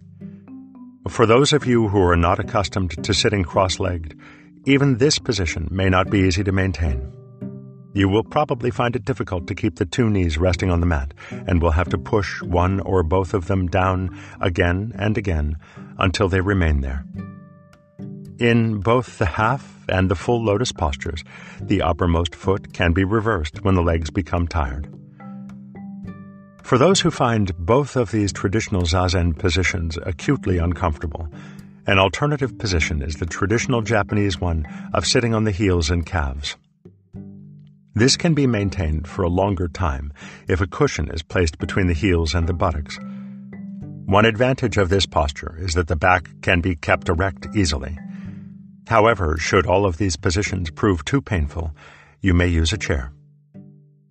For 1.08 1.24
those 1.24 1.54
of 1.54 1.64
you 1.64 1.88
who 1.88 2.02
are 2.02 2.18
not 2.18 2.38
accustomed 2.38 3.02
to 3.02 3.14
sitting 3.14 3.44
cross 3.44 3.80
legged, 3.80 4.14
even 4.68 4.98
this 4.98 5.18
position 5.18 5.66
may 5.70 5.88
not 5.88 6.10
be 6.10 6.18
easy 6.18 6.44
to 6.44 6.52
maintain. 6.52 7.10
You 7.94 8.06
will 8.06 8.22
probably 8.22 8.70
find 8.70 8.94
it 8.94 9.06
difficult 9.06 9.46
to 9.46 9.54
keep 9.54 9.76
the 9.76 9.86
two 9.86 10.10
knees 10.10 10.36
resting 10.36 10.70
on 10.70 10.80
the 10.80 10.86
mat 10.86 11.14
and 11.30 11.62
will 11.62 11.70
have 11.70 11.88
to 11.88 11.96
push 11.96 12.42
one 12.42 12.80
or 12.80 13.02
both 13.02 13.32
of 13.32 13.46
them 13.46 13.68
down 13.68 14.20
again 14.42 14.92
and 14.94 15.16
again 15.16 15.56
until 15.98 16.28
they 16.28 16.42
remain 16.42 16.82
there. 16.82 17.02
In 18.38 18.80
both 18.80 19.16
the 19.16 19.24
half 19.24 19.86
and 19.88 20.10
the 20.10 20.14
full 20.14 20.44
lotus 20.44 20.70
postures, 20.70 21.24
the 21.62 21.80
uppermost 21.80 22.34
foot 22.34 22.74
can 22.74 22.92
be 22.92 23.04
reversed 23.04 23.64
when 23.64 23.74
the 23.74 23.82
legs 23.82 24.10
become 24.10 24.46
tired. 24.46 24.86
For 26.62 26.76
those 26.76 27.00
who 27.00 27.10
find 27.10 27.56
both 27.56 27.96
of 27.96 28.10
these 28.10 28.34
traditional 28.34 28.82
zazen 28.82 29.36
positions 29.38 29.96
acutely 30.04 30.58
uncomfortable, 30.58 31.32
an 31.88 31.98
alternative 31.98 32.58
position 32.58 33.00
is 33.00 33.14
the 33.14 33.24
traditional 33.24 33.80
Japanese 33.80 34.38
one 34.38 34.66
of 34.92 35.06
sitting 35.06 35.32
on 35.32 35.44
the 35.44 35.50
heels 35.50 35.88
and 35.88 36.04
calves. 36.04 36.54
This 37.94 38.14
can 38.14 38.34
be 38.34 38.46
maintained 38.46 39.08
for 39.08 39.22
a 39.22 39.30
longer 39.30 39.68
time 39.68 40.12
if 40.48 40.60
a 40.60 40.66
cushion 40.66 41.10
is 41.10 41.22
placed 41.22 41.56
between 41.56 41.86
the 41.86 41.94
heels 41.94 42.34
and 42.34 42.46
the 42.46 42.52
buttocks. 42.52 42.98
One 44.04 44.26
advantage 44.26 44.76
of 44.76 44.90
this 44.90 45.06
posture 45.06 45.56
is 45.58 45.72
that 45.74 45.88
the 45.88 45.96
back 45.96 46.28
can 46.42 46.60
be 46.60 46.76
kept 46.76 47.08
erect 47.08 47.46
easily. 47.56 47.98
However, 48.86 49.38
should 49.38 49.66
all 49.66 49.86
of 49.86 49.96
these 49.96 50.18
positions 50.18 50.70
prove 50.70 51.06
too 51.06 51.22
painful, 51.22 51.74
you 52.20 52.34
may 52.34 52.48
use 52.48 52.74
a 52.74 52.78
chair. 52.78 53.12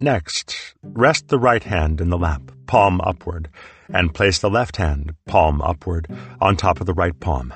Next, 0.02 0.74
rest 0.82 1.28
the 1.28 1.40
right 1.40 1.64
hand 1.64 2.02
in 2.02 2.10
the 2.10 2.18
lap, 2.18 2.42
palm 2.66 3.02
upward, 3.02 3.50
and 3.94 4.16
place 4.16 4.40
the 4.40 4.50
left 4.50 4.78
hand, 4.78 5.14
palm 5.28 5.62
upward, 5.62 6.08
on 6.42 6.58
top 6.58 6.80
of 6.80 6.88
the 6.88 6.96
right 6.96 7.18
palm. 7.20 7.54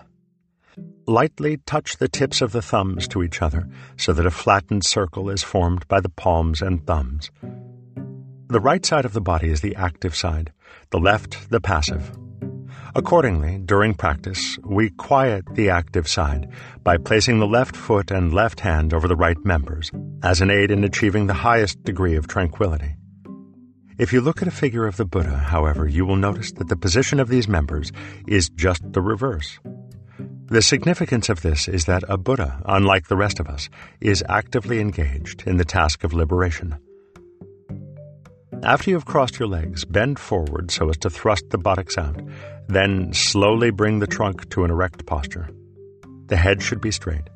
Lightly 1.12 1.58
touch 1.66 1.98
the 1.98 2.08
tips 2.08 2.42
of 2.42 2.54
the 2.54 2.62
thumbs 2.62 3.06
to 3.10 3.22
each 3.22 3.42
other 3.42 3.68
so 3.98 4.14
that 4.14 4.26
a 4.26 4.32
flattened 4.32 4.86
circle 4.86 5.30
is 5.30 5.44
formed 5.44 5.86
by 5.90 6.00
the 6.00 6.08
palms 6.08 6.62
and 6.62 6.88
thumbs. 6.88 7.30
The 8.48 8.62
right 8.62 8.86
side 8.86 9.04
of 9.04 9.12
the 9.12 9.20
body 9.20 9.50
is 9.50 9.60
the 9.60 9.76
active 9.76 10.16
side, 10.16 10.54
the 10.90 11.02
left 11.02 11.50
the 11.50 11.60
passive. 11.60 12.18
Accordingly, 12.96 13.58
during 13.58 13.94
practice, 13.94 14.58
we 14.64 14.92
quiet 14.92 15.44
the 15.54 15.70
active 15.70 16.08
side 16.08 16.48
by 16.82 16.96
placing 16.96 17.40
the 17.40 17.46
left 17.46 17.76
foot 17.76 18.10
and 18.10 18.34
left 18.34 18.62
hand 18.62 18.94
over 18.94 19.10
the 19.10 19.18
right 19.18 19.44
members 19.44 19.92
as 20.24 20.40
an 20.40 20.50
aid 20.50 20.72
in 20.72 20.86
achieving 20.86 21.28
the 21.28 21.34
highest 21.34 21.84
degree 21.84 22.16
of 22.16 22.28
tranquility. 22.28 22.96
If 23.98 24.14
you 24.14 24.22
look 24.22 24.42
at 24.42 24.48
a 24.48 24.52
figure 24.52 24.88
of 24.88 24.96
the 24.96 25.04
Buddha, 25.04 25.36
however, 25.36 25.90
you 25.90 26.06
will 26.06 26.16
notice 26.16 26.54
that 26.54 26.70
the 26.70 26.78
position 26.78 27.20
of 27.20 27.28
these 27.28 27.50
members 27.50 27.92
is 28.30 28.48
just 28.48 28.94
the 28.94 29.02
reverse. 29.02 29.60
The 30.52 30.62
significance 30.62 31.30
of 31.30 31.44
this 31.44 31.70
is 31.70 31.86
that 31.86 32.04
a 32.10 32.18
Buddha, 32.18 32.62
unlike 32.66 33.08
the 33.08 33.16
rest 33.16 33.40
of 33.40 33.48
us, 33.48 33.70
is 34.02 34.22
actively 34.28 34.82
engaged 34.82 35.48
in 35.48 35.56
the 35.56 35.64
task 35.64 36.04
of 36.04 36.12
liberation. 36.12 36.76
After 38.62 38.90
you 38.90 38.98
have 38.98 39.06
crossed 39.06 39.40
your 39.40 39.48
legs, 39.48 39.86
bend 39.86 40.20
forward 40.20 40.70
so 40.70 40.90
as 40.90 40.98
to 40.98 41.10
thrust 41.10 41.52
the 41.52 41.58
buttocks 41.58 41.98
out, 41.98 42.20
then 42.68 43.14
slowly 43.14 43.72
bring 43.72 44.00
the 44.00 44.08
trunk 44.08 44.50
to 44.50 44.66
an 44.66 44.72
erect 44.72 45.06
posture. 45.06 45.50
The 46.26 46.36
head 46.36 46.62
should 46.62 46.82
be 46.82 46.92
straight. 46.92 47.30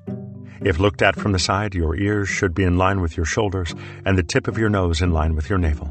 If 0.60 0.80
looked 0.80 1.02
at 1.02 1.16
from 1.16 1.32
the 1.32 1.40
side, 1.40 1.74
your 1.74 1.96
ears 1.96 2.28
should 2.28 2.54
be 2.54 2.66
in 2.66 2.78
line 2.78 3.00
with 3.00 3.16
your 3.16 3.26
shoulders 3.26 3.74
and 4.06 4.18
the 4.18 4.24
tip 4.24 4.50
of 4.50 4.58
your 4.58 4.70
nose 4.70 5.02
in 5.02 5.14
line 5.14 5.36
with 5.36 5.50
your 5.50 5.58
navel. 5.58 5.90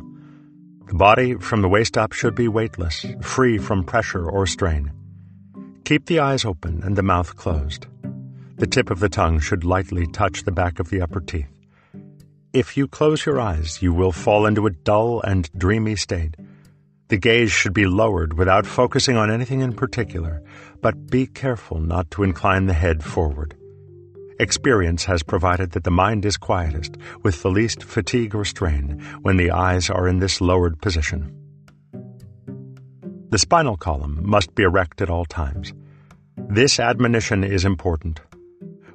The 0.88 0.94
body 0.94 1.36
from 1.36 1.62
the 1.62 1.70
waist 1.70 1.96
up 1.96 2.12
should 2.12 2.34
be 2.34 2.48
weightless, 2.48 3.06
free 3.22 3.56
from 3.56 3.82
pressure 3.82 4.28
or 4.28 4.46
strain. 4.46 4.92
Keep 5.84 6.06
the 6.06 6.20
eyes 6.20 6.46
open 6.46 6.82
and 6.82 6.96
the 6.96 7.02
mouth 7.02 7.36
closed. 7.36 7.86
The 8.56 8.66
tip 8.66 8.90
of 8.90 9.00
the 9.00 9.10
tongue 9.10 9.38
should 9.38 9.64
lightly 9.64 10.06
touch 10.06 10.44
the 10.44 10.52
back 10.52 10.78
of 10.78 10.88
the 10.88 11.02
upper 11.02 11.20
teeth. 11.20 11.50
If 12.54 12.74
you 12.78 12.88
close 12.88 13.26
your 13.26 13.38
eyes, 13.38 13.82
you 13.82 13.92
will 13.92 14.10
fall 14.10 14.46
into 14.46 14.66
a 14.66 14.70
dull 14.70 15.20
and 15.20 15.50
dreamy 15.58 15.96
state. 15.96 16.36
The 17.08 17.18
gaze 17.18 17.52
should 17.52 17.74
be 17.74 17.84
lowered 17.84 18.38
without 18.38 18.64
focusing 18.64 19.18
on 19.18 19.30
anything 19.30 19.60
in 19.60 19.74
particular, 19.74 20.42
but 20.80 21.10
be 21.10 21.26
careful 21.26 21.80
not 21.80 22.10
to 22.12 22.22
incline 22.22 22.64
the 22.64 22.72
head 22.72 23.04
forward. 23.04 23.54
Experience 24.40 25.04
has 25.04 25.22
provided 25.22 25.72
that 25.72 25.84
the 25.84 25.90
mind 25.90 26.24
is 26.24 26.38
quietest, 26.38 26.96
with 27.22 27.42
the 27.42 27.50
least 27.50 27.82
fatigue 27.82 28.34
or 28.34 28.46
strain, 28.46 29.00
when 29.20 29.36
the 29.36 29.50
eyes 29.50 29.90
are 29.90 30.08
in 30.08 30.18
this 30.18 30.40
lowered 30.40 30.80
position. 30.80 31.43
The 33.34 33.38
spinal 33.38 33.76
column 33.76 34.20
must 34.22 34.54
be 34.54 34.62
erect 34.62 35.02
at 35.02 35.10
all 35.10 35.24
times. 35.24 35.72
This 36.36 36.78
admonition 36.78 37.42
is 37.42 37.64
important. 37.64 38.20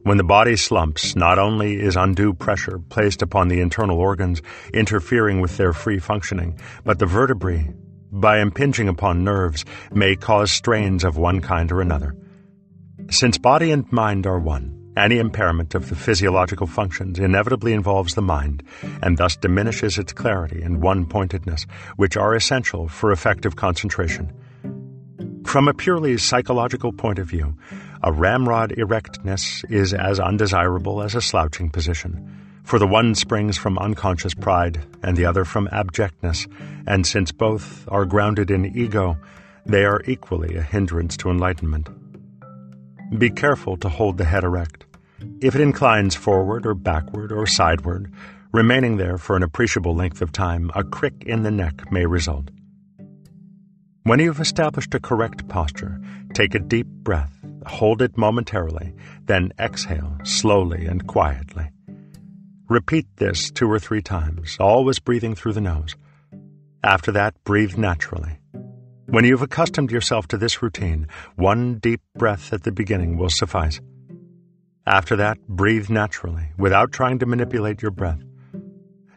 When 0.03 0.15
the 0.15 0.23
body 0.23 0.55
slumps, 0.55 1.13
not 1.13 1.37
only 1.37 1.75
is 1.75 1.97
undue 1.97 2.33
pressure 2.33 2.79
placed 2.79 3.21
upon 3.21 3.49
the 3.49 3.59
internal 3.59 3.97
organs, 3.97 4.41
interfering 4.73 5.41
with 5.41 5.57
their 5.57 5.73
free 5.73 5.99
functioning, 5.99 6.57
but 6.85 6.99
the 6.99 7.05
vertebrae, 7.05 7.73
by 8.13 8.39
impinging 8.39 8.87
upon 8.87 9.25
nerves, 9.25 9.65
may 9.91 10.15
cause 10.15 10.53
strains 10.53 11.03
of 11.03 11.17
one 11.17 11.41
kind 11.41 11.69
or 11.73 11.81
another. 11.81 12.15
Since 13.09 13.39
body 13.39 13.71
and 13.71 13.91
mind 13.91 14.25
are 14.25 14.39
one, 14.39 14.78
any 14.99 15.17
impairment 15.17 15.73
of 15.75 15.89
the 15.89 15.95
physiological 15.95 16.67
functions 16.67 17.19
inevitably 17.19 17.73
involves 17.73 18.15
the 18.15 18.21
mind 18.21 18.63
and 19.01 19.17
thus 19.17 19.35
diminishes 19.35 19.97
its 19.97 20.13
clarity 20.13 20.61
and 20.61 20.81
one 20.81 21.05
pointedness, 21.05 21.65
which 21.95 22.17
are 22.17 22.35
essential 22.35 22.87
for 22.87 23.11
effective 23.11 23.55
concentration. 23.55 24.31
From 25.45 25.67
a 25.67 25.73
purely 25.73 26.17
psychological 26.17 26.91
point 26.91 27.17
of 27.17 27.27
view, 27.27 27.55
a 28.03 28.11
ramrod 28.11 28.71
erectness 28.77 29.63
is 29.69 29.93
as 29.93 30.19
undesirable 30.19 31.01
as 31.01 31.15
a 31.15 31.21
slouching 31.21 31.69
position, 31.69 32.61
for 32.63 32.77
the 32.77 32.87
one 32.87 33.15
springs 33.15 33.57
from 33.57 33.79
unconscious 33.79 34.33
pride 34.33 34.79
and 35.01 35.17
the 35.17 35.25
other 35.25 35.43
from 35.43 35.67
abjectness, 35.71 36.47
and 36.85 37.07
since 37.07 37.31
both 37.31 37.87
are 37.89 38.05
grounded 38.05 38.51
in 38.51 38.77
ego, 38.77 39.17
they 39.65 39.85
are 39.85 40.03
equally 40.05 40.55
a 40.55 40.61
hindrance 40.61 41.17
to 41.17 41.29
enlightenment. 41.29 41.89
Be 43.17 43.31
careful 43.31 43.75
to 43.77 43.89
hold 43.89 44.17
the 44.17 44.25
head 44.25 44.43
erect. 44.43 44.85
If 45.41 45.55
it 45.55 45.61
inclines 45.61 46.15
forward 46.15 46.65
or 46.65 46.73
backward 46.73 47.31
or 47.31 47.47
sideward, 47.47 48.11
remaining 48.51 48.97
there 48.97 49.17
for 49.17 49.35
an 49.35 49.43
appreciable 49.43 49.95
length 49.95 50.21
of 50.21 50.31
time, 50.31 50.71
a 50.75 50.83
crick 50.83 51.23
in 51.25 51.43
the 51.43 51.51
neck 51.51 51.91
may 51.91 52.05
result. 52.05 52.49
When 54.03 54.19
you 54.19 54.27
have 54.27 54.39
established 54.39 54.93
a 54.95 54.99
correct 54.99 55.47
posture, 55.47 56.01
take 56.33 56.55
a 56.55 56.59
deep 56.59 56.87
breath, 56.87 57.33
hold 57.65 58.01
it 58.01 58.17
momentarily, 58.17 58.93
then 59.25 59.51
exhale 59.59 60.17
slowly 60.23 60.85
and 60.85 61.05
quietly. 61.05 61.69
Repeat 62.69 63.07
this 63.17 63.51
two 63.51 63.69
or 63.69 63.79
three 63.79 64.01
times, 64.01 64.57
always 64.59 64.99
breathing 64.99 65.35
through 65.35 65.53
the 65.53 65.61
nose. 65.61 65.95
After 66.83 67.11
that, 67.11 67.35
breathe 67.43 67.77
naturally. 67.77 68.39
When 69.07 69.25
you've 69.25 69.41
accustomed 69.41 69.91
yourself 69.91 70.27
to 70.27 70.37
this 70.37 70.61
routine, 70.61 71.07
one 71.35 71.79
deep 71.79 72.01
breath 72.15 72.53
at 72.53 72.63
the 72.63 72.71
beginning 72.71 73.17
will 73.17 73.29
suffice. 73.29 73.81
After 74.89 75.17
that, 75.17 75.37
breathe 75.47 75.91
naturally, 75.91 76.47
without 76.57 76.91
trying 76.91 77.19
to 77.19 77.27
manipulate 77.27 77.83
your 77.83 77.91
breath. 77.91 78.23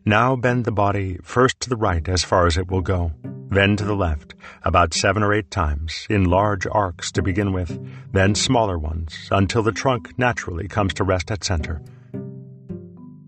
Now 0.05 0.37
bend 0.37 0.67
the 0.67 0.71
body 0.71 1.17
first 1.23 1.61
to 1.61 1.71
the 1.71 1.77
right 1.77 2.07
as 2.11 2.23
far 2.23 2.47
as 2.47 2.59
it 2.59 2.71
will 2.71 2.83
go, 2.83 3.13
then 3.49 3.79
to 3.79 3.85
the 3.85 3.97
left, 3.97 4.35
about 4.65 4.93
seven 4.93 5.23
or 5.23 5.33
eight 5.33 5.51
times, 5.51 6.07
in 6.11 6.25
large 6.25 6.67
arcs 6.71 7.11
to 7.13 7.23
begin 7.23 7.55
with, 7.55 7.73
then 8.13 8.35
smaller 8.35 8.79
ones, 8.79 9.31
until 9.31 9.63
the 9.63 9.73
trunk 9.73 10.19
naturally 10.19 10.69
comes 10.69 10.93
to 10.93 11.05
rest 11.05 11.31
at 11.31 11.43
center. 11.43 11.81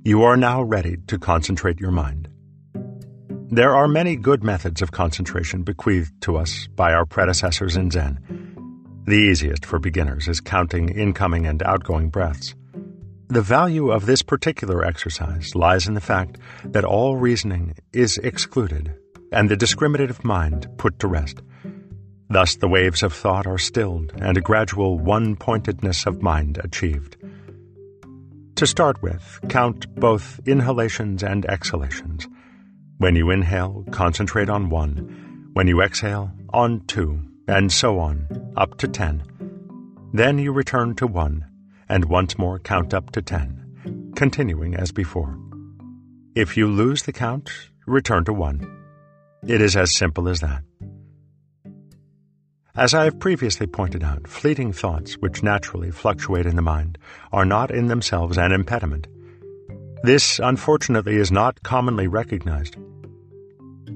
You 0.05 0.25
are 0.25 0.37
now 0.37 0.61
ready 0.61 0.99
to 1.07 1.19
concentrate 1.19 1.81
your 1.81 1.93
mind. 1.93 2.29
There 3.49 3.75
are 3.75 3.89
many 3.89 4.17
good 4.17 4.45
methods 4.45 4.83
of 4.83 4.93
concentration 4.93 5.63
bequeathed 5.63 6.21
to 6.23 6.37
us 6.37 6.67
by 6.67 6.93
our 6.93 7.07
predecessors 7.07 7.75
in 7.75 7.91
Zen. 7.91 8.54
The 9.07 9.17
easiest 9.17 9.67
for 9.67 9.79
beginners 9.79 10.29
is 10.29 10.41
counting 10.41 10.89
incoming 10.89 11.47
and 11.47 11.63
outgoing 11.63 12.09
breaths. 12.09 12.55
The 13.29 13.43
value 13.43 13.91
of 13.91 14.07
this 14.07 14.23
particular 14.23 14.83
exercise 14.83 15.55
lies 15.55 15.87
in 15.87 15.93
the 15.93 16.01
fact 16.01 16.39
that 16.65 16.87
all 16.87 17.17
reasoning 17.17 17.75
is 17.93 18.17
excluded 18.19 18.95
and 19.31 19.51
the 19.51 19.57
discriminative 19.57 20.25
mind 20.25 20.69
put 20.79 20.99
to 21.01 21.09
rest. 21.09 21.43
Thus, 22.31 22.57
the 22.57 22.69
waves 22.69 23.03
of 23.03 23.13
thought 23.13 23.47
are 23.47 23.59
stilled 23.59 24.15
and 24.23 24.39
a 24.39 24.41
gradual 24.41 24.99
one 24.99 25.37
pointedness 25.37 26.07
of 26.07 26.23
mind 26.23 26.59
achieved. 26.65 27.19
To 28.57 28.67
start 28.67 29.03
with, 29.03 29.39
count 29.51 29.95
both 29.97 30.41
inhalations 30.47 31.23
and 31.23 31.45
exhalations. 31.45 32.27
When 32.97 33.17
you 33.17 33.31
inhale, 33.31 33.85
concentrate 33.91 34.49
on 34.49 34.71
one. 34.71 35.51
When 35.53 35.67
you 35.67 35.83
exhale, 35.83 36.33
on 36.55 36.87
two, 36.87 37.21
and 37.47 37.73
so 37.73 37.99
on, 37.99 38.53
up 38.57 38.79
to 38.79 38.89
ten. 38.89 39.23
Then 40.13 40.39
you 40.39 40.53
return 40.53 40.95
to 40.97 41.07
one, 41.07 41.47
and 41.89 42.05
once 42.05 42.39
more 42.39 42.59
count 42.59 42.95
up 42.95 43.11
to 43.13 43.23
ten, 43.23 44.13
continuing 44.15 44.75
as 44.75 44.93
before. 44.93 45.39
If 46.35 46.57
you 46.57 46.67
lose 46.69 47.03
the 47.03 47.13
count, 47.13 47.51
return 47.87 48.25
to 48.25 48.33
one. 48.33 48.67
It 49.47 49.61
is 49.61 49.77
as 49.77 49.97
simple 49.97 50.29
as 50.29 50.41
that. 50.41 50.63
As 52.77 52.93
I 52.93 53.05
have 53.05 53.21
previously 53.21 53.69
pointed 53.69 54.03
out, 54.03 54.27
fleeting 54.27 54.73
thoughts, 54.73 55.15
which 55.15 55.45
naturally 55.45 55.93
fluctuate 55.93 56.47
in 56.47 56.57
the 56.57 56.63
mind, 56.63 56.99
are 57.33 57.45
not 57.45 57.71
in 57.71 57.87
themselves 57.87 58.37
an 58.37 58.51
impediment. 58.51 59.07
This, 60.03 60.41
unfortunately, 60.41 61.17
is 61.17 61.31
not 61.31 61.63
commonly 61.63 62.09
recognized. 62.09 62.77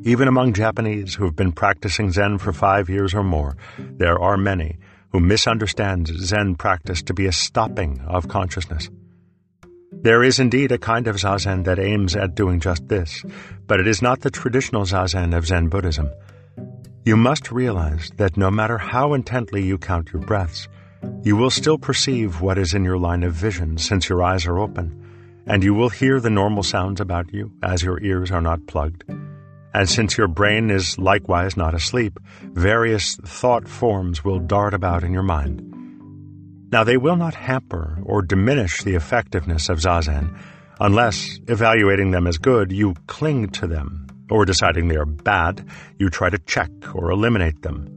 Even 0.05 0.29
among 0.29 0.53
Japanese 0.53 1.15
who 1.15 1.25
have 1.25 1.37
been 1.37 1.53
practicing 1.53 2.13
Zen 2.13 2.39
for 2.39 2.53
five 2.53 2.89
years 2.89 3.15
or 3.15 3.25
more, 3.25 3.57
there 3.79 4.19
are 4.19 4.37
many 4.37 4.79
who 5.11 5.21
misunderstand 5.21 6.07
Zen 6.07 6.55
practice 6.55 7.03
to 7.03 7.15
be 7.15 7.27
a 7.27 7.33
stopping 7.33 8.01
of 8.07 8.29
consciousness. 8.29 8.91
There 9.91 10.23
is 10.23 10.39
indeed 10.39 10.71
a 10.71 10.79
kind 10.79 11.09
of 11.09 11.17
Zazen 11.17 11.65
that 11.65 11.81
aims 11.81 12.15
at 12.15 12.37
doing 12.37 12.61
just 12.61 12.87
this, 12.89 13.25
but 13.67 13.81
it 13.81 13.89
is 13.89 14.01
not 14.01 14.21
the 14.21 14.31
traditional 14.31 14.85
Zazen 14.85 15.37
of 15.37 15.47
Zen 15.47 15.69
Buddhism. 15.69 16.11
You 17.05 17.17
must 17.17 17.51
realize 17.51 18.13
that 18.17 18.37
no 18.37 18.51
matter 18.51 18.79
how 18.79 19.15
intently 19.15 19.63
you 19.65 19.79
count 19.79 20.13
your 20.13 20.23
breaths, 20.23 20.69
you 21.23 21.37
will 21.37 21.51
still 21.51 21.79
perceive 21.79 22.41
what 22.41 22.59
is 22.59 22.75
in 22.75 22.85
your 22.85 22.99
line 22.99 23.25
of 23.25 23.33
vision 23.33 23.79
since 23.79 24.09
your 24.09 24.23
eyes 24.23 24.47
are 24.47 24.59
open, 24.59 25.43
and 25.47 25.65
you 25.65 25.75
will 25.75 25.89
hear 25.89 26.21
the 26.21 26.31
normal 26.31 26.63
sounds 26.63 27.01
about 27.01 27.33
you 27.33 27.51
as 27.63 27.83
your 27.83 28.01
ears 28.03 28.31
are 28.31 28.43
not 28.43 28.67
plugged. 28.67 29.05
And 29.75 29.89
since 29.89 30.17
your 30.17 30.29
brain 30.29 30.71
is 30.71 30.99
likewise 30.99 31.57
not 31.57 31.75
asleep, 31.75 32.19
various 32.43 33.17
thought 33.17 33.69
forms 33.69 34.25
will 34.25 34.39
dart 34.39 34.75
about 34.75 35.05
in 35.05 35.13
your 35.13 35.23
mind. 35.23 35.63
Now, 36.71 36.85
they 36.85 36.97
will 36.97 37.17
not 37.17 37.35
hamper 37.35 37.99
or 38.03 38.23
diminish 38.23 38.83
the 38.83 38.95
effectiveness 38.95 39.69
of 39.69 39.79
Zazen 39.79 40.39
unless, 40.81 41.41
evaluating 41.49 42.11
them 42.11 42.27
as 42.27 42.39
good, 42.39 42.73
you 42.73 42.95
cling 43.07 43.49
to 43.51 43.67
them 43.67 44.07
or 44.31 44.45
deciding 44.45 44.89
they 44.89 44.97
are 44.97 45.07
bad, 45.07 45.65
you 45.99 46.11
try 46.11 46.31
to 46.31 46.39
check 46.39 46.71
or 46.95 47.11
eliminate 47.11 47.63
them. 47.63 47.95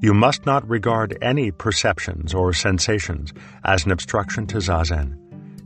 You 0.00 0.12
must 0.12 0.44
not 0.44 0.68
regard 0.68 1.16
any 1.22 1.50
perceptions 1.50 2.34
or 2.34 2.52
sensations 2.52 3.32
as 3.64 3.86
an 3.86 3.90
obstruction 3.90 4.46
to 4.48 4.58
Zazen, 4.58 5.16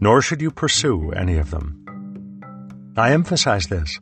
nor 0.00 0.22
should 0.22 0.40
you 0.40 0.52
pursue 0.52 1.10
any 1.12 1.38
of 1.38 1.50
them. 1.50 1.84
I 2.96 3.12
emphasize 3.12 3.66
this. 3.66 3.98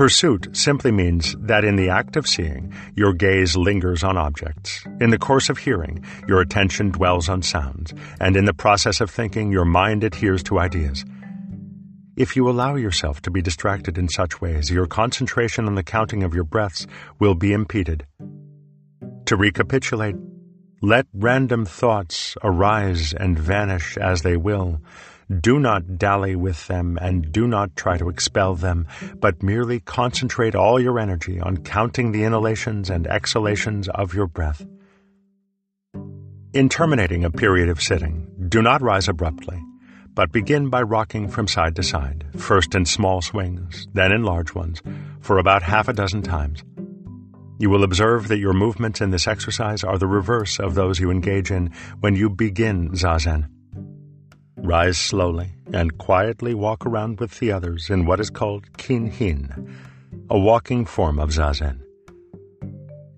Pursuit 0.00 0.56
simply 0.56 0.92
means 0.92 1.36
that 1.40 1.62
in 1.62 1.76
the 1.76 1.90
act 1.90 2.16
of 2.16 2.26
seeing, 2.26 2.72
your 2.96 3.12
gaze 3.12 3.54
lingers 3.54 4.02
on 4.02 4.16
objects. 4.16 4.82
In 4.98 5.10
the 5.10 5.18
course 5.18 5.50
of 5.50 5.58
hearing, 5.58 6.02
your 6.26 6.40
attention 6.40 6.90
dwells 6.90 7.28
on 7.28 7.42
sounds. 7.42 7.92
And 8.18 8.34
in 8.34 8.46
the 8.46 8.54
process 8.54 9.02
of 9.02 9.10
thinking, 9.10 9.52
your 9.52 9.66
mind 9.66 10.02
adheres 10.02 10.42
to 10.44 10.58
ideas. 10.58 11.04
If 12.16 12.34
you 12.34 12.48
allow 12.48 12.76
yourself 12.76 13.20
to 13.20 13.30
be 13.30 13.42
distracted 13.42 13.98
in 13.98 14.08
such 14.08 14.40
ways, 14.40 14.70
your 14.70 14.86
concentration 14.86 15.66
on 15.66 15.74
the 15.74 15.82
counting 15.82 16.22
of 16.22 16.34
your 16.34 16.44
breaths 16.44 16.86
will 17.18 17.34
be 17.34 17.52
impeded. 17.52 18.06
To 19.26 19.36
recapitulate, 19.36 20.16
let 20.80 21.04
random 21.12 21.66
thoughts 21.66 22.38
arise 22.42 23.12
and 23.12 23.38
vanish 23.38 23.98
as 23.98 24.22
they 24.22 24.38
will. 24.38 24.80
Do 25.40 25.60
not 25.60 25.98
dally 25.98 26.34
with 26.34 26.66
them 26.66 26.98
and 27.00 27.30
do 27.30 27.46
not 27.46 27.76
try 27.76 27.98
to 27.98 28.08
expel 28.08 28.54
them, 28.56 28.86
but 29.16 29.42
merely 29.42 29.80
concentrate 29.80 30.54
all 30.54 30.80
your 30.80 30.98
energy 30.98 31.38
on 31.38 31.58
counting 31.58 32.10
the 32.10 32.24
inhalations 32.24 32.90
and 32.90 33.06
exhalations 33.06 33.88
of 33.88 34.14
your 34.14 34.26
breath. 34.26 34.66
In 36.52 36.68
terminating 36.68 37.24
a 37.24 37.30
period 37.30 37.68
of 37.68 37.80
sitting, 37.80 38.26
do 38.48 38.60
not 38.60 38.82
rise 38.82 39.08
abruptly 39.08 39.62
but 40.14 40.32
begin 40.32 40.68
by 40.68 40.82
rocking 40.82 41.28
from 41.28 41.46
side 41.46 41.76
to 41.76 41.82
side, 41.82 42.26
first 42.36 42.74
in 42.74 42.84
small 42.84 43.22
swings, 43.22 43.86
then 43.94 44.12
in 44.12 44.22
large 44.24 44.54
ones, 44.54 44.82
for 45.20 45.38
about 45.38 45.62
half 45.62 45.88
a 45.88 45.92
dozen 45.92 46.22
times. 46.22 46.62
You 47.58 47.70
will 47.70 47.84
observe 47.84 48.28
that 48.28 48.38
your 48.38 48.52
movements 48.52 49.00
in 49.00 49.10
this 49.10 49.26
exercise 49.26 49.84
are 49.84 49.98
the 49.98 50.06
reverse 50.06 50.58
of 50.58 50.74
those 50.74 50.98
you 50.98 51.10
engage 51.10 51.50
in 51.50 51.70
when 52.00 52.16
you 52.16 52.30
begin 52.30 52.90
Zazen. 52.90 53.48
Rise 54.62 54.98
slowly 54.98 55.52
and 55.72 55.96
quietly 55.98 56.54
walk 56.54 56.84
around 56.84 57.18
with 57.18 57.38
the 57.38 57.50
others 57.50 57.90
in 57.90 58.04
what 58.04 58.20
is 58.20 58.30
called 58.30 58.70
Kinhin, 58.74 59.74
a 60.28 60.38
walking 60.38 60.84
form 60.84 61.18
of 61.18 61.30
Zazen. 61.30 61.80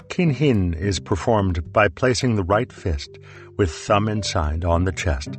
Kinhin 0.09 0.74
is 0.74 1.00
performed 1.00 1.72
by 1.72 1.88
placing 1.88 2.37
the 2.37 2.44
right 2.44 2.72
fist 2.72 3.18
with 3.57 3.70
thumb 3.70 4.09
inside 4.09 4.64
on 4.64 4.85
the 4.85 4.92
chest 4.92 5.37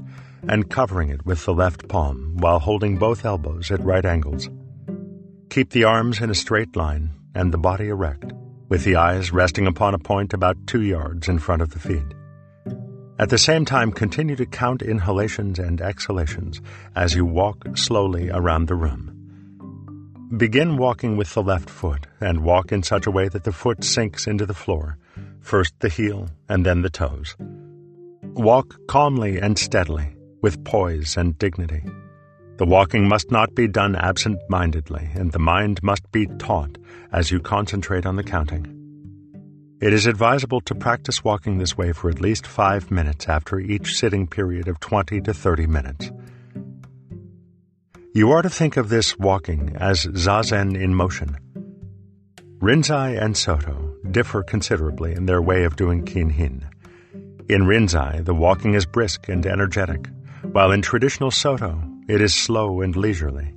and 0.48 0.70
covering 0.70 1.10
it 1.10 1.26
with 1.26 1.46
the 1.46 1.54
left 1.54 1.88
palm 1.88 2.36
while 2.38 2.60
holding 2.60 2.98
both 2.98 3.24
elbows 3.24 3.72
at 3.72 3.84
right 3.84 4.06
angles. 4.06 4.50
Keep 5.50 5.70
the 5.70 5.84
arms 5.84 6.20
in 6.20 6.30
a 6.30 6.36
straight 6.36 6.76
line 6.76 7.12
and 7.34 7.54
the 7.54 7.58
body 7.58 7.88
erect, 7.88 8.34
with 8.68 8.84
the 8.84 8.96
eyes 8.96 9.32
resting 9.32 9.68
upon 9.68 9.94
a 9.94 10.00
point 10.00 10.34
about 10.34 10.58
two 10.68 10.82
yards 10.82 11.30
in 11.30 11.40
front 11.40 11.62
of 11.62 11.70
the 11.70 11.80
feet. 11.80 12.14
At 13.20 13.30
the 13.30 13.38
same 13.38 13.64
time, 13.64 13.92
continue 13.92 14.36
to 14.36 14.46
count 14.46 14.82
inhalations 14.82 15.60
and 15.60 15.80
exhalations 15.80 16.62
as 16.96 17.14
you 17.14 17.26
walk 17.26 17.78
slowly 17.78 18.30
around 18.32 18.68
the 18.68 18.76
room. 18.76 19.12
Begin 20.36 20.78
walking 20.78 21.16
with 21.16 21.32
the 21.36 21.44
left 21.44 21.70
foot 21.70 22.08
and 22.20 22.44
walk 22.44 22.72
in 22.72 22.82
such 22.82 23.06
a 23.06 23.12
way 23.12 23.28
that 23.30 23.44
the 23.44 23.52
foot 23.52 23.84
sinks 23.84 24.26
into 24.26 24.48
the 24.48 24.56
floor, 24.56 24.98
first 25.42 25.76
the 25.80 25.90
heel 25.90 26.28
and 26.50 26.66
then 26.66 26.82
the 26.82 26.90
toes. 26.90 27.36
Walk 28.34 28.76
calmly 28.88 29.40
and 29.40 29.60
steadily, 29.60 30.16
with 30.42 30.64
poise 30.64 31.16
and 31.16 31.38
dignity. 31.38 31.84
The 32.58 32.66
walking 32.66 33.08
must 33.08 33.30
not 33.30 33.54
be 33.54 33.68
done 33.68 33.96
absent 33.96 34.40
mindedly, 34.50 35.08
and 35.14 35.32
the 35.32 35.40
mind 35.40 35.84
must 35.84 36.12
be 36.12 36.26
taut 36.40 36.80
as 37.12 37.30
you 37.30 37.40
concentrate 37.40 38.08
on 38.08 38.16
the 38.16 38.24
counting. 38.24 38.83
It 39.84 39.92
is 39.92 40.08
advisable 40.08 40.62
to 40.62 40.76
practice 40.76 41.26
walking 41.26 41.58
this 41.58 41.78
way 41.78 41.92
for 41.92 42.10
at 42.10 42.22
least 42.22 42.48
five 42.48 42.90
minutes 42.90 43.28
after 43.28 43.60
each 43.60 43.98
sitting 43.98 44.28
period 44.28 44.70
of 44.70 44.80
20 44.80 45.20
to 45.20 45.34
30 45.34 45.68
minutes. 45.68 46.10
You 48.14 48.32
are 48.32 48.42
to 48.42 48.50
think 48.50 48.78
of 48.78 48.88
this 48.88 49.20
walking 49.20 49.76
as 49.76 50.06
zazen 50.06 50.82
in 50.82 50.96
motion. 50.96 51.36
Rinzai 52.62 53.22
and 53.22 53.36
Soto 53.36 53.98
differ 54.10 54.42
considerably 54.42 55.12
in 55.12 55.26
their 55.26 55.42
way 55.42 55.66
of 55.66 55.76
doing 55.76 56.06
kinhin. 56.06 56.64
In 57.50 57.64
Rinzai, 57.64 58.24
the 58.24 58.34
walking 58.34 58.76
is 58.76 58.86
brisk 58.86 59.28
and 59.28 59.46
energetic, 59.46 60.08
while 60.54 60.72
in 60.72 60.82
traditional 60.82 61.30
Soto, 61.30 61.84
it 62.08 62.22
is 62.22 62.34
slow 62.34 62.80
and 62.80 62.96
leisurely. 62.96 63.54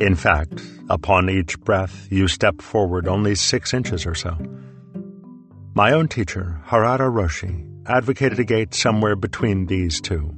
In 0.00 0.16
fact, 0.16 0.60
upon 0.90 1.30
each 1.30 1.60
breath, 1.60 2.08
you 2.10 2.26
step 2.26 2.60
forward 2.60 3.06
only 3.06 3.36
six 3.36 3.72
inches 3.72 4.06
or 4.06 4.16
so. 4.16 4.36
My 5.76 5.92
own 5.92 6.08
teacher, 6.08 6.58
Harada 6.68 7.12
Roshi, 7.12 7.70
advocated 7.86 8.38
a 8.38 8.44
gait 8.44 8.72
somewhere 8.72 9.14
between 9.14 9.66
these 9.66 10.00
two, 10.00 10.34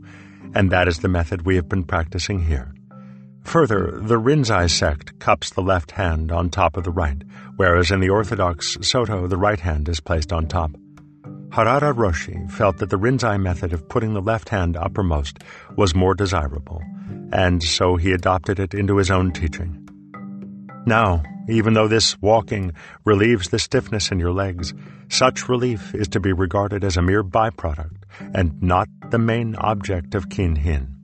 and 0.52 0.72
that 0.72 0.88
is 0.88 0.98
the 0.98 1.06
method 1.06 1.42
we 1.42 1.54
have 1.54 1.68
been 1.68 1.84
practicing 1.84 2.42
here. 2.42 2.74
Further, 3.44 4.00
the 4.02 4.18
Rinzai 4.18 4.68
sect 4.68 5.16
cups 5.20 5.50
the 5.50 5.62
left 5.62 5.92
hand 5.92 6.32
on 6.32 6.50
top 6.50 6.76
of 6.76 6.82
the 6.82 6.90
right, 6.90 7.22
whereas 7.54 7.92
in 7.92 8.00
the 8.00 8.08
Orthodox 8.08 8.78
Soto 8.80 9.28
the 9.28 9.36
right 9.36 9.60
hand 9.60 9.88
is 9.88 10.00
placed 10.00 10.32
on 10.32 10.48
top. 10.48 10.72
Harada 11.50 11.94
Roshi 11.94 12.50
felt 12.50 12.78
that 12.78 12.90
the 12.90 12.98
Rinzai 12.98 13.40
method 13.40 13.72
of 13.72 13.88
putting 13.88 14.14
the 14.14 14.20
left 14.20 14.48
hand 14.48 14.76
uppermost 14.76 15.38
was 15.76 15.94
more 15.94 16.16
desirable, 16.16 16.82
and 17.32 17.62
so 17.62 17.94
he 17.94 18.10
adopted 18.10 18.58
it 18.58 18.74
into 18.74 18.96
his 18.96 19.08
own 19.08 19.30
teaching. 19.30 19.88
Now, 20.84 21.22
even 21.48 21.74
though 21.74 21.88
this 21.88 22.20
walking 22.20 22.72
relieves 23.04 23.48
the 23.48 23.58
stiffness 23.58 24.10
in 24.10 24.20
your 24.20 24.32
legs, 24.32 24.74
such 25.08 25.48
relief 25.48 25.94
is 25.94 26.08
to 26.08 26.20
be 26.20 26.32
regarded 26.32 26.84
as 26.84 26.96
a 26.96 27.02
mere 27.02 27.24
byproduct 27.24 28.04
and 28.34 28.62
not 28.62 28.88
the 29.10 29.18
main 29.18 29.56
object 29.56 30.14
of 30.14 30.28
Kin 30.28 30.56
Hin. 30.56 30.94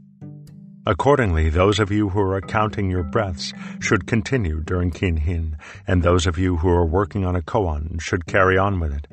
Accordingly, 0.86 1.48
those 1.48 1.78
of 1.78 1.90
you 1.90 2.10
who 2.10 2.20
are 2.20 2.40
counting 2.42 2.90
your 2.90 3.02
breaths 3.02 3.54
should 3.80 4.06
continue 4.06 4.60
during 4.60 4.90
Kin 4.90 5.16
Hin, 5.16 5.56
and 5.86 6.02
those 6.02 6.26
of 6.26 6.36
you 6.36 6.58
who 6.58 6.68
are 6.68 6.84
working 6.84 7.24
on 7.24 7.34
a 7.34 7.40
koan 7.40 7.98
should 8.00 8.26
carry 8.26 8.58
on 8.58 8.80
with 8.80 8.92
it. 8.92 9.06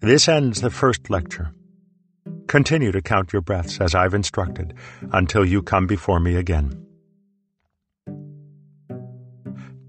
This 0.00 0.28
ends 0.28 0.60
the 0.60 0.70
first 0.70 1.08
lecture. 1.08 1.52
Continue 2.48 2.90
to 2.90 3.00
count 3.00 3.32
your 3.32 3.42
breaths 3.42 3.80
as 3.80 3.94
I've 3.94 4.12
instructed 4.12 4.74
until 5.12 5.44
you 5.44 5.62
come 5.62 5.86
before 5.86 6.18
me 6.18 6.34
again. 6.36 6.83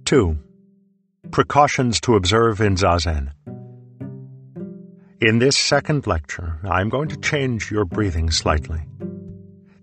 2. 0.05 0.37
Precautions 1.31 1.99
to 2.01 2.15
observe 2.15 2.61
in 2.61 2.75
Zazen. 2.75 3.31
In 5.19 5.39
this 5.39 5.57
second 5.57 6.05
lecture, 6.05 6.59
I'm 6.63 6.89
going 6.89 7.09
to 7.09 7.17
change 7.17 7.71
your 7.71 7.85
breathing 7.85 8.29
slightly. 8.29 8.81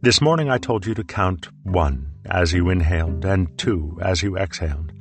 This 0.00 0.20
morning 0.20 0.48
I 0.48 0.58
told 0.58 0.86
you 0.86 0.94
to 0.94 1.02
count 1.02 1.48
one 1.64 2.12
as 2.26 2.52
you 2.52 2.70
inhaled 2.70 3.24
and 3.24 3.58
two 3.58 3.98
as 4.00 4.22
you 4.22 4.36
exhaled. 4.36 4.92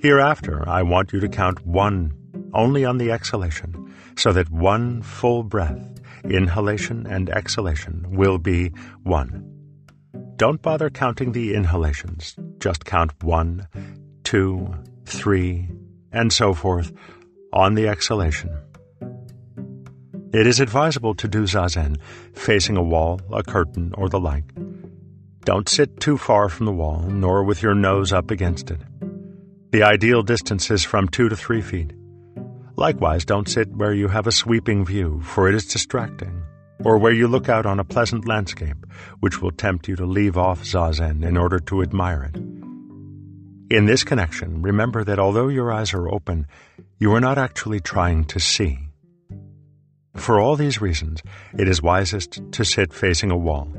Hereafter, 0.00 0.68
I 0.68 0.82
want 0.82 1.12
you 1.12 1.20
to 1.20 1.28
count 1.28 1.64
one 1.64 2.12
only 2.52 2.84
on 2.84 2.98
the 2.98 3.12
exhalation, 3.12 3.94
so 4.16 4.32
that 4.32 4.50
one 4.50 5.02
full 5.02 5.44
breath, 5.44 6.00
inhalation 6.24 7.06
and 7.06 7.30
exhalation, 7.30 8.04
will 8.08 8.38
be 8.38 8.72
one. 9.04 9.46
Don't 10.34 10.60
bother 10.60 10.90
counting 10.90 11.32
the 11.32 11.54
inhalations, 11.54 12.34
just 12.58 12.84
count 12.84 13.12
one, 13.22 13.68
two, 14.30 14.72
three, 15.06 15.68
and 16.12 16.32
so 16.32 16.54
forth 16.54 16.92
on 17.52 17.74
the 17.74 17.88
exhalation. 17.88 18.48
It 20.32 20.46
is 20.46 20.60
advisable 20.60 21.16
to 21.16 21.26
do 21.26 21.48
zazen 21.48 21.96
facing 22.32 22.76
a 22.76 22.82
wall, 22.82 23.20
a 23.32 23.42
curtain, 23.42 23.92
or 23.98 24.08
the 24.08 24.20
like. 24.20 24.44
Don't 25.44 25.68
sit 25.68 25.98
too 25.98 26.16
far 26.16 26.48
from 26.48 26.66
the 26.66 26.72
wall, 26.72 27.00
nor 27.08 27.42
with 27.42 27.60
your 27.60 27.74
nose 27.74 28.12
up 28.12 28.30
against 28.30 28.70
it. 28.70 28.80
The 29.72 29.82
ideal 29.82 30.22
distance 30.22 30.70
is 30.70 30.84
from 30.84 31.08
two 31.08 31.28
to 31.28 31.34
three 31.34 31.60
feet. 31.60 31.92
Likewise, 32.76 33.24
don't 33.24 33.48
sit 33.48 33.74
where 33.74 33.94
you 33.94 34.06
have 34.06 34.28
a 34.28 34.38
sweeping 34.42 34.84
view, 34.84 35.20
for 35.24 35.48
it 35.48 35.56
is 35.56 35.66
distracting, 35.66 36.44
or 36.84 36.98
where 36.98 37.12
you 37.12 37.26
look 37.26 37.48
out 37.48 37.66
on 37.66 37.80
a 37.80 37.84
pleasant 37.84 38.28
landscape, 38.28 38.86
which 39.18 39.42
will 39.42 39.50
tempt 39.50 39.88
you 39.88 39.96
to 39.96 40.06
leave 40.06 40.38
off 40.38 40.62
zazen 40.62 41.24
in 41.24 41.36
order 41.36 41.58
to 41.58 41.82
admire 41.82 42.30
it. 42.32 42.59
In 43.70 43.86
this 43.86 44.02
connection, 44.02 44.62
remember 44.62 45.04
that 45.04 45.20
although 45.20 45.46
your 45.46 45.72
eyes 45.72 45.94
are 45.94 46.08
open, 46.08 46.48
you 46.98 47.14
are 47.14 47.20
not 47.20 47.38
actually 47.38 47.78
trying 47.78 48.24
to 48.24 48.40
see. 48.40 48.80
For 50.16 50.40
all 50.40 50.56
these 50.56 50.80
reasons, 50.80 51.22
it 51.56 51.68
is 51.68 51.80
wisest 51.80 52.40
to 52.50 52.64
sit 52.64 52.92
facing 52.92 53.30
a 53.30 53.36
wall. 53.36 53.72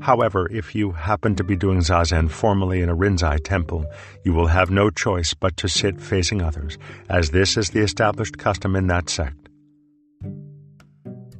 However, 0.00 0.50
if 0.50 0.74
you 0.74 0.90
happen 0.90 1.36
to 1.36 1.44
be 1.44 1.54
doing 1.54 1.82
zazen 1.82 2.28
formally 2.28 2.80
in 2.80 2.88
a 2.88 2.96
Rinzai 2.96 3.38
temple, 3.44 3.86
you 4.24 4.32
will 4.32 4.48
have 4.48 4.70
no 4.70 4.90
choice 4.90 5.34
but 5.34 5.56
to 5.58 5.68
sit 5.68 6.00
facing 6.00 6.42
others, 6.42 6.76
as 7.08 7.30
this 7.30 7.56
is 7.56 7.70
the 7.70 7.82
established 7.82 8.38
custom 8.38 8.74
in 8.74 8.88
that 8.88 9.08
sect. 9.08 9.48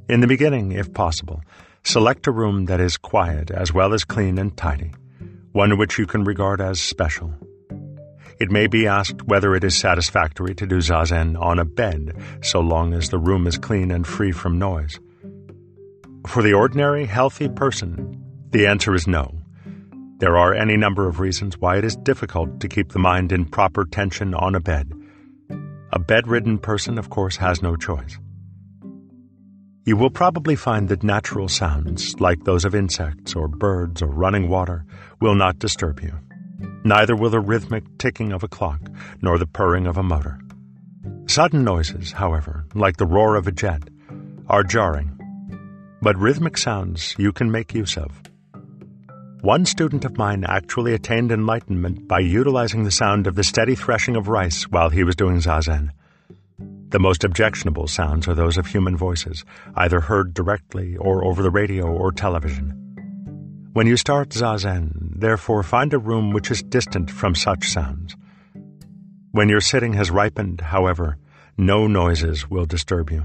In 0.09 0.21
the 0.21 0.29
beginning, 0.29 0.71
if 0.71 0.95
possible, 0.95 1.43
select 1.83 2.29
a 2.29 2.31
room 2.31 2.67
that 2.67 2.79
is 2.79 2.97
quiet 2.97 3.51
as 3.51 3.75
well 3.75 3.93
as 3.93 4.05
clean 4.05 4.39
and 4.39 4.57
tidy, 4.57 4.93
one 5.51 5.77
which 5.77 5.99
you 5.99 6.07
can 6.07 6.23
regard 6.23 6.61
as 6.61 6.81
special. 6.81 7.35
It 8.39 8.51
may 8.51 8.67
be 8.67 8.87
asked 8.87 9.23
whether 9.23 9.55
it 9.55 9.65
is 9.65 9.75
satisfactory 9.75 10.55
to 10.57 10.67
do 10.67 10.79
zazen 10.79 11.41
on 11.41 11.59
a 11.59 11.65
bed, 11.65 12.15
so 12.43 12.61
long 12.61 12.93
as 12.93 13.09
the 13.09 13.19
room 13.19 13.47
is 13.47 13.57
clean 13.57 13.91
and 13.91 14.07
free 14.07 14.33
from 14.33 14.59
noise. 14.59 15.01
For 16.27 16.43
the 16.43 16.53
ordinary, 16.53 17.07
healthy 17.07 17.49
person, 17.49 18.23
the 18.51 18.67
answer 18.67 18.95
is 18.95 19.07
no. 19.07 19.39
There 20.19 20.37
are 20.37 20.55
any 20.55 20.77
number 20.77 21.09
of 21.09 21.21
reasons 21.21 21.59
why 21.59 21.79
it 21.79 21.85
is 21.85 21.97
difficult 21.97 22.61
to 22.61 22.69
keep 22.69 22.93
the 22.93 22.99
mind 22.99 23.33
in 23.33 23.45
proper 23.47 23.85
tension 23.85 24.35
on 24.35 24.55
a 24.55 24.61
bed. 24.61 24.93
A 25.93 25.99
bedridden 25.99 26.59
person, 26.59 26.99
of 26.99 27.11
course, 27.11 27.37
has 27.37 27.63
no 27.63 27.77
choice. 27.77 28.19
You 29.85 29.97
will 29.97 30.11
probably 30.11 30.57
find 30.57 30.89
that 30.89 31.05
natural 31.05 31.49
sounds, 31.49 32.19
like 32.21 32.45
those 32.45 32.65
of 32.65 32.75
insects 32.75 33.35
or 33.37 33.47
birds 33.47 34.03
or 34.03 34.09
running 34.09 34.49
water, 34.49 34.85
will 35.21 35.35
not 35.35 35.59
disturb 35.59 36.01
you. 36.01 36.13
Neither 36.85 37.17
will 37.17 37.31
the 37.31 37.41
rhythmic 37.41 37.85
ticking 37.99 38.33
of 38.33 38.43
a 38.43 38.49
clock, 38.49 38.81
nor 39.21 39.39
the 39.39 39.47
purring 39.47 39.87
of 39.87 39.97
a 39.97 40.03
motor. 40.03 40.39
Sudden 41.27 41.65
noises, 41.65 42.13
however, 42.13 42.65
like 42.75 42.97
the 42.97 43.07
roar 43.07 43.35
of 43.35 43.47
a 43.47 43.53
jet, 43.53 43.83
are 44.49 44.63
jarring. 44.63 45.19
But 46.01 46.17
rhythmic 46.17 46.57
sounds 46.57 47.15
you 47.19 47.33
can 47.33 47.51
make 47.51 47.75
use 47.75 47.97
of. 47.97 48.23
One 49.41 49.67
student 49.67 50.05
of 50.05 50.17
mine 50.17 50.45
actually 50.47 50.95
attained 50.95 51.33
enlightenment 51.33 52.09
by 52.09 52.21
utilizing 52.21 52.85
the 52.85 52.91
sound 52.91 53.27
of 53.27 53.35
the 53.35 53.45
steady 53.45 53.75
threshing 53.75 54.17
of 54.17 54.29
rice 54.29 54.65
while 54.65 54.91
he 54.91 55.05
was 55.05 55.17
doing 55.17 55.41
zazen. 55.41 55.91
The 56.89 57.01
most 57.01 57.25
objectionable 57.25 57.89
sounds 57.89 58.29
are 58.29 58.35
those 58.35 58.57
of 58.57 58.67
human 58.67 58.97
voices, 58.97 59.45
either 59.75 60.01
heard 60.01 60.33
directly 60.33 60.97
or 60.97 61.25
over 61.25 61.43
the 61.43 61.51
radio 61.51 61.87
or 61.87 62.13
television. 62.13 62.86
When 63.77 63.87
you 63.87 63.99
start 63.99 64.31
zazen, 64.31 65.21
therefore 65.21 65.63
find 65.63 65.93
a 65.93 65.99
room 65.99 66.33
which 66.33 66.51
is 66.51 66.63
distant 66.63 67.11
from 67.11 67.35
such 67.35 67.69
sounds. 67.69 68.17
When 69.33 69.51
your 69.51 69.61
sitting 69.61 69.93
has 69.93 70.11
ripened, 70.11 70.63
however, 70.63 71.19
no 71.59 71.87
noises 71.87 72.49
will 72.49 72.65
disturb 72.65 73.11
you. 73.11 73.25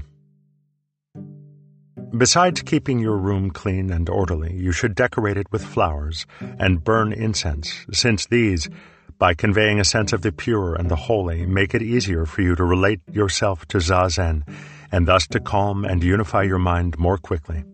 Besides 2.14 2.60
keeping 2.60 2.98
your 2.98 3.16
room 3.16 3.50
clean 3.50 3.90
and 3.90 4.10
orderly, 4.10 4.52
you 4.52 4.72
should 4.72 4.94
decorate 4.94 5.38
it 5.38 5.50
with 5.50 5.64
flowers 5.64 6.26
and 6.58 6.84
burn 6.84 7.14
incense, 7.14 7.86
since 7.90 8.26
these, 8.26 8.68
by 9.16 9.32
conveying 9.32 9.80
a 9.80 9.86
sense 9.86 10.12
of 10.12 10.20
the 10.20 10.32
pure 10.32 10.74
and 10.74 10.90
the 10.90 10.96
holy, 11.08 11.46
make 11.46 11.74
it 11.74 11.80
easier 11.80 12.26
for 12.26 12.42
you 12.42 12.54
to 12.56 12.64
relate 12.64 13.00
yourself 13.10 13.64
to 13.68 13.78
Zazen 13.78 14.42
and 14.92 15.08
thus 15.08 15.26
to 15.28 15.40
calm 15.40 15.86
and 15.86 16.04
unify 16.04 16.42
your 16.42 16.58
mind 16.58 16.98
more 16.98 17.16
quickly. 17.16 17.64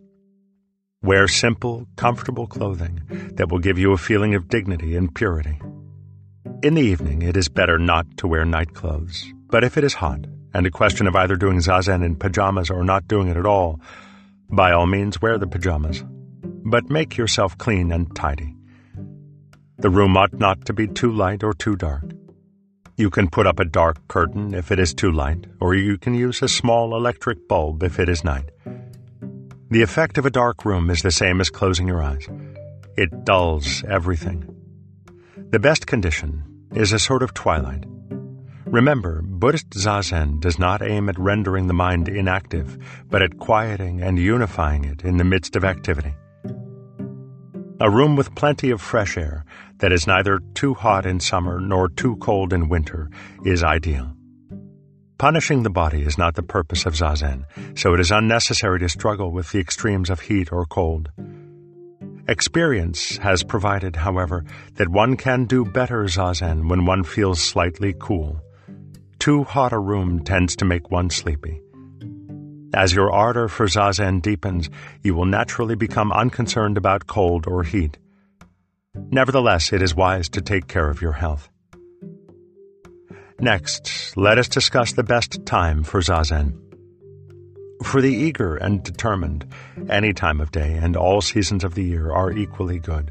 Wear 1.00 1.28
simple, 1.28 1.86
comfortable 1.94 2.48
clothing 2.48 3.00
that 3.34 3.50
will 3.50 3.60
give 3.60 3.78
you 3.78 3.92
a 3.92 3.96
feeling 3.98 4.34
of 4.34 4.48
dignity 4.48 4.96
and 4.96 5.14
purity. 5.14 5.60
In 6.64 6.74
the 6.74 6.82
evening, 6.82 7.22
it 7.22 7.36
is 7.36 7.48
better 7.48 7.78
not 7.78 8.04
to 8.16 8.26
wear 8.26 8.44
night 8.44 8.74
clothes, 8.74 9.32
but 9.46 9.62
if 9.62 9.78
it 9.78 9.84
is 9.84 9.94
hot, 9.94 10.26
and 10.52 10.66
a 10.66 10.72
question 10.72 11.06
of 11.06 11.14
either 11.14 11.36
doing 11.36 11.60
zazen 11.60 12.04
in 12.04 12.16
pajamas 12.16 12.68
or 12.68 12.82
not 12.82 13.06
doing 13.06 13.28
it 13.28 13.36
at 13.36 13.46
all, 13.46 13.80
by 14.50 14.72
all 14.72 14.86
means 14.86 15.22
wear 15.22 15.38
the 15.38 15.46
pajamas. 15.46 16.04
But 16.42 16.90
make 16.90 17.16
yourself 17.16 17.56
clean 17.56 17.92
and 17.92 18.12
tidy. 18.16 18.56
The 19.78 19.90
room 19.90 20.16
ought 20.16 20.32
not 20.32 20.64
to 20.64 20.72
be 20.72 20.88
too 20.88 21.12
light 21.12 21.44
or 21.44 21.54
too 21.54 21.76
dark. 21.76 22.10
You 22.96 23.08
can 23.08 23.30
put 23.30 23.46
up 23.46 23.60
a 23.60 23.64
dark 23.64 24.08
curtain 24.08 24.52
if 24.52 24.72
it 24.72 24.80
is 24.80 24.94
too 24.94 25.12
light, 25.12 25.46
or 25.60 25.76
you 25.76 25.96
can 25.96 26.14
use 26.14 26.42
a 26.42 26.48
small 26.48 26.96
electric 26.96 27.46
bulb 27.46 27.84
if 27.84 28.00
it 28.00 28.08
is 28.08 28.24
night. 28.24 28.50
The 29.70 29.82
effect 29.82 30.16
of 30.16 30.24
a 30.24 30.30
dark 30.30 30.64
room 30.64 30.88
is 30.88 31.02
the 31.02 31.10
same 31.10 31.42
as 31.42 31.50
closing 31.50 31.86
your 31.86 32.02
eyes. 32.02 32.26
It 32.96 33.26
dulls 33.26 33.84
everything. 33.84 34.48
The 35.50 35.58
best 35.58 35.86
condition 35.86 36.42
is 36.74 36.92
a 36.92 36.98
sort 36.98 37.22
of 37.22 37.34
twilight. 37.34 37.84
Remember, 38.64 39.20
Buddhist 39.22 39.68
Zazen 39.70 40.40
does 40.40 40.58
not 40.58 40.80
aim 40.80 41.10
at 41.10 41.18
rendering 41.18 41.66
the 41.66 41.74
mind 41.74 42.08
inactive, 42.08 42.78
but 43.10 43.20
at 43.20 43.38
quieting 43.38 44.00
and 44.00 44.18
unifying 44.18 44.84
it 44.84 45.04
in 45.04 45.18
the 45.18 45.24
midst 45.24 45.54
of 45.54 45.64
activity. 45.64 46.14
A 47.78 47.90
room 47.90 48.16
with 48.16 48.34
plenty 48.34 48.70
of 48.70 48.80
fresh 48.80 49.18
air 49.18 49.44
that 49.80 49.92
is 49.92 50.06
neither 50.06 50.40
too 50.54 50.72
hot 50.72 51.04
in 51.04 51.20
summer 51.20 51.60
nor 51.60 51.90
too 51.90 52.16
cold 52.16 52.54
in 52.54 52.70
winter 52.70 53.10
is 53.44 53.62
ideal. 53.62 54.17
Punishing 55.18 55.64
the 55.64 55.70
body 55.70 56.02
is 56.02 56.16
not 56.16 56.36
the 56.36 56.44
purpose 56.44 56.86
of 56.86 56.94
zazen, 56.94 57.44
so 57.76 57.92
it 57.92 57.98
is 57.98 58.12
unnecessary 58.12 58.78
to 58.78 58.88
struggle 58.88 59.32
with 59.32 59.50
the 59.50 59.58
extremes 59.58 60.10
of 60.10 60.20
heat 60.20 60.52
or 60.52 60.64
cold. 60.64 61.10
Experience 62.28 63.16
has 63.16 63.42
provided, 63.42 63.96
however, 63.96 64.44
that 64.74 64.88
one 64.88 65.16
can 65.16 65.44
do 65.44 65.64
better 65.64 66.04
zazen 66.04 66.68
when 66.68 66.86
one 66.86 67.02
feels 67.02 67.40
slightly 67.40 67.96
cool. 67.98 68.40
Too 69.18 69.42
hot 69.42 69.72
a 69.72 69.78
room 69.80 70.22
tends 70.22 70.54
to 70.54 70.64
make 70.64 70.92
one 70.92 71.10
sleepy. 71.10 71.60
As 72.72 72.94
your 72.94 73.10
ardor 73.10 73.48
for 73.48 73.66
zazen 73.66 74.22
deepens, 74.22 74.70
you 75.02 75.16
will 75.16 75.26
naturally 75.26 75.74
become 75.74 76.12
unconcerned 76.12 76.78
about 76.78 77.08
cold 77.08 77.48
or 77.48 77.64
heat. 77.64 77.98
Nevertheless, 78.94 79.72
it 79.72 79.82
is 79.82 79.96
wise 79.96 80.28
to 80.28 80.40
take 80.40 80.68
care 80.68 80.88
of 80.88 81.02
your 81.02 81.14
health. 81.14 81.50
Next, 83.40 84.16
let 84.16 84.36
us 84.36 84.48
discuss 84.48 84.92
the 84.92 85.04
best 85.04 85.46
time 85.46 85.84
for 85.84 86.00
Zazen. 86.00 86.58
For 87.84 88.00
the 88.00 88.12
eager 88.12 88.56
and 88.56 88.82
determined, 88.82 89.46
any 89.88 90.12
time 90.12 90.40
of 90.40 90.50
day 90.50 90.74
and 90.74 90.96
all 90.96 91.20
seasons 91.20 91.62
of 91.62 91.76
the 91.76 91.84
year 91.84 92.10
are 92.10 92.32
equally 92.32 92.80
good. 92.80 93.10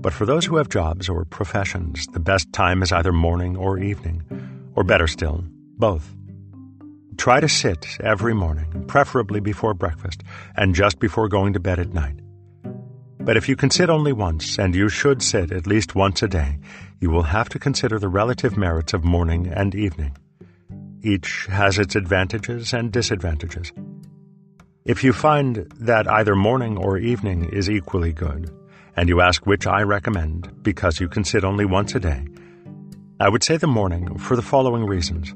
But 0.00 0.12
for 0.12 0.26
those 0.26 0.44
who 0.44 0.56
have 0.58 0.68
jobs 0.68 1.08
or 1.08 1.24
professions, 1.24 2.06
the 2.12 2.20
best 2.20 2.52
time 2.52 2.84
is 2.84 2.92
either 2.92 3.12
morning 3.12 3.56
or 3.56 3.80
evening, 3.80 4.22
or 4.76 4.84
better 4.84 5.08
still, 5.08 5.42
both. 5.76 6.14
Try 7.16 7.40
to 7.40 7.48
sit 7.48 7.98
every 7.98 8.34
morning, 8.34 8.84
preferably 8.86 9.40
before 9.40 9.74
breakfast, 9.74 10.22
and 10.56 10.72
just 10.72 11.00
before 11.00 11.28
going 11.28 11.52
to 11.54 11.60
bed 11.60 11.80
at 11.80 11.92
night. 11.92 12.20
But 13.18 13.36
if 13.36 13.48
you 13.48 13.56
can 13.56 13.70
sit 13.70 13.90
only 13.90 14.12
once, 14.12 14.56
and 14.56 14.72
you 14.72 14.88
should 14.88 15.20
sit 15.20 15.50
at 15.50 15.66
least 15.66 15.96
once 15.96 16.22
a 16.22 16.28
day, 16.28 16.58
you 17.00 17.10
will 17.10 17.22
have 17.22 17.48
to 17.50 17.58
consider 17.58 17.98
the 17.98 18.08
relative 18.08 18.56
merits 18.56 18.92
of 18.92 19.04
morning 19.04 19.46
and 19.46 19.74
evening. 19.74 20.16
Each 21.02 21.46
has 21.46 21.78
its 21.78 21.94
advantages 21.94 22.72
and 22.72 22.92
disadvantages. 22.92 23.72
If 24.84 25.04
you 25.04 25.12
find 25.12 25.70
that 25.78 26.10
either 26.10 26.34
morning 26.34 26.76
or 26.76 26.98
evening 26.98 27.50
is 27.52 27.70
equally 27.70 28.12
good, 28.12 28.50
and 28.96 29.08
you 29.08 29.20
ask 29.20 29.46
which 29.46 29.66
I 29.66 29.82
recommend 29.82 30.62
because 30.62 30.98
you 30.98 31.08
can 31.08 31.24
sit 31.24 31.44
only 31.44 31.64
once 31.64 31.94
a 31.94 32.00
day, 32.00 32.26
I 33.20 33.28
would 33.28 33.44
say 33.44 33.56
the 33.56 33.66
morning 33.66 34.18
for 34.18 34.34
the 34.34 34.42
following 34.42 34.86
reasons. 34.86 35.34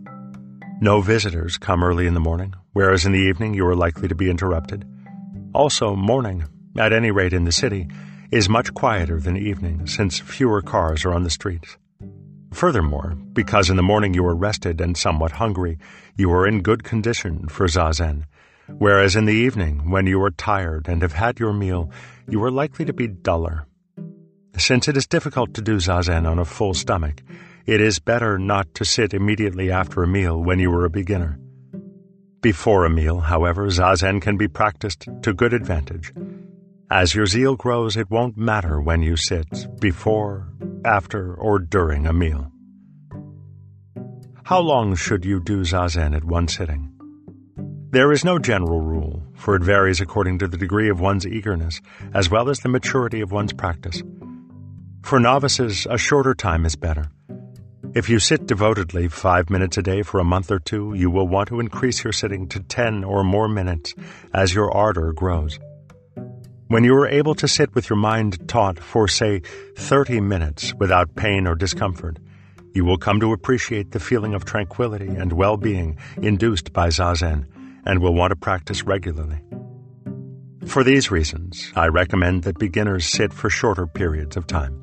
No 0.80 1.00
visitors 1.00 1.58
come 1.58 1.84
early 1.84 2.06
in 2.06 2.14
the 2.14 2.20
morning, 2.20 2.54
whereas 2.72 3.06
in 3.06 3.12
the 3.12 3.18
evening 3.18 3.54
you 3.54 3.66
are 3.66 3.76
likely 3.76 4.08
to 4.08 4.16
be 4.16 4.30
interrupted. 4.30 4.84
Also, 5.54 5.94
morning, 5.94 6.44
at 6.76 6.92
any 6.92 7.10
rate 7.10 7.32
in 7.32 7.44
the 7.44 7.52
city, 7.52 7.88
is 8.32 8.48
much 8.48 8.72
quieter 8.72 9.20
than 9.20 9.36
evening 9.36 9.86
since 9.86 10.18
fewer 10.18 10.62
cars 10.62 11.04
are 11.04 11.12
on 11.12 11.22
the 11.22 11.28
streets. 11.28 11.76
Furthermore, 12.50 13.14
because 13.34 13.68
in 13.68 13.76
the 13.76 13.82
morning 13.82 14.14
you 14.14 14.24
are 14.24 14.34
rested 14.34 14.80
and 14.80 14.96
somewhat 14.96 15.32
hungry, 15.32 15.78
you 16.16 16.32
are 16.32 16.46
in 16.46 16.62
good 16.62 16.82
condition 16.82 17.46
for 17.48 17.66
zazen, 17.66 18.24
whereas 18.78 19.16
in 19.16 19.26
the 19.26 19.34
evening, 19.34 19.90
when 19.90 20.06
you 20.06 20.22
are 20.22 20.30
tired 20.30 20.88
and 20.88 21.02
have 21.02 21.12
had 21.12 21.38
your 21.38 21.52
meal, 21.52 21.90
you 22.26 22.42
are 22.42 22.50
likely 22.50 22.86
to 22.86 22.92
be 22.94 23.06
duller. 23.06 23.66
Since 24.56 24.88
it 24.88 24.96
is 24.96 25.06
difficult 25.06 25.52
to 25.54 25.62
do 25.62 25.76
zazen 25.76 26.26
on 26.26 26.38
a 26.38 26.46
full 26.46 26.72
stomach, 26.72 27.22
it 27.66 27.82
is 27.82 27.98
better 27.98 28.38
not 28.38 28.74
to 28.76 28.84
sit 28.86 29.12
immediately 29.12 29.70
after 29.70 30.02
a 30.02 30.08
meal 30.08 30.42
when 30.42 30.58
you 30.58 30.72
are 30.72 30.86
a 30.86 30.90
beginner. 30.90 31.38
Before 32.40 32.86
a 32.86 32.90
meal, 32.90 33.20
however, 33.20 33.66
zazen 33.66 34.22
can 34.22 34.38
be 34.38 34.48
practiced 34.48 35.06
to 35.22 35.34
good 35.34 35.52
advantage. 35.52 36.12
As 36.94 37.14
your 37.14 37.24
zeal 37.24 37.56
grows, 37.56 37.96
it 37.96 38.10
won't 38.10 38.36
matter 38.36 38.78
when 38.78 39.00
you 39.00 39.16
sit, 39.16 39.66
before, 39.80 40.46
after, 40.84 41.34
or 41.34 41.58
during 41.58 42.06
a 42.06 42.12
meal. 42.12 42.52
How 44.44 44.60
long 44.60 44.94
should 44.94 45.24
you 45.24 45.40
do 45.40 45.62
zazen 45.62 46.14
at 46.14 46.22
one 46.22 46.48
sitting? 46.48 46.92
There 47.92 48.12
is 48.12 48.26
no 48.26 48.38
general 48.38 48.82
rule, 48.82 49.22
for 49.36 49.56
it 49.56 49.62
varies 49.62 50.02
according 50.02 50.40
to 50.40 50.48
the 50.48 50.58
degree 50.58 50.90
of 50.90 51.00
one's 51.00 51.26
eagerness, 51.26 51.80
as 52.12 52.28
well 52.28 52.50
as 52.50 52.58
the 52.58 52.68
maturity 52.68 53.22
of 53.22 53.32
one's 53.32 53.54
practice. 53.54 54.02
For 55.02 55.18
novices, 55.18 55.86
a 55.88 55.96
shorter 55.96 56.34
time 56.34 56.66
is 56.66 56.76
better. 56.76 57.10
If 57.94 58.10
you 58.10 58.18
sit 58.18 58.46
devotedly 58.46 59.08
five 59.08 59.48
minutes 59.48 59.78
a 59.78 59.82
day 59.82 60.02
for 60.02 60.20
a 60.20 60.24
month 60.24 60.50
or 60.50 60.58
two, 60.58 60.92
you 60.92 61.10
will 61.10 61.26
want 61.26 61.48
to 61.48 61.60
increase 61.60 62.04
your 62.04 62.12
sitting 62.12 62.48
to 62.48 62.60
10 62.60 63.02
or 63.02 63.24
more 63.24 63.48
minutes 63.48 63.94
as 64.34 64.54
your 64.54 64.70
ardor 64.70 65.14
grows. 65.14 65.58
When 66.68 66.84
you 66.84 66.94
are 66.94 67.08
able 67.08 67.34
to 67.36 67.48
sit 67.48 67.74
with 67.74 67.90
your 67.90 67.98
mind 67.98 68.48
taut 68.48 68.78
for, 68.78 69.06
say, 69.08 69.42
30 69.76 70.20
minutes 70.20 70.72
without 70.74 71.14
pain 71.16 71.46
or 71.46 71.54
discomfort, 71.54 72.18
you 72.72 72.84
will 72.84 72.96
come 72.96 73.20
to 73.20 73.32
appreciate 73.32 73.90
the 73.90 74.00
feeling 74.00 74.32
of 74.32 74.44
tranquility 74.44 75.08
and 75.08 75.32
well 75.32 75.56
being 75.56 75.98
induced 76.22 76.72
by 76.72 76.88
Zazen 76.88 77.46
and 77.84 78.00
will 78.00 78.14
want 78.14 78.30
to 78.30 78.36
practice 78.36 78.84
regularly. 78.84 79.40
For 80.66 80.82
these 80.82 81.10
reasons, 81.10 81.70
I 81.74 81.88
recommend 81.88 82.44
that 82.44 82.58
beginners 82.58 83.06
sit 83.06 83.32
for 83.32 83.50
shorter 83.50 83.86
periods 83.86 84.36
of 84.36 84.46
time. 84.46 84.82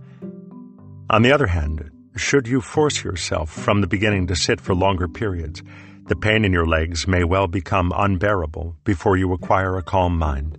On 1.09 1.23
the 1.23 1.31
other 1.31 1.47
hand, 1.47 1.89
should 2.15 2.47
you 2.47 2.61
force 2.61 3.03
yourself 3.03 3.49
from 3.49 3.81
the 3.81 3.87
beginning 3.87 4.27
to 4.27 4.35
sit 4.35 4.61
for 4.61 4.75
longer 4.75 5.07
periods, 5.07 5.63
the 6.07 6.15
pain 6.15 6.43
in 6.43 6.51
your 6.51 6.65
legs 6.65 7.07
may 7.07 7.23
well 7.23 7.47
become 7.47 7.93
unbearable 7.95 8.75
before 8.83 9.15
you 9.15 9.31
acquire 9.33 9.77
a 9.77 9.83
calm 9.83 10.17
mind. 10.17 10.57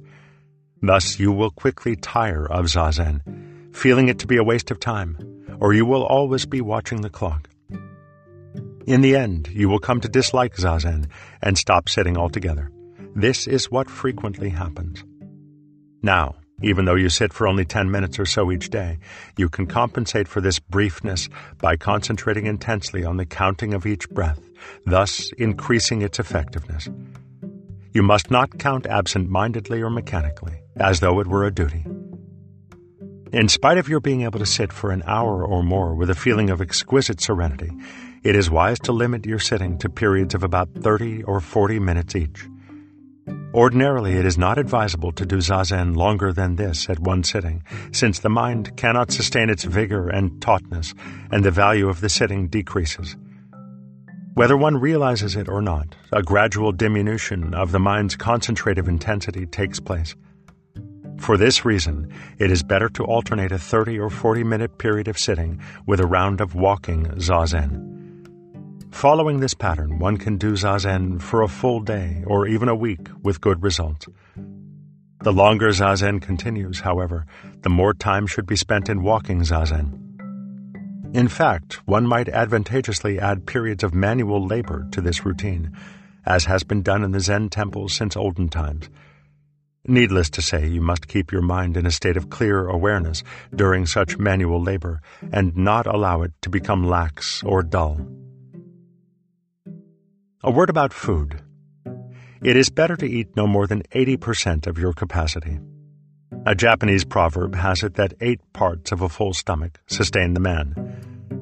Thus, 0.83 1.19
you 1.19 1.33
will 1.33 1.51
quickly 1.51 1.97
tire 1.97 2.47
of 2.47 2.67
zazen, 2.67 3.75
feeling 3.75 4.09
it 4.09 4.19
to 4.21 4.27
be 4.27 4.37
a 4.37 4.45
waste 4.45 4.71
of 4.71 4.81
time, 4.81 5.19
or 5.61 5.75
you 5.75 5.85
will 5.85 6.05
always 6.05 6.47
be 6.47 6.61
watching 6.61 7.03
the 7.03 7.11
clock. 7.11 7.49
In 8.87 9.03
the 9.03 9.15
end, 9.15 9.49
you 9.53 9.69
will 9.69 9.79
come 9.79 10.01
to 10.01 10.09
dislike 10.09 10.57
zazen 10.57 11.07
and 11.43 11.59
stop 11.59 11.89
sitting 11.89 12.17
altogether. 12.17 12.71
This 13.15 13.47
is 13.47 13.71
what 13.71 13.91
frequently 13.91 14.49
happens. 14.49 15.05
Now, 16.03 16.37
even 16.63 16.85
though 16.85 16.95
you 16.95 17.09
sit 17.09 17.33
for 17.33 17.47
only 17.47 17.65
10 17.65 17.91
minutes 17.91 18.19
or 18.19 18.27
so 18.27 18.51
each 18.51 18.71
day, 18.71 18.99
you 19.37 19.49
can 19.49 19.67
compensate 19.67 20.29
for 20.29 20.41
this 20.41 20.59
briefness 20.59 21.29
by 21.59 21.77
concentrating 21.77 22.47
intensely 22.47 23.05
on 23.05 23.17
the 23.17 23.27
counting 23.27 23.75
of 23.75 23.87
each 23.87 24.09
breath, 24.11 24.41
thus 24.87 25.31
increasing 25.39 26.03
its 26.03 26.19
effectiveness. 26.19 26.89
You 27.93 28.03
must 28.03 28.31
not 28.31 28.59
count 28.59 28.87
absent 28.87 29.29
mindedly 29.29 29.83
or 29.83 29.91
mechanically, 29.91 30.63
as 30.77 31.01
though 31.01 31.19
it 31.19 31.27
were 31.27 31.45
a 31.45 31.51
duty. 31.51 31.85
In 33.33 33.49
spite 33.49 33.79
of 33.79 33.89
your 33.89 34.01
being 34.01 34.23
able 34.23 34.39
to 34.39 34.47
sit 34.47 34.73
for 34.73 34.91
an 34.91 35.03
hour 35.07 35.45
or 35.45 35.63
more 35.63 35.95
with 35.95 36.11
a 36.11 36.15
feeling 36.15 36.51
of 36.51 36.61
exquisite 36.61 37.21
serenity, 37.21 37.71
it 38.23 38.37
is 38.37 38.51
wise 38.51 38.79
to 38.81 38.93
limit 38.93 39.27
your 39.27 39.39
sitting 39.39 39.79
to 39.79 39.89
periods 39.89 40.35
of 40.35 40.43
about 40.43 40.69
30 40.75 41.25
or 41.25 41.41
40 41.41 41.79
minutes 41.81 42.15
each. 42.15 42.47
Ordinarily, 43.53 44.13
it 44.13 44.25
is 44.25 44.39
not 44.39 44.59
advisable 44.59 45.11
to 45.13 45.27
do 45.27 45.39
zazen 45.39 45.97
longer 45.97 46.33
than 46.33 46.55
this 46.55 46.89
at 46.89 47.01
one 47.01 47.25
sitting, 47.25 47.65
since 47.91 48.21
the 48.21 48.29
mind 48.29 48.77
cannot 48.77 49.11
sustain 49.11 49.51
its 49.51 49.65
vigor 49.65 50.09
and 50.09 50.41
tautness, 50.41 50.95
and 51.33 51.45
the 51.45 51.51
value 51.51 51.89
of 51.89 52.01
the 52.01 52.09
sitting 52.09 52.47
decreases. 52.47 53.17
Whether 54.41 54.57
one 54.57 54.79
realizes 54.79 55.37
it 55.37 55.51
or 55.51 55.61
not, 55.61 55.95
a 56.13 56.23
gradual 56.23 56.73
diminution 56.73 57.53
of 57.53 57.73
the 57.73 57.79
mind's 57.79 58.17
concentrative 58.17 58.89
intensity 58.89 59.45
takes 59.45 59.79
place. 59.79 60.17
For 61.19 61.37
this 61.37 61.67
reason, 61.67 62.11
it 62.39 62.51
is 62.51 62.63
better 62.63 62.89
to 62.89 63.05
alternate 63.05 63.53
a 63.53 63.59
30 63.59 63.99
or 63.99 64.09
40 64.09 64.45
minute 64.45 64.79
period 64.79 65.09
of 65.09 65.19
sitting 65.19 65.61
with 65.85 66.01
a 66.01 66.07
round 66.07 66.41
of 66.41 66.55
walking 66.55 67.05
zazen. 67.19 67.85
Following 68.91 69.41
this 69.41 69.53
pattern, 69.53 69.99
one 69.99 70.17
can 70.17 70.39
do 70.39 70.53
zazen 70.53 71.21
for 71.21 71.43
a 71.43 71.47
full 71.47 71.81
day 71.81 72.25
or 72.27 72.47
even 72.47 72.71
a 72.71 72.75
week 72.75 73.09
with 73.23 73.43
good 73.43 73.63
results. 73.63 74.07
The 75.23 75.35
longer 75.35 75.69
zazen 75.69 76.23
continues, 76.23 76.81
however, 76.81 77.27
the 77.61 77.69
more 77.69 77.93
time 77.93 78.27
should 78.27 78.47
be 78.47 78.57
spent 78.57 78.89
in 78.89 79.03
walking 79.03 79.43
zazen. 79.43 80.00
In 81.13 81.27
fact, 81.27 81.87
one 81.89 82.07
might 82.07 82.29
advantageously 82.29 83.19
add 83.19 83.47
periods 83.47 83.83
of 83.83 83.93
manual 83.93 84.47
labor 84.47 84.87
to 84.93 85.01
this 85.01 85.25
routine, 85.25 85.77
as 86.25 86.45
has 86.45 86.63
been 86.63 86.83
done 86.83 87.03
in 87.03 87.11
the 87.11 87.19
Zen 87.19 87.49
temples 87.49 87.95
since 87.95 88.17
olden 88.17 88.49
times. 88.49 88.89
Needless 89.85 90.31
to 90.31 90.43
say, 90.43 90.69
you 90.69 90.81
must 90.81 91.09
keep 91.09 91.33
your 91.33 91.43
mind 91.43 91.77
in 91.77 91.85
a 91.85 91.91
state 91.91 92.17
of 92.17 92.31
clear 92.31 92.69
awareness 92.69 93.25
during 93.53 93.87
such 93.87 94.19
manual 94.19 94.63
labor 94.63 95.01
and 95.33 95.57
not 95.57 95.87
allow 95.87 96.23
it 96.23 96.33
to 96.43 96.51
become 96.51 96.87
lax 96.87 97.43
or 97.43 97.65
dull. 97.65 98.01
A 100.45 100.51
word 100.51 100.71
about 100.71 100.93
food. 100.93 101.43
It 102.43 102.57
is 102.57 102.71
better 102.71 102.97
to 102.97 103.07
eat 103.07 103.37
no 103.37 103.49
more 103.49 103.67
than 103.67 103.83
80% 103.95 104.69
of 104.69 104.79
your 104.79 104.93
capacity. 104.93 105.59
A 106.47 106.55
Japanese 106.55 107.05
proverb 107.05 107.55
has 107.55 107.83
it 107.83 107.95
that 107.95 108.15
eight 108.21 108.41
parts 108.53 108.93
of 108.93 109.03
a 109.03 109.09
full 109.09 109.33
stomach 109.33 109.81
sustain 109.87 110.35
the 110.35 110.41
man, 110.41 110.75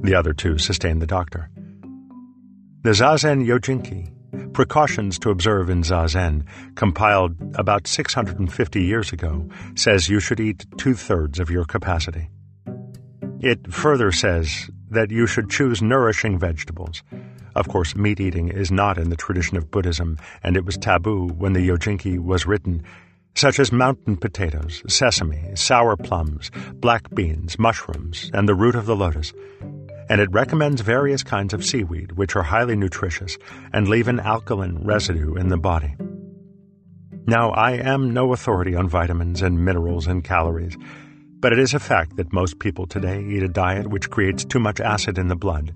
the 0.02 0.14
other 0.14 0.32
two 0.32 0.58
sustain 0.58 0.98
the 0.98 1.06
doctor. 1.06 1.50
The 2.82 2.90
Zazen 2.90 3.46
Yojinki, 3.46 4.52
Precautions 4.52 5.18
to 5.20 5.30
Observe 5.30 5.70
in 5.70 5.82
Zazen, 5.82 6.44
compiled 6.74 7.36
about 7.54 7.86
650 7.86 8.82
years 8.82 9.12
ago, 9.12 9.48
says 9.74 10.08
you 10.08 10.20
should 10.20 10.40
eat 10.40 10.66
two 10.78 10.94
thirds 10.94 11.38
of 11.38 11.50
your 11.50 11.64
capacity. 11.64 12.28
It 13.40 13.72
further 13.72 14.10
says 14.10 14.70
that 14.90 15.10
you 15.10 15.26
should 15.26 15.50
choose 15.50 15.82
nourishing 15.82 16.38
vegetables 16.38 17.02
of 17.58 17.66
course, 17.66 17.96
meat 17.96 18.20
eating 18.20 18.50
is 18.50 18.70
not 18.70 18.98
in 18.98 19.10
the 19.10 19.16
tradition 19.16 19.56
of 19.56 19.68
Buddhism, 19.68 20.16
and 20.44 20.56
it 20.56 20.64
was 20.64 20.76
taboo 20.76 21.26
when 21.26 21.54
the 21.54 21.68
Yojinki 21.68 22.20
was 22.20 22.46
written, 22.46 22.84
such 23.38 23.60
as 23.60 23.70
mountain 23.70 24.16
potatoes, 24.16 24.82
sesame, 24.88 25.54
sour 25.54 25.96
plums, 25.96 26.50
black 26.74 27.08
beans, 27.14 27.56
mushrooms, 27.58 28.30
and 28.34 28.48
the 28.48 28.54
root 28.54 28.74
of 28.74 28.86
the 28.86 28.96
lotus. 28.96 29.32
And 30.10 30.20
it 30.20 30.32
recommends 30.32 30.80
various 30.80 31.22
kinds 31.22 31.54
of 31.54 31.64
seaweed, 31.64 32.12
which 32.12 32.34
are 32.34 32.42
highly 32.42 32.74
nutritious 32.74 33.38
and 33.72 33.86
leave 33.86 34.08
an 34.08 34.18
alkaline 34.18 34.78
residue 34.84 35.34
in 35.34 35.48
the 35.48 35.56
body. 35.56 35.94
Now, 37.26 37.50
I 37.50 37.72
am 37.72 38.12
no 38.12 38.32
authority 38.32 38.74
on 38.74 38.88
vitamins 38.88 39.40
and 39.42 39.64
minerals 39.64 40.06
and 40.06 40.24
calories, 40.24 40.76
But 41.40 41.52
it 41.52 41.60
is 41.60 41.72
a 41.72 41.78
fact 41.78 42.16
that 42.16 42.32
most 42.32 42.58
people 42.58 42.86
today 42.86 43.22
eat 43.22 43.44
a 43.44 43.48
diet 43.48 43.88
which 43.88 44.10
creates 44.10 44.44
too 44.44 44.58
much 44.58 44.80
acid 44.80 45.18
in 45.18 45.28
the 45.28 45.36
blood, 45.36 45.72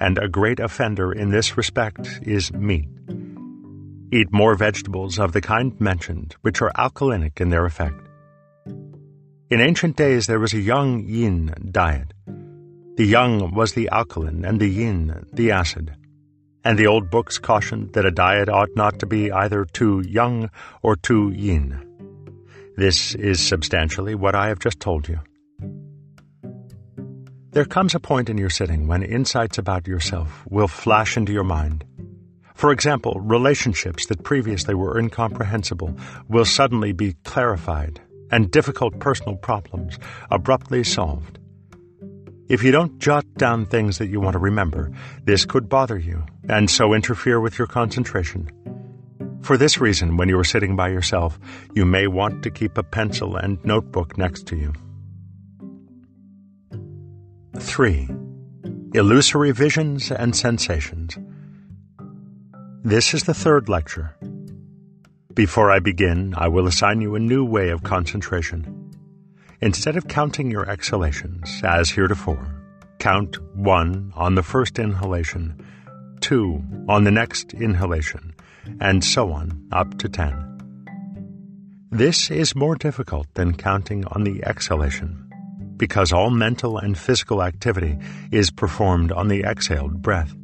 and 0.00 0.18
a 0.18 0.28
great 0.28 0.58
offender 0.58 1.12
in 1.12 1.30
this 1.30 1.56
respect 1.56 2.18
is 2.22 2.52
meat. 2.52 2.88
Eat 4.12 4.32
more 4.32 4.54
vegetables 4.54 5.18
of 5.18 5.32
the 5.32 5.40
kind 5.40 5.78
mentioned, 5.80 6.36
which 6.42 6.62
are 6.62 6.72
alkalinic 6.76 7.40
in 7.40 7.50
their 7.50 7.64
effect. 7.64 8.00
In 9.50 9.60
ancient 9.60 9.96
days 9.96 10.26
there 10.26 10.40
was 10.40 10.54
a 10.54 10.60
yang 10.60 11.06
yin 11.08 11.54
diet. 11.70 12.12
The 12.96 13.06
yang 13.06 13.54
was 13.54 13.74
the 13.74 13.88
alkaline 13.88 14.44
and 14.44 14.60
the 14.60 14.68
yin 14.68 15.26
the 15.32 15.50
acid. 15.50 15.94
And 16.64 16.78
the 16.78 16.86
old 16.86 17.10
books 17.10 17.38
cautioned 17.38 17.92
that 17.92 18.06
a 18.06 18.10
diet 18.10 18.48
ought 18.48 18.74
not 18.74 18.98
to 19.00 19.06
be 19.06 19.30
either 19.30 19.64
too 19.64 20.02
yang 20.06 20.50
or 20.82 20.96
too 20.96 21.30
yin. 21.30 21.84
This 22.76 23.14
is 23.14 23.46
substantially 23.46 24.14
what 24.14 24.34
I 24.34 24.48
have 24.48 24.58
just 24.58 24.80
told 24.80 25.08
you. 25.08 25.20
There 27.50 27.64
comes 27.64 27.94
a 27.94 28.00
point 28.00 28.28
in 28.28 28.38
your 28.38 28.50
sitting 28.50 28.88
when 28.88 29.02
insights 29.04 29.58
about 29.58 29.86
yourself 29.86 30.44
will 30.48 30.66
flash 30.66 31.16
into 31.16 31.32
your 31.32 31.44
mind. 31.44 31.84
For 32.54 32.70
example, 32.70 33.20
relationships 33.20 34.06
that 34.06 34.22
previously 34.22 34.74
were 34.74 34.98
incomprehensible 34.98 35.96
will 36.28 36.44
suddenly 36.44 36.92
be 36.92 37.14
clarified, 37.24 38.00
and 38.30 38.50
difficult 38.50 38.98
personal 39.00 39.36
problems 39.36 39.98
abruptly 40.30 40.84
solved. 40.84 41.38
If 42.48 42.62
you 42.62 42.70
don't 42.70 42.98
jot 42.98 43.24
down 43.34 43.66
things 43.66 43.98
that 43.98 44.08
you 44.08 44.20
want 44.20 44.34
to 44.34 44.38
remember, 44.38 44.92
this 45.24 45.44
could 45.44 45.68
bother 45.68 45.98
you, 45.98 46.24
and 46.48 46.70
so 46.70 46.94
interfere 46.94 47.40
with 47.40 47.58
your 47.58 47.66
concentration. 47.66 48.50
For 49.42 49.58
this 49.58 49.80
reason, 49.80 50.16
when 50.16 50.28
you 50.28 50.38
are 50.38 50.44
sitting 50.44 50.76
by 50.76 50.88
yourself, 50.88 51.38
you 51.74 51.84
may 51.84 52.06
want 52.06 52.42
to 52.44 52.50
keep 52.50 52.78
a 52.78 52.82
pencil 52.82 53.36
and 53.36 53.62
notebook 53.64 54.16
next 54.16 54.46
to 54.46 54.56
you. 54.56 54.72
3. 57.58 58.08
Illusory 58.94 59.52
Visions 59.52 60.10
and 60.10 60.34
Sensations. 60.36 61.18
This 62.86 63.14
is 63.14 63.22
the 63.22 63.32
third 63.32 63.70
lecture. 63.70 64.14
Before 65.32 65.70
I 65.70 65.78
begin, 65.78 66.34
I 66.36 66.48
will 66.48 66.66
assign 66.66 67.00
you 67.00 67.14
a 67.14 67.18
new 67.18 67.42
way 67.42 67.70
of 67.70 67.82
concentration. 67.82 68.92
Instead 69.62 69.96
of 69.96 70.06
counting 70.06 70.50
your 70.50 70.68
exhalations, 70.68 71.62
as 71.64 71.88
heretofore, 71.88 72.46
count 72.98 73.38
1 73.56 74.12
on 74.14 74.34
the 74.34 74.42
first 74.42 74.78
inhalation, 74.78 75.58
2 76.20 76.62
on 76.86 77.04
the 77.04 77.10
next 77.10 77.54
inhalation, 77.54 78.34
and 78.82 79.02
so 79.02 79.32
on 79.32 79.66
up 79.72 79.96
to 79.96 80.06
10. 80.06 81.88
This 81.90 82.30
is 82.30 82.54
more 82.54 82.74
difficult 82.74 83.32
than 83.32 83.56
counting 83.56 84.04
on 84.08 84.24
the 84.24 84.44
exhalation, 84.44 85.26
because 85.78 86.12
all 86.12 86.28
mental 86.28 86.76
and 86.76 86.98
physical 86.98 87.42
activity 87.42 87.98
is 88.30 88.50
performed 88.50 89.10
on 89.10 89.28
the 89.28 89.42
exhaled 89.42 90.02
breath. 90.02 90.36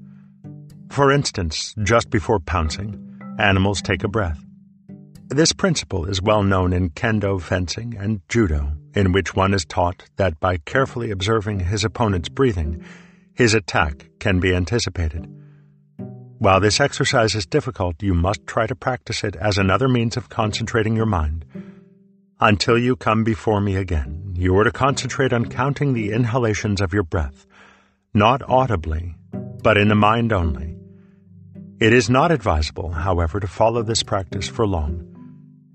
For 0.90 1.12
instance, 1.12 1.72
just 1.84 2.10
before 2.10 2.40
pouncing, 2.40 3.20
animals 3.38 3.80
take 3.80 4.02
a 4.02 4.08
breath. 4.08 4.44
This 5.28 5.52
principle 5.52 6.06
is 6.06 6.20
well 6.20 6.42
known 6.42 6.72
in 6.72 6.90
kendo 6.90 7.40
fencing 7.40 7.94
and 7.96 8.20
judo, 8.28 8.72
in 8.96 9.12
which 9.12 9.36
one 9.36 9.54
is 9.54 9.64
taught 9.64 10.02
that 10.16 10.40
by 10.40 10.56
carefully 10.56 11.12
observing 11.12 11.60
his 11.60 11.84
opponent's 11.84 12.28
breathing, 12.28 12.84
his 13.34 13.54
attack 13.54 14.10
can 14.18 14.40
be 14.40 14.52
anticipated. 14.52 15.28
While 16.38 16.58
this 16.58 16.80
exercise 16.80 17.36
is 17.36 17.46
difficult, 17.46 18.02
you 18.02 18.12
must 18.12 18.44
try 18.44 18.66
to 18.66 18.74
practice 18.74 19.22
it 19.22 19.36
as 19.36 19.58
another 19.58 19.88
means 19.88 20.16
of 20.16 20.28
concentrating 20.28 20.96
your 20.96 21.06
mind. 21.06 21.44
Until 22.40 22.76
you 22.76 22.96
come 22.96 23.22
before 23.22 23.60
me 23.60 23.76
again, 23.76 24.34
you 24.34 24.58
are 24.58 24.64
to 24.64 24.72
concentrate 24.72 25.32
on 25.32 25.46
counting 25.46 25.92
the 25.92 26.10
inhalations 26.10 26.80
of 26.80 26.92
your 26.92 27.04
breath, 27.04 27.46
not 28.12 28.42
audibly, 28.48 29.14
but 29.62 29.76
in 29.76 29.86
the 29.86 29.94
mind 29.94 30.32
only. 30.32 30.79
It 31.80 31.94
is 31.94 32.10
not 32.10 32.30
advisable, 32.30 32.90
however, 32.90 33.40
to 33.40 33.46
follow 33.46 33.82
this 33.82 34.02
practice 34.02 34.46
for 34.46 34.66
long. 34.66 35.02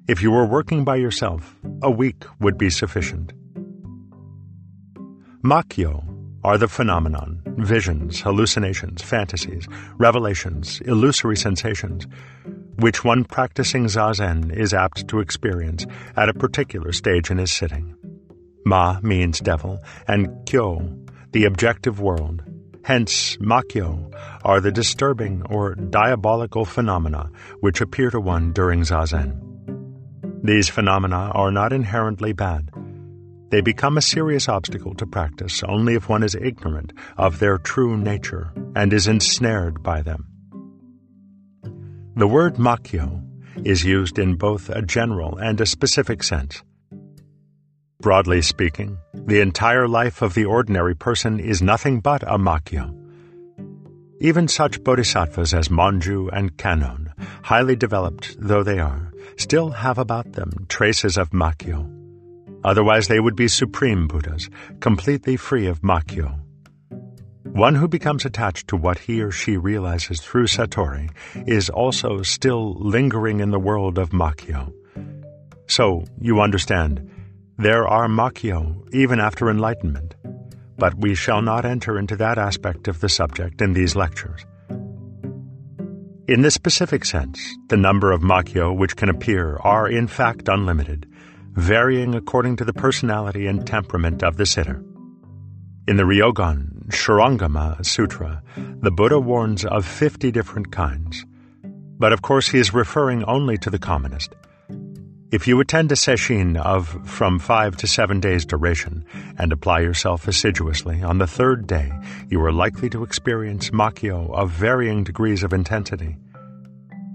If 0.08 0.22
you 0.22 0.30
were 0.30 0.46
working 0.46 0.84
by 0.84 0.98
yourself, 0.98 1.56
a 1.82 1.90
week 1.90 2.24
would 2.40 2.60
be 2.60 2.70
sufficient. 2.70 3.34
Makyo 5.44 6.04
are 6.44 6.60
the 6.60 6.68
phenomenon, 6.68 7.42
visions, 7.58 8.22
hallucinations, 8.22 9.02
fantasies, 9.02 9.68
revelations, 9.98 10.80
illusory 10.82 11.38
sensations, 11.38 12.06
which 12.76 13.04
one 13.04 13.24
practicing 13.24 13.86
zazen 13.86 14.56
is 14.56 14.76
apt 14.76 15.08
to 15.08 15.22
experience 15.22 15.88
at 16.16 16.30
a 16.30 16.36
particular 16.36 16.92
stage 16.92 17.32
in 17.32 17.40
his 17.40 17.52
sitting. 17.52 17.96
Ma 18.64 19.00
means 19.02 19.40
devil, 19.40 19.80
and 20.08 20.30
kyo, 20.46 20.88
the 21.32 21.46
objective 21.46 22.00
world. 22.00 22.44
Hence, 22.86 23.36
makyo 23.38 24.14
are 24.44 24.62
the 24.62 24.72
disturbing 24.72 25.42
or 25.50 25.74
diabolical 25.74 26.66
phenomena 26.66 27.32
which 27.60 27.82
appear 27.82 28.12
to 28.12 28.20
one 28.20 28.54
during 28.54 28.82
zazen. 28.82 29.42
These 30.44 30.70
phenomena 30.70 31.32
are 31.34 31.50
not 31.50 31.74
inherently 31.74 32.32
bad. 32.32 32.70
They 33.50 33.62
become 33.62 33.98
a 33.98 34.04
serious 34.04 34.48
obstacle 34.48 34.94
to 34.96 35.08
practice 35.08 35.64
only 35.64 35.96
if 35.96 36.08
one 36.10 36.22
is 36.22 36.36
ignorant 36.36 36.94
of 37.18 37.40
their 37.40 37.58
true 37.58 37.98
nature 37.98 38.54
and 38.76 38.94
is 38.94 39.08
ensnared 39.08 39.82
by 39.82 40.04
them. 40.04 40.28
The 42.16 42.28
word 42.28 42.58
makyo 42.58 43.24
is 43.66 43.84
used 43.84 44.20
in 44.20 44.36
both 44.36 44.70
a 44.70 44.84
general 44.84 45.40
and 45.40 45.60
a 45.60 45.66
specific 45.66 46.22
sense. 46.22 46.62
Broadly 48.06 48.44
speaking, 48.44 49.00
the 49.16 49.42
entire 49.42 49.88
life 49.88 50.22
of 50.22 50.36
the 50.36 50.46
ordinary 50.46 50.94
person 50.94 51.40
is 51.40 51.64
nothing 51.64 52.02
but 52.02 52.22
a 52.22 52.38
makyo. 52.38 52.94
Even 54.22 54.48
such 54.48 54.84
bodhisattvas 54.84 55.56
as 55.56 55.70
Monju 55.70 56.30
and 56.32 56.56
Kannon, 56.56 57.12
highly 57.42 57.76
developed 57.76 58.36
though 58.40 58.62
they 58.62 58.78
are, 58.78 59.12
still 59.38 59.72
have 59.72 59.98
about 59.98 60.34
them 60.34 60.68
traces 60.70 61.18
of 61.18 61.32
makyo. 61.32 61.90
Otherwise, 62.64 63.08
they 63.08 63.20
would 63.20 63.36
be 63.36 63.48
supreme 63.48 64.08
Buddhas, 64.08 64.52
completely 64.82 65.36
free 65.36 65.66
of 65.66 65.82
makyo. 65.82 66.40
One 67.42 67.74
who 67.74 67.88
becomes 67.88 68.24
attached 68.24 68.68
to 68.68 68.78
what 68.78 69.00
he 69.00 69.20
or 69.24 69.32
she 69.32 69.58
realizes 69.58 70.22
through 70.22 70.46
Satori 70.46 71.10
is 71.48 71.72
also 71.72 72.22
still 72.22 72.76
lingering 72.76 73.40
in 73.40 73.50
the 73.50 73.58
world 73.58 73.98
of 73.98 74.12
makyo. 74.12 74.72
So, 75.66 76.06
you 76.22 76.40
understand, 76.42 77.10
there 77.58 77.88
are 77.88 78.08
makyo 78.08 78.88
even 78.94 79.20
after 79.20 79.50
enlightenment, 79.50 80.16
but 80.78 80.96
we 80.96 81.16
shall 81.16 81.42
not 81.42 81.66
enter 81.66 81.98
into 81.98 82.16
that 82.18 82.38
aspect 82.38 82.88
of 82.88 83.00
the 83.00 83.10
subject 83.10 83.62
in 83.62 83.74
these 83.74 83.96
lectures. 83.96 84.46
In 86.28 86.42
the 86.42 86.52
specific 86.52 87.06
sense, 87.06 87.40
the 87.70 87.78
number 87.78 88.12
of 88.12 88.22
makyo 88.22 88.76
which 88.76 88.96
can 88.96 89.10
appear 89.10 89.58
are 89.58 89.88
in 89.88 90.08
fact 90.08 90.50
unlimited, 90.50 91.08
varying 91.54 92.16
according 92.16 92.58
to 92.58 92.66
the 92.66 92.74
personality 92.74 93.48
and 93.48 93.66
temperament 93.66 94.24
of 94.24 94.36
the 94.36 94.46
sitter. 94.46 94.84
In 95.88 95.98
the 95.98 96.04
Ryogon 96.04 96.88
Shurangama 96.88 97.86
Sutra, 97.86 98.42
the 98.58 98.92
Buddha 98.92 99.20
warns 99.20 99.64
of 99.66 99.86
50 99.86 100.32
different 100.32 100.72
kinds. 100.72 101.26
But 101.98 102.12
of 102.12 102.22
course, 102.22 102.48
he 102.48 102.60
is 102.60 102.74
referring 102.74 103.24
only 103.24 103.58
to 103.60 103.70
the 103.70 103.80
commonest. 103.80 104.36
If 105.32 105.48
you 105.48 105.60
attend 105.60 105.92
a 105.92 105.96
session 105.96 106.56
of 106.56 106.88
from 107.04 107.40
five 107.40 107.76
to 107.78 107.88
seven 107.88 108.20
days' 108.20 108.46
duration 108.46 109.04
and 109.40 109.52
apply 109.52 109.80
yourself 109.80 110.28
assiduously, 110.28 111.02
on 111.02 111.18
the 111.18 111.26
third 111.26 111.66
day 111.66 111.92
you 112.30 112.40
are 112.44 112.52
likely 112.52 112.92
to 112.92 113.04
experience 113.04 113.72
makyo 113.72 114.32
of 114.36 114.52
varying 114.52 115.04
degrees 115.04 115.42
of 115.42 115.52
intensity. 115.52 116.18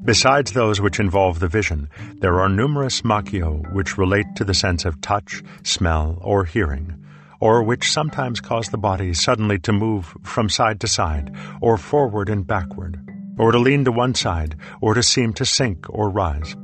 Besides 0.05 0.53
those 0.53 0.81
which 0.81 0.99
involve 0.99 1.39
the 1.39 1.47
vision, 1.47 1.89
there 2.19 2.41
are 2.41 2.49
numerous 2.49 3.03
makyo 3.03 3.73
which 3.73 3.97
relate 3.97 4.27
to 4.37 4.45
the 4.45 4.55
sense 4.55 4.85
of 4.85 5.01
touch, 5.01 5.45
smell, 5.63 6.19
or 6.21 6.45
hearing, 6.45 6.97
or 7.39 7.63
which 7.63 7.93
sometimes 7.93 8.41
cause 8.41 8.71
the 8.71 8.77
body 8.77 9.15
suddenly 9.15 9.59
to 9.61 9.73
move 9.73 10.17
from 10.25 10.49
side 10.49 10.81
to 10.81 10.89
side, 10.89 11.33
or 11.61 11.77
forward 11.77 12.29
and 12.29 12.45
backward, 12.45 12.99
or 13.39 13.53
to 13.53 13.59
lean 13.59 13.85
to 13.85 13.93
one 13.93 14.17
side, 14.17 14.57
or 14.81 14.95
to 14.95 15.03
seem 15.03 15.33
to 15.35 15.45
sink 15.45 15.87
or 15.89 16.11
rise. 16.11 16.57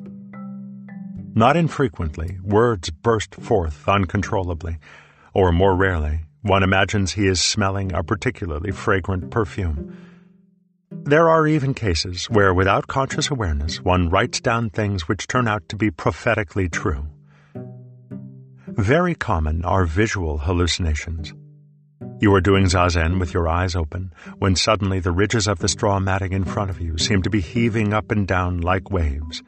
Not 1.39 1.55
infrequently, 1.55 2.39
words 2.43 2.89
burst 2.89 3.34
forth 3.34 3.87
uncontrollably, 3.87 4.78
or 5.34 5.53
more 5.53 5.76
rarely, 5.76 6.22
one 6.41 6.62
imagines 6.62 7.12
he 7.12 7.26
is 7.26 7.43
smelling 7.43 7.93
a 7.93 8.03
particularly 8.03 8.72
fragrant 8.72 9.30
perfume. 9.30 9.95
There 10.91 11.28
are 11.28 11.47
even 11.47 11.74
cases 11.74 12.24
where, 12.30 12.55
without 12.55 12.87
conscious 12.87 13.30
awareness, 13.30 13.82
one 13.82 14.09
writes 14.09 14.41
down 14.41 14.70
things 14.70 15.09
which 15.09 15.26
turn 15.26 15.47
out 15.47 15.68
to 15.68 15.76
be 15.76 15.91
prophetically 15.91 16.70
true. 16.70 17.07
Very 18.68 19.14
common 19.14 19.62
are 19.62 19.84
visual 19.84 20.39
hallucinations. 20.39 21.34
You 22.18 22.32
are 22.34 22.41
doing 22.41 22.64
zazen 22.64 23.20
with 23.20 23.34
your 23.34 23.47
eyes 23.47 23.76
open 23.76 24.14
when 24.39 24.57
suddenly 24.57 25.01
the 25.01 25.12
ridges 25.12 25.47
of 25.47 25.59
the 25.59 25.68
straw 25.68 26.01
matting 26.01 26.32
in 26.32 26.47
front 26.47 26.70
of 26.70 26.80
you 26.80 26.97
seem 26.97 27.20
to 27.20 27.28
be 27.28 27.43
heaving 27.43 27.93
up 27.93 28.11
and 28.11 28.26
down 28.26 28.62
like 28.62 28.91
waves. 28.91 29.43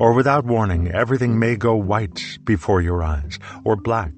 Or 0.00 0.14
without 0.14 0.46
warning, 0.46 0.90
everything 0.90 1.38
may 1.38 1.56
go 1.56 1.76
white 1.76 2.38
before 2.42 2.80
your 2.80 3.02
eyes, 3.02 3.38
or 3.64 3.76
black. 3.76 4.12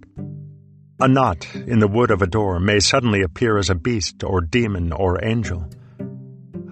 A 1.01 1.09
knot 1.09 1.45
in 1.57 1.81
the 1.81 1.89
wood 1.89 2.13
of 2.13 2.23
a 2.23 2.29
door 2.29 2.61
may 2.61 2.79
suddenly 2.79 3.21
appear 3.21 3.59
as 3.59 3.69
a 3.69 3.75
beast 3.75 4.23
or 4.23 4.41
demon 4.41 4.93
or 4.93 5.23
angel. 5.25 5.69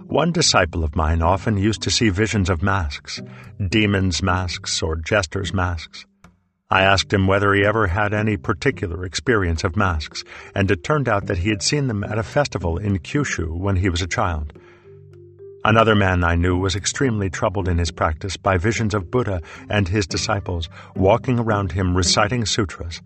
One 0.06 0.30
disciple 0.30 0.84
of 0.84 0.94
mine 0.94 1.22
often 1.22 1.56
used 1.56 1.82
to 1.82 1.90
see 1.90 2.08
visions 2.08 2.48
of 2.48 2.62
masks, 2.62 3.20
demons' 3.68 4.22
masks 4.22 4.80
or 4.80 4.94
jesters' 4.94 5.52
masks. 5.52 6.06
I 6.70 6.82
asked 6.82 7.12
him 7.12 7.26
whether 7.26 7.52
he 7.52 7.64
ever 7.64 7.88
had 7.88 8.14
any 8.14 8.36
particular 8.36 9.04
experience 9.04 9.64
of 9.64 9.76
masks, 9.76 10.22
and 10.54 10.70
it 10.70 10.84
turned 10.84 11.08
out 11.08 11.26
that 11.26 11.38
he 11.38 11.48
had 11.48 11.64
seen 11.64 11.88
them 11.88 12.04
at 12.04 12.18
a 12.18 12.22
festival 12.22 12.78
in 12.78 13.00
Kyushu 13.00 13.58
when 13.58 13.74
he 13.74 13.88
was 13.88 14.02
a 14.02 14.06
child. 14.06 14.52
Another 15.62 15.94
man 15.94 16.24
I 16.24 16.36
knew 16.36 16.56
was 16.56 16.74
extremely 16.74 17.28
troubled 17.28 17.68
in 17.68 17.76
his 17.76 17.90
practice 17.90 18.36
by 18.38 18.56
visions 18.56 18.94
of 18.94 19.10
Buddha 19.10 19.42
and 19.68 19.86
his 19.86 20.06
disciples 20.06 20.70
walking 20.96 21.38
around 21.38 21.72
him 21.72 21.94
reciting 21.94 22.46
sutras, 22.46 23.02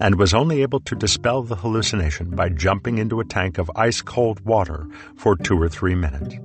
and 0.00 0.14
was 0.14 0.32
only 0.32 0.62
able 0.62 0.78
to 0.80 0.94
dispel 0.94 1.42
the 1.42 1.56
hallucination 1.56 2.30
by 2.30 2.50
jumping 2.50 2.98
into 2.98 3.18
a 3.18 3.24
tank 3.24 3.58
of 3.58 3.70
ice 3.74 4.00
cold 4.00 4.38
water 4.44 4.86
for 5.16 5.36
two 5.36 5.60
or 5.60 5.68
three 5.68 5.96
minutes. 5.96 6.36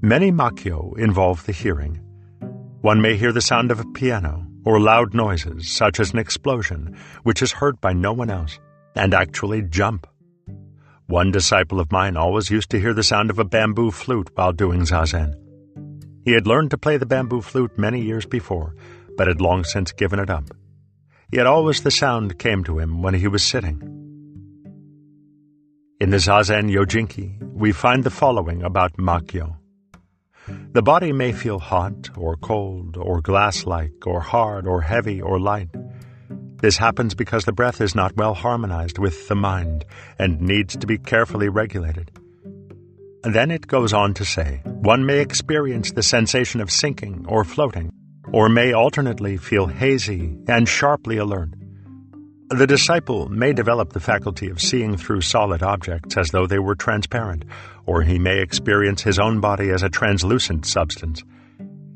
Many 0.00 0.30
makyo 0.30 0.96
involve 0.96 1.44
the 1.44 1.52
hearing. 1.52 2.00
One 2.82 3.00
may 3.00 3.16
hear 3.16 3.32
the 3.32 3.40
sound 3.40 3.72
of 3.72 3.80
a 3.80 3.86
piano 3.86 4.46
or 4.64 4.78
loud 4.78 5.14
noises, 5.14 5.68
such 5.68 5.98
as 5.98 6.12
an 6.12 6.20
explosion, 6.20 6.96
which 7.24 7.42
is 7.42 7.50
heard 7.50 7.80
by 7.80 7.92
no 7.92 8.12
one 8.12 8.30
else, 8.30 8.60
and 8.94 9.14
actually 9.14 9.62
jump. 9.62 10.06
One 11.06 11.30
disciple 11.30 11.80
of 11.80 11.92
mine 11.92 12.16
always 12.16 12.50
used 12.50 12.70
to 12.70 12.80
hear 12.80 12.94
the 12.94 13.02
sound 13.02 13.28
of 13.30 13.38
a 13.38 13.44
bamboo 13.44 13.90
flute 13.90 14.30
while 14.34 14.52
doing 14.52 14.86
zazen. 14.86 15.34
He 16.24 16.32
had 16.32 16.46
learned 16.46 16.70
to 16.70 16.78
play 16.78 16.96
the 16.96 17.04
bamboo 17.04 17.42
flute 17.42 17.76
many 17.76 18.00
years 18.00 18.24
before, 18.24 18.74
but 19.16 19.28
had 19.28 19.40
long 19.40 19.64
since 19.64 19.92
given 19.92 20.18
it 20.18 20.30
up. 20.30 20.44
Yet 21.30 21.46
always 21.46 21.82
the 21.82 21.90
sound 21.90 22.38
came 22.38 22.64
to 22.64 22.78
him 22.78 23.02
when 23.02 23.12
he 23.12 23.28
was 23.28 23.42
sitting. 23.42 23.82
In 26.00 26.10
the 26.10 26.16
Zazen 26.16 26.70
Yojinki, 26.70 27.38
we 27.52 27.72
find 27.72 28.02
the 28.02 28.10
following 28.10 28.62
about 28.62 28.96
Makyo. 28.96 29.56
The 30.72 30.82
body 30.82 31.12
may 31.12 31.32
feel 31.32 31.58
hot 31.58 32.10
or 32.16 32.36
cold 32.36 32.96
or 32.96 33.20
glass-like 33.20 34.06
or 34.06 34.20
hard 34.20 34.66
or 34.66 34.80
heavy 34.80 35.20
or 35.20 35.38
light. 35.38 35.68
This 36.64 36.78
happens 36.78 37.14
because 37.14 37.44
the 37.44 37.52
breath 37.52 37.82
is 37.82 37.94
not 37.94 38.16
well 38.16 38.32
harmonized 38.32 38.96
with 38.96 39.28
the 39.28 39.34
mind 39.34 39.84
and 40.18 40.40
needs 40.40 40.74
to 40.78 40.86
be 40.86 40.96
carefully 40.96 41.50
regulated. 41.50 42.10
And 43.22 43.34
then 43.34 43.50
it 43.50 43.66
goes 43.66 43.92
on 43.92 44.14
to 44.14 44.24
say, 44.24 44.62
one 44.64 45.04
may 45.04 45.20
experience 45.20 45.92
the 45.92 46.02
sensation 46.02 46.62
of 46.62 46.70
sinking 46.70 47.26
or 47.28 47.44
floating 47.44 47.92
or 48.32 48.48
may 48.48 48.72
alternately 48.72 49.36
feel 49.36 49.66
hazy 49.66 50.38
and 50.48 50.66
sharply 50.66 51.18
alert. 51.18 51.50
The 52.48 52.66
disciple 52.66 53.28
may 53.28 53.52
develop 53.52 53.92
the 53.92 54.00
faculty 54.00 54.48
of 54.48 54.58
seeing 54.58 54.96
through 54.96 55.20
solid 55.20 55.62
objects 55.62 56.16
as 56.16 56.30
though 56.30 56.46
they 56.46 56.60
were 56.60 56.76
transparent, 56.76 57.44
or 57.84 58.00
he 58.00 58.18
may 58.18 58.40
experience 58.40 59.02
his 59.02 59.18
own 59.18 59.38
body 59.38 59.68
as 59.68 59.82
a 59.82 59.90
translucent 59.90 60.64
substance. 60.64 61.22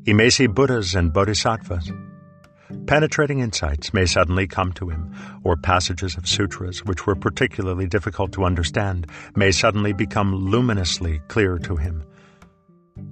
He 0.05 0.13
may 0.13 0.29
see 0.29 0.45
Buddhas 0.45 0.93
and 0.93 1.11
Bodhisattvas. 1.11 1.91
Penetrating 2.85 3.39
insights 3.39 3.93
may 3.93 4.05
suddenly 4.05 4.47
come 4.47 4.71
to 4.73 4.89
him, 4.89 5.13
or 5.43 5.55
passages 5.55 6.17
of 6.17 6.27
sutras 6.27 6.85
which 6.85 7.07
were 7.07 7.15
particularly 7.15 7.87
difficult 7.87 8.31
to 8.33 8.45
understand 8.45 9.07
may 9.35 9.51
suddenly 9.51 9.93
become 9.93 10.49
luminously 10.51 11.19
clear 11.27 11.57
to 11.57 11.75
him. 11.75 12.03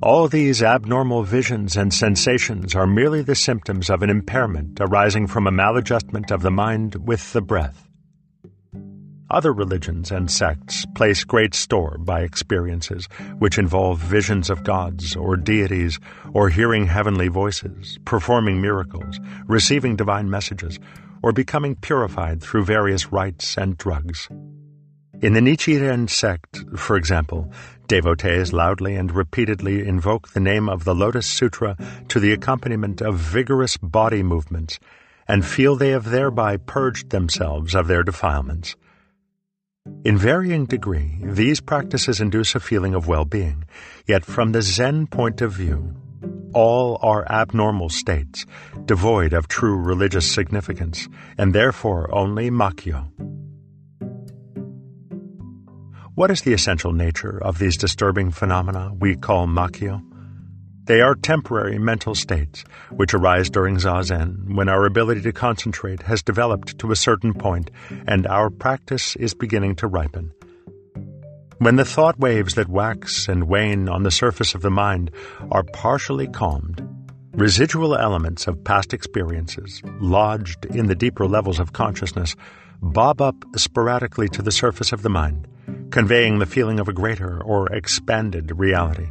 All 0.01 0.27
these 0.27 0.61
abnormal 0.61 1.23
visions 1.23 1.75
and 1.75 1.93
sensations 1.93 2.75
are 2.75 2.85
merely 2.85 3.21
the 3.21 3.35
symptoms 3.35 3.89
of 3.89 4.03
an 4.03 4.09
impairment 4.09 4.79
arising 4.79 5.27
from 5.27 5.47
a 5.47 5.51
maladjustment 5.51 6.29
of 6.29 6.41
the 6.41 6.51
mind 6.51 6.95
with 7.07 7.33
the 7.33 7.41
breath. 7.41 7.86
Other 9.29 9.51
religions 9.51 10.09
and 10.09 10.31
sects 10.31 10.85
place 10.95 11.25
great 11.25 11.53
store 11.53 11.97
by 11.99 12.21
experiences 12.21 13.09
which 13.39 13.57
involve 13.57 13.99
visions 13.99 14.49
of 14.49 14.63
gods 14.63 15.17
or 15.17 15.35
deities 15.35 15.99
or 16.33 16.47
hearing 16.47 16.87
heavenly 16.87 17.27
voices, 17.27 17.99
performing 18.05 18.61
miracles, 18.61 19.19
receiving 19.45 19.97
divine 19.97 20.29
messages, 20.29 20.79
or 21.21 21.33
becoming 21.33 21.75
purified 21.75 22.41
through 22.41 22.63
various 22.63 23.11
rites 23.11 23.57
and 23.57 23.77
drugs. 23.77 24.29
In 25.19 25.33
the 25.33 25.41
Nichiren 25.41 26.09
sect, 26.09 26.63
for 26.77 26.95
example, 26.95 27.51
devotees 27.87 28.53
loudly 28.53 28.95
and 28.95 29.11
repeatedly 29.11 29.85
invoke 29.85 30.29
the 30.29 30.39
name 30.39 30.69
of 30.69 30.85
the 30.85 30.95
Lotus 30.95 31.25
Sutra 31.25 31.75
to 32.07 32.19
the 32.21 32.31
accompaniment 32.31 33.01
of 33.01 33.15
vigorous 33.15 33.75
body 33.75 34.23
movements 34.23 34.79
and 35.27 35.45
feel 35.45 35.75
they 35.75 35.89
have 35.89 36.11
thereby 36.11 36.55
purged 36.55 37.09
themselves 37.09 37.75
of 37.75 37.87
their 37.87 38.03
defilements. 38.03 38.77
In 40.03 40.17
varying 40.17 40.65
degree, 40.65 41.19
these 41.21 41.59
practices 41.59 42.21
induce 42.21 42.55
a 42.55 42.59
feeling 42.59 42.95
of 42.95 43.07
well-being, 43.07 43.65
yet 44.07 44.23
from 44.23 44.51
the 44.51 44.61
Zen 44.61 45.07
point 45.07 45.41
of 45.41 45.51
view, 45.51 45.95
all 46.53 46.97
are 47.01 47.29
abnormal 47.29 47.89
states, 47.89 48.45
devoid 48.85 49.33
of 49.33 49.47
true 49.47 49.75
religious 49.75 50.29
significance, 50.31 51.09
and 51.37 51.53
therefore 51.53 52.09
only 52.15 52.49
makyo. 52.49 53.11
What 56.15 56.31
is 56.31 56.41
the 56.41 56.53
essential 56.53 56.93
nature 56.93 57.37
of 57.43 57.59
these 57.59 57.77
disturbing 57.77 58.31
phenomena 58.31 58.91
we 58.97 59.15
call 59.15 59.45
makyo? 59.45 60.06
They 60.87 61.01
are 61.01 61.15
temporary 61.15 61.77
mental 61.77 62.15
states 62.15 62.63
which 62.91 63.13
arise 63.13 63.49
during 63.49 63.75
zazen 63.75 64.55
when 64.55 64.69
our 64.69 64.85
ability 64.85 65.21
to 65.21 65.33
concentrate 65.33 66.01
has 66.03 66.23
developed 66.23 66.79
to 66.79 66.91
a 66.91 66.95
certain 66.95 67.33
point 67.33 67.69
and 68.07 68.25
our 68.25 68.49
practice 68.49 69.15
is 69.17 69.33
beginning 69.33 69.75
to 69.77 69.87
ripen. 69.87 70.31
When 71.57 71.75
the 71.75 71.83
thought 71.83 72.17
waves 72.17 72.55
that 72.55 72.69
wax 72.69 73.27
and 73.27 73.49
wane 73.49 73.89
on 73.89 74.03
the 74.03 74.11
surface 74.11 74.55
of 74.55 74.61
the 74.61 74.71
mind 74.71 75.11
are 75.51 75.63
partially 75.63 76.27
calmed, 76.27 76.81
residual 77.33 77.97
elements 77.97 78.47
of 78.47 78.63
past 78.63 78.93
experiences, 78.93 79.81
lodged 79.99 80.65
in 80.67 80.87
the 80.87 80.95
deeper 80.95 81.27
levels 81.27 81.59
of 81.59 81.73
consciousness, 81.73 82.35
bob 82.81 83.21
up 83.21 83.35
sporadically 83.57 84.29
to 84.29 84.41
the 84.41 84.51
surface 84.51 84.93
of 84.93 85.01
the 85.01 85.09
mind 85.09 85.47
conveying 85.91 86.39
the 86.39 86.45
feeling 86.45 86.79
of 86.79 86.87
a 86.87 86.93
greater 86.93 87.41
or 87.43 87.73
expanded 87.73 88.51
reality. 88.57 89.09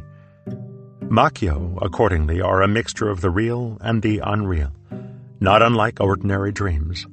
Makyo, 1.09 1.77
accordingly, 1.81 2.41
are 2.41 2.61
a 2.61 2.67
mixture 2.67 3.09
of 3.09 3.21
the 3.21 3.29
real 3.29 3.77
and 3.79 4.01
the 4.01 4.19
unreal, 4.19 4.73
not 5.39 5.61
unlike 5.61 6.01
ordinary 6.01 6.51
dreams. 6.51 7.07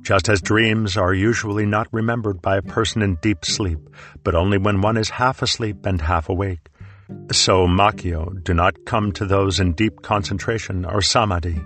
Just 0.00 0.30
as 0.30 0.40
dreams 0.40 0.96
are 0.96 1.12
usually 1.12 1.66
not 1.66 1.88
remembered 1.92 2.40
by 2.40 2.56
a 2.56 2.62
person 2.62 3.02
in 3.02 3.16
deep 3.16 3.44
sleep, 3.44 3.78
but 4.24 4.34
only 4.34 4.56
when 4.56 4.80
one 4.80 4.96
is 4.96 5.10
half 5.10 5.42
asleep 5.42 5.84
and 5.84 6.00
half 6.00 6.30
awake, 6.30 6.70
so 7.32 7.66
Makyo 7.66 8.42
do 8.42 8.54
not 8.54 8.86
come 8.86 9.12
to 9.12 9.26
those 9.26 9.60
in 9.60 9.74
deep 9.74 10.00
concentration 10.00 10.86
or 10.86 11.02
samadhi. 11.02 11.60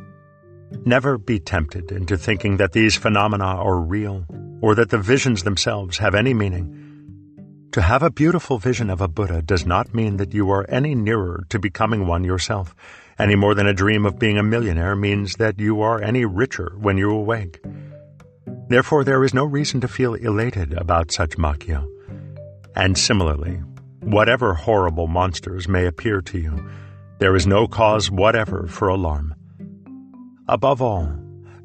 Never 0.85 1.16
be 1.16 1.39
tempted 1.39 1.93
into 1.93 2.16
thinking 2.16 2.57
that 2.57 2.72
these 2.72 2.97
phenomena 2.97 3.45
are 3.45 3.78
real, 3.78 4.26
or 4.61 4.74
that 4.74 4.91
the 4.91 4.99
visions 4.99 5.45
themselves 5.45 5.99
have 5.99 6.16
any 6.16 6.35
meaning 6.35 6.89
to 7.73 7.83
have 7.83 8.03
a 8.03 8.11
beautiful 8.11 8.59
vision 8.59 8.91
of 8.91 9.01
a 9.01 9.09
Buddha 9.09 9.43
does 9.43 9.64
not 9.64 9.95
mean 9.95 10.16
that 10.16 10.35
you 10.35 10.51
are 10.51 10.68
any 10.68 10.95
nearer 10.95 11.45
to 11.51 11.59
becoming 11.59 12.07
one 12.07 12.25
yourself, 12.25 12.75
any 13.18 13.37
more 13.37 13.55
than 13.55 13.66
a 13.66 13.75
dream 13.75 14.07
of 14.07 14.18
being 14.18 14.39
a 14.39 14.43
millionaire 14.43 14.97
means 14.97 15.35
that 15.35 15.61
you 15.61 15.81
are 15.81 16.03
any 16.03 16.25
richer 16.25 16.73
when 16.79 16.97
you 16.97 17.11
awake. 17.11 17.62
Therefore, 18.68 19.05
there 19.05 19.23
is 19.23 19.35
no 19.35 19.45
reason 19.45 19.81
to 19.83 19.89
feel 19.89 20.14
elated 20.14 20.73
about 20.73 21.12
such 21.12 21.37
makyo. 21.37 21.87
And 22.75 22.97
similarly, 22.97 23.61
whatever 24.01 24.55
horrible 24.55 25.07
monsters 25.07 25.68
may 25.68 25.87
appear 25.87 26.21
to 26.23 26.39
you, 26.39 26.71
there 27.18 27.37
is 27.37 27.47
no 27.47 27.66
cause 27.68 28.11
whatever 28.11 28.66
for 28.66 28.89
alarm. 28.89 29.35
Above 30.49 30.81
all, 30.81 31.20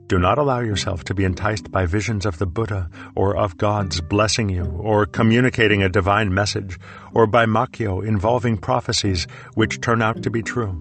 do 0.07 0.19
not 0.19 0.37
allow 0.37 0.59
yourself 0.59 1.03
to 1.05 1.15
be 1.15 1.23
enticed 1.23 1.71
by 1.71 1.85
visions 1.85 2.25
of 2.25 2.37
the 2.37 2.45
Buddha 2.45 2.89
or 3.15 3.35
of 3.35 3.57
gods 3.57 4.01
blessing 4.01 4.49
you 4.49 4.65
or 4.65 5.05
communicating 5.05 5.81
a 5.81 5.89
divine 5.89 6.33
message 6.33 6.77
or 7.13 7.25
by 7.25 7.45
makyo 7.45 8.05
involving 8.05 8.57
prophecies 8.57 9.25
which 9.55 9.81
turn 9.81 10.01
out 10.01 10.21
to 10.23 10.29
be 10.29 10.43
true. 10.43 10.79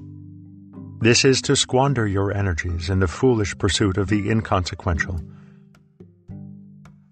This 1.01 1.25
is 1.25 1.43
to 1.43 1.57
squander 1.57 2.07
your 2.07 2.33
energies 2.33 2.91
in 2.91 3.01
the 3.01 3.09
foolish 3.09 3.57
pursuit 3.57 3.97
of 3.97 4.09
the 4.09 4.31
inconsequential. 4.31 5.21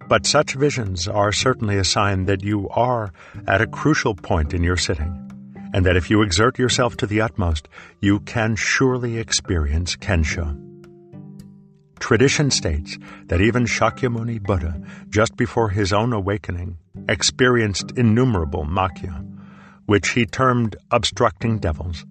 But 0.08 0.26
such 0.26 0.54
visions 0.54 1.08
are 1.08 1.32
certainly 1.32 1.78
a 1.78 1.84
sign 1.84 2.26
that 2.26 2.44
you 2.44 2.68
are 2.70 3.12
at 3.46 3.62
a 3.62 3.66
crucial 3.66 4.14
point 4.14 4.52
in 4.52 4.62
your 4.62 4.76
sitting, 4.76 5.30
and 5.72 5.86
that 5.86 5.96
if 5.96 6.10
you 6.10 6.20
exert 6.20 6.58
yourself 6.58 6.96
to 6.98 7.06
the 7.06 7.22
utmost, 7.22 7.68
you 8.00 8.20
can 8.20 8.56
surely 8.56 9.18
experience 9.18 9.96
Kensho. 9.96 10.71
Tradition 12.02 12.50
states 12.50 12.98
that 13.28 13.40
even 13.40 13.64
Shakyamuni 13.64 14.42
Buddha, 14.42 14.82
just 15.08 15.36
before 15.36 15.68
his 15.68 15.92
own 15.92 16.12
awakening, 16.12 16.76
experienced 17.08 17.92
innumerable 17.96 18.64
Makyo, 18.64 19.38
which 19.86 20.08
he 20.08 20.26
termed 20.26 20.74
obstructing 20.90 21.60
devils. 21.60 22.04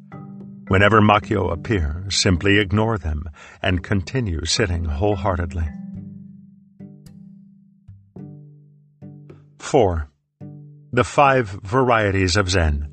Whenever 0.70 1.02
Makyo 1.02 1.52
appear, 1.52 2.06
simply 2.10 2.58
ignore 2.58 2.98
them 2.98 3.30
and 3.62 3.84
continue 3.84 4.46
sitting 4.46 4.86
wholeheartedly. 4.86 5.68
4. 9.60 10.10
The 10.94 11.04
Five 11.04 11.50
Varieties 11.50 12.38
of 12.38 12.50
Zen. 12.50 12.88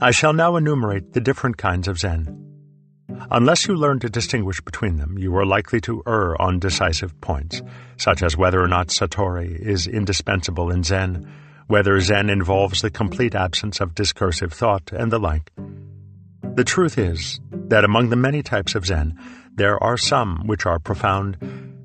I 0.00 0.12
shall 0.12 0.32
now 0.32 0.54
enumerate 0.54 1.14
the 1.14 1.20
different 1.20 1.56
kinds 1.56 1.88
of 1.88 1.98
Zen. 1.98 2.39
Unless 3.30 3.66
you 3.66 3.74
learn 3.74 4.00
to 4.00 4.08
distinguish 4.08 4.60
between 4.60 4.96
them, 4.96 5.18
you 5.18 5.34
are 5.36 5.46
likely 5.46 5.80
to 5.82 6.02
err 6.06 6.40
on 6.40 6.58
decisive 6.58 7.18
points, 7.20 7.62
such 7.96 8.22
as 8.22 8.36
whether 8.36 8.62
or 8.62 8.68
not 8.68 8.88
Satori 8.88 9.58
is 9.60 9.86
indispensable 9.86 10.70
in 10.70 10.82
Zen, 10.82 11.30
whether 11.66 12.00
Zen 12.00 12.30
involves 12.30 12.82
the 12.82 12.90
complete 12.90 13.34
absence 13.34 13.80
of 13.80 13.94
discursive 13.94 14.52
thought, 14.52 14.90
and 14.92 15.12
the 15.12 15.18
like. 15.18 15.52
The 16.54 16.64
truth 16.64 16.98
is 16.98 17.40
that 17.52 17.84
among 17.84 18.08
the 18.08 18.16
many 18.16 18.42
types 18.42 18.74
of 18.74 18.86
Zen, 18.86 19.18
there 19.54 19.82
are 19.82 19.96
some 19.96 20.46
which 20.46 20.66
are 20.66 20.78
profound 20.78 21.36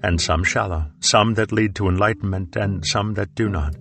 and 0.02 0.20
some 0.20 0.44
shallow, 0.44 0.86
some 1.00 1.36
that 1.36 1.52
lead 1.52 1.76
to 1.76 1.88
enlightenment 1.88 2.56
and 2.56 2.86
some 2.86 3.14
that 3.16 3.36
do 3.36 3.50
not. 3.50 3.76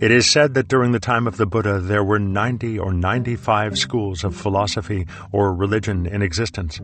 It 0.00 0.10
is 0.10 0.30
said 0.30 0.54
that 0.54 0.68
during 0.68 0.92
the 0.92 0.98
time 0.98 1.26
of 1.26 1.36
the 1.36 1.44
Buddha 1.44 1.78
there 1.78 2.02
were 2.02 2.18
90 2.18 2.78
or 2.78 2.90
95 2.90 3.76
schools 3.76 4.24
of 4.24 4.34
philosophy 4.34 5.06
or 5.30 5.54
religion 5.54 6.06
in 6.06 6.22
existence. 6.22 6.80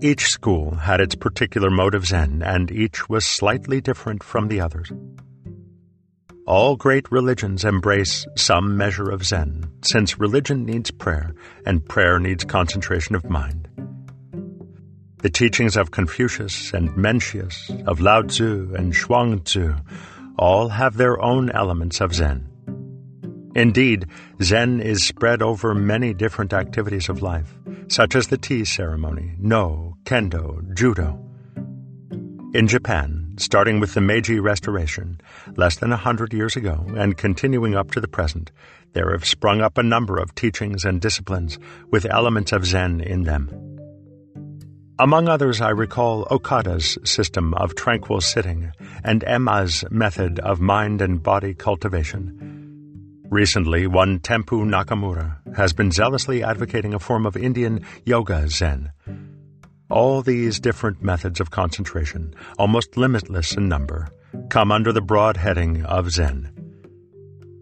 Each 0.00 0.30
school 0.30 0.76
had 0.76 1.00
its 1.00 1.16
particular 1.16 1.70
of 1.92 2.06
Zen, 2.06 2.40
and 2.42 2.70
each 2.70 3.08
was 3.08 3.26
slightly 3.26 3.80
different 3.80 4.22
from 4.22 4.46
the 4.46 4.60
others. 4.60 4.92
All 6.46 6.76
great 6.76 7.10
religions 7.10 7.64
embrace 7.64 8.24
some 8.36 8.76
measure 8.76 9.10
of 9.10 9.24
Zen, 9.24 9.68
since 9.82 10.20
religion 10.20 10.64
needs 10.64 10.92
prayer, 10.92 11.34
and 11.66 11.84
prayer 11.84 12.20
needs 12.20 12.44
concentration 12.44 13.16
of 13.16 13.28
mind. 13.28 13.68
The 15.18 15.30
teachings 15.30 15.76
of 15.76 15.90
Confucius 15.90 16.72
and 16.72 16.90
Mencius, 16.90 17.70
of 17.88 18.00
Lao 18.00 18.22
Tzu 18.22 18.72
and 18.76 18.94
Chuang 18.94 19.40
Tzu, 19.40 19.74
all 20.40 20.70
have 20.70 20.96
their 20.96 21.20
own 21.22 21.50
elements 21.50 22.00
of 22.00 22.14
Zen. 22.14 22.48
Indeed, 23.54 24.06
Zen 24.42 24.80
is 24.80 25.04
spread 25.04 25.42
over 25.42 25.74
many 25.74 26.14
different 26.14 26.54
activities 26.54 27.10
of 27.10 27.20
life, 27.20 27.54
such 27.88 28.16
as 28.16 28.28
the 28.28 28.38
tea 28.38 28.64
ceremony, 28.64 29.34
no, 29.38 29.96
kendo, 30.04 30.62
judo. 30.74 31.22
In 32.54 32.66
Japan, 32.66 33.34
starting 33.36 33.80
with 33.80 33.92
the 33.92 34.00
Meiji 34.00 34.40
Restoration, 34.40 35.20
less 35.56 35.76
than 35.76 35.92
a 35.92 35.96
hundred 35.96 36.32
years 36.32 36.56
ago, 36.56 36.86
and 36.96 37.18
continuing 37.18 37.74
up 37.74 37.90
to 37.90 38.00
the 38.00 38.08
present, 38.08 38.50
there 38.94 39.12
have 39.12 39.26
sprung 39.26 39.60
up 39.60 39.76
a 39.76 39.82
number 39.82 40.18
of 40.18 40.34
teachings 40.34 40.86
and 40.86 41.02
disciplines 41.02 41.58
with 41.90 42.06
elements 42.06 42.52
of 42.52 42.64
Zen 42.64 43.02
in 43.02 43.24
them. 43.24 43.78
Among 45.00 45.30
others, 45.30 45.62
I 45.62 45.70
recall 45.70 46.28
Okada's 46.30 46.98
system 47.04 47.54
of 47.54 47.74
tranquil 47.74 48.20
sitting 48.20 48.70
and 49.02 49.24
Emma's 49.24 49.82
method 49.90 50.38
of 50.40 50.60
mind 50.60 51.00
and 51.00 51.22
body 51.22 51.54
cultivation. 51.54 53.24
Recently, 53.30 53.86
one 53.86 54.18
Tempu 54.20 54.62
Nakamura 54.62 55.38
has 55.56 55.72
been 55.72 55.90
zealously 55.90 56.44
advocating 56.44 56.92
a 56.92 56.98
form 56.98 57.24
of 57.24 57.34
Indian 57.34 57.80
yoga 58.04 58.46
zen. 58.50 58.92
All 59.88 60.20
these 60.20 60.60
different 60.60 61.02
methods 61.02 61.40
of 61.40 61.50
concentration, 61.50 62.34
almost 62.58 62.98
limitless 62.98 63.56
in 63.56 63.70
number, 63.70 64.10
come 64.50 64.70
under 64.70 64.92
the 64.92 65.00
broad 65.00 65.38
heading 65.38 65.82
of 65.86 66.10
Zen. 66.10 66.59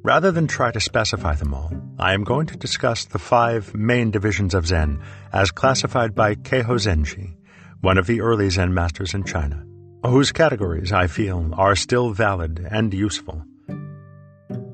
Rather 0.08 0.32
than 0.32 0.46
try 0.46 0.70
to 0.70 0.80
specify 0.80 1.34
them 1.34 1.52
all, 1.52 1.70
I 1.98 2.14
am 2.14 2.24
going 2.24 2.46
to 2.46 2.56
discuss 2.56 3.04
the 3.04 3.18
five 3.18 3.74
main 3.74 4.10
divisions 4.10 4.54
of 4.54 4.66
Zen 4.66 5.02
as 5.34 5.50
classified 5.50 6.14
by 6.14 6.34
Keiho 6.34 6.78
Zenji, 6.78 7.36
one 7.82 7.98
of 7.98 8.06
the 8.06 8.22
early 8.22 8.48
Zen 8.48 8.72
masters 8.72 9.12
in 9.12 9.24
China, 9.24 9.62
whose 10.02 10.32
categories, 10.32 10.92
I 10.92 11.08
feel, 11.08 11.50
are 11.52 11.76
still 11.76 12.14
valid 12.14 12.66
and 12.70 12.94
useful. 12.94 13.44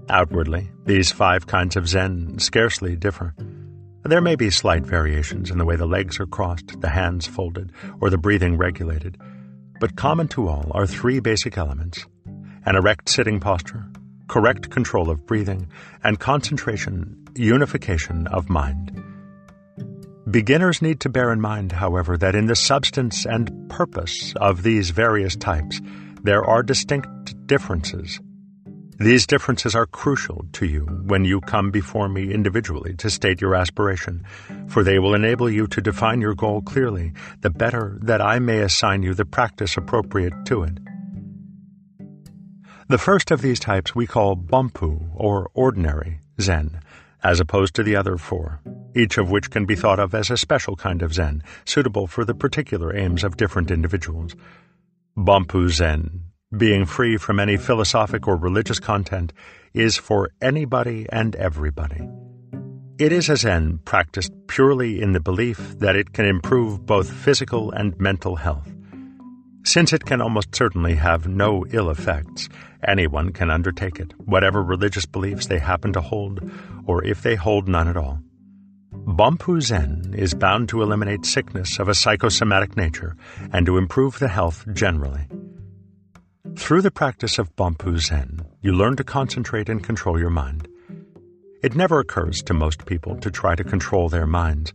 Outwardly, 0.09 0.71
these 0.85 1.11
five 1.11 1.49
kinds 1.49 1.75
of 1.75 1.89
Zen 1.89 2.39
scarcely 2.39 2.95
differ. 2.95 3.35
There 4.05 4.21
may 4.21 4.37
be 4.37 4.51
slight 4.51 4.87
variations 4.87 5.51
in 5.51 5.59
the 5.59 5.65
way 5.65 5.75
the 5.75 5.85
legs 5.85 6.21
are 6.21 6.27
crossed, 6.27 6.81
the 6.81 6.91
hands 6.91 7.27
folded, 7.27 7.73
or 8.01 8.09
the 8.09 8.19
breathing 8.19 8.57
regulated, 8.57 9.19
but 9.81 9.97
common 9.97 10.29
to 10.29 10.47
all 10.47 10.71
are 10.71 10.87
three 10.87 11.19
basic 11.19 11.59
elements 11.59 12.07
an 12.67 12.77
erect 12.77 13.09
sitting 13.09 13.41
posture, 13.41 13.85
correct 14.29 14.71
control 14.71 15.11
of 15.11 15.27
breathing, 15.27 15.69
and 16.03 16.19
concentration, 16.21 17.17
unification 17.35 18.27
of 18.29 18.49
mind. 18.49 19.03
Beginners 20.31 20.81
need 20.81 21.01
to 21.01 21.09
bear 21.09 21.33
in 21.33 21.41
mind, 21.41 21.73
however, 21.73 22.17
that 22.17 22.35
in 22.35 22.47
the 22.47 22.57
substance 22.57 23.27
and 23.27 23.69
purpose 23.69 24.33
of 24.37 24.63
these 24.63 24.91
various 24.91 25.37
types, 25.37 25.81
there 26.23 26.45
are 26.45 26.63
distinct 26.63 27.47
differences. 27.47 28.19
These 28.99 29.27
differences 29.27 29.75
are 29.75 29.87
crucial 29.87 30.47
to 30.53 30.67
you 30.67 30.83
when 31.07 31.25
you 31.25 31.41
come 31.41 31.71
before 31.71 32.09
me 32.09 32.33
individually 32.33 32.95
to 32.97 33.11
state 33.11 33.41
your 33.41 33.55
aspiration, 33.55 34.25
for 34.69 34.83
they 34.83 34.99
will 34.99 35.15
enable 35.15 35.51
you 35.51 35.67
to 35.67 35.81
define 35.81 36.21
your 36.21 36.35
goal 36.35 36.63
clearly, 36.63 37.13
the 37.41 37.51
better 37.51 37.99
that 38.03 38.23
I 38.23 38.39
may 38.39 38.61
assign 38.61 39.03
you 39.03 39.13
the 39.13 39.25
practice 39.25 39.77
appropriate 39.77 40.47
to 40.47 40.63
it. 40.63 40.79
The 42.87 42.99
first 42.99 43.31
of 43.31 43.41
these 43.41 43.61
types 43.61 43.95
we 43.95 44.07
call 44.07 44.37
Bompu, 44.37 45.09
or 45.15 45.51
ordinary 45.55 46.21
Zen, 46.39 46.81
as 47.23 47.41
opposed 47.41 47.75
to 47.77 47.83
the 47.83 47.97
other 47.97 48.19
four, 48.19 48.61
each 48.95 49.17
of 49.17 49.31
which 49.31 49.51
can 49.51 49.65
be 49.65 49.75
thought 49.75 49.99
of 49.99 50.15
as 50.15 50.31
a 50.31 50.37
special 50.37 50.77
kind 50.77 51.01
of 51.01 51.15
Zen, 51.15 51.43
suitable 51.65 52.07
for 52.07 52.27
the 52.27 52.35
particular 52.35 52.95
aims 52.95 53.25
of 53.25 53.39
different 53.39 53.71
individuals. 53.71 54.37
Bompu 55.17 55.71
Zen, 55.71 56.25
being 56.55 56.85
free 56.85 57.17
from 57.17 57.41
any 57.41 57.57
philosophic 57.57 58.29
or 58.29 58.37
religious 58.37 58.81
content, 58.81 59.33
is 59.73 59.97
for 59.97 60.31
anybody 60.43 61.07
and 61.09 61.35
everybody. 61.37 62.07
It 62.99 63.13
is 63.13 63.31
a 63.31 63.37
Zen 63.37 63.79
practiced 63.87 64.33
purely 64.47 65.01
in 65.01 65.13
the 65.13 65.21
belief 65.21 65.79
that 65.79 65.97
it 65.97 66.13
can 66.13 66.27
improve 66.27 66.85
both 66.85 67.11
physical 67.11 67.71
and 67.71 67.99
mental 67.99 68.37
health. 68.37 68.71
Since 69.65 69.95
it 69.95 70.05
can 70.05 70.21
almost 70.21 70.55
certainly 70.55 70.95
have 70.97 71.27
no 71.27 71.65
ill 71.71 71.89
effects, 71.89 72.51
anyone 72.89 73.33
can 73.33 73.51
undertake 73.51 73.99
it, 73.99 74.13
whatever 74.19 74.63
religious 74.63 75.07
beliefs 75.07 75.47
they 75.47 75.59
happen 75.59 75.93
to 75.93 76.01
hold, 76.01 76.41
or 76.87 77.05
if 77.05 77.23
they 77.23 77.35
hold 77.35 77.69
none 77.69 77.89
at 77.89 77.97
all. 77.97 78.21
Bompu 78.93 79.61
Zen 79.61 80.15
is 80.17 80.35
bound 80.35 80.69
to 80.69 80.83
eliminate 80.83 81.27
sickness 81.27 81.79
of 81.79 81.89
a 81.89 81.95
psychosomatic 81.95 82.77
nature 82.77 83.17
and 83.53 83.67
to 83.67 83.77
improve 83.77 84.19
the 84.19 84.29
health 84.29 84.65
generally. 84.73 85.27
Through 86.57 86.83
the 86.83 86.91
practice 86.91 87.39
of 87.39 87.55
Bompu 87.57 87.99
Zen, 87.99 88.41
you 88.63 88.73
learn 88.73 88.97
to 88.97 89.05
concentrate 89.05 89.69
and 89.69 89.83
control 89.83 90.19
your 90.19 90.31
mind. 90.31 90.69
It 91.63 91.75
never 91.75 91.99
occurs 91.99 92.43
to 92.45 92.55
most 92.55 92.87
people 92.87 93.17
to 93.17 93.31
try 93.31 93.55
to 93.55 93.65
control 93.65 94.09
their 94.09 94.27
minds, 94.27 94.73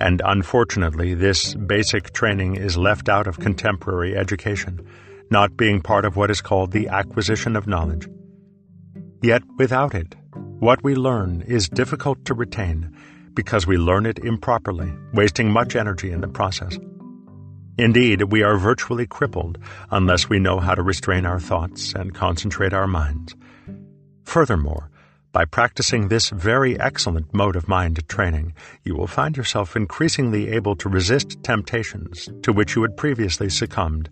and 0.00 0.22
unfortunately, 0.24 1.14
this 1.14 1.54
basic 1.54 2.12
training 2.12 2.56
is 2.56 2.76
left 2.76 3.08
out 3.08 3.26
of 3.26 3.40
contemporary 3.40 4.16
education, 4.16 4.86
not 5.30 5.56
being 5.56 5.80
part 5.80 6.04
of 6.04 6.16
what 6.16 6.30
is 6.30 6.40
called 6.40 6.72
the 6.72 6.88
acquisition 6.88 7.56
of 7.56 7.66
knowledge. 7.66 8.08
Yet 9.22 9.42
without 9.56 9.94
it, 9.94 10.14
what 10.58 10.82
we 10.82 10.94
learn 10.94 11.42
is 11.42 11.68
difficult 11.68 12.24
to 12.24 12.34
retain 12.34 12.96
because 13.34 13.66
we 13.66 13.76
learn 13.76 14.06
it 14.06 14.18
improperly, 14.18 14.92
wasting 15.12 15.50
much 15.50 15.76
energy 15.76 16.10
in 16.10 16.20
the 16.20 16.28
process. 16.28 16.78
Indeed, 17.78 18.24
we 18.24 18.42
are 18.42 18.58
virtually 18.58 19.06
crippled 19.06 19.58
unless 19.90 20.28
we 20.28 20.40
know 20.40 20.58
how 20.58 20.74
to 20.74 20.82
restrain 20.82 21.24
our 21.24 21.38
thoughts 21.38 21.92
and 21.92 22.14
concentrate 22.14 22.72
our 22.72 22.88
minds. 22.88 23.36
Furthermore, 24.24 24.90
by 25.30 25.44
practicing 25.44 26.08
this 26.08 26.30
very 26.30 26.80
excellent 26.80 27.32
mode 27.32 27.54
of 27.54 27.68
mind 27.68 28.06
training, 28.08 28.54
you 28.82 28.96
will 28.96 29.06
find 29.06 29.36
yourself 29.36 29.76
increasingly 29.76 30.48
able 30.48 30.74
to 30.74 30.88
resist 30.88 31.40
temptations 31.44 32.28
to 32.42 32.52
which 32.52 32.74
you 32.74 32.82
had 32.82 32.96
previously 32.96 33.48
succumbed 33.48 34.10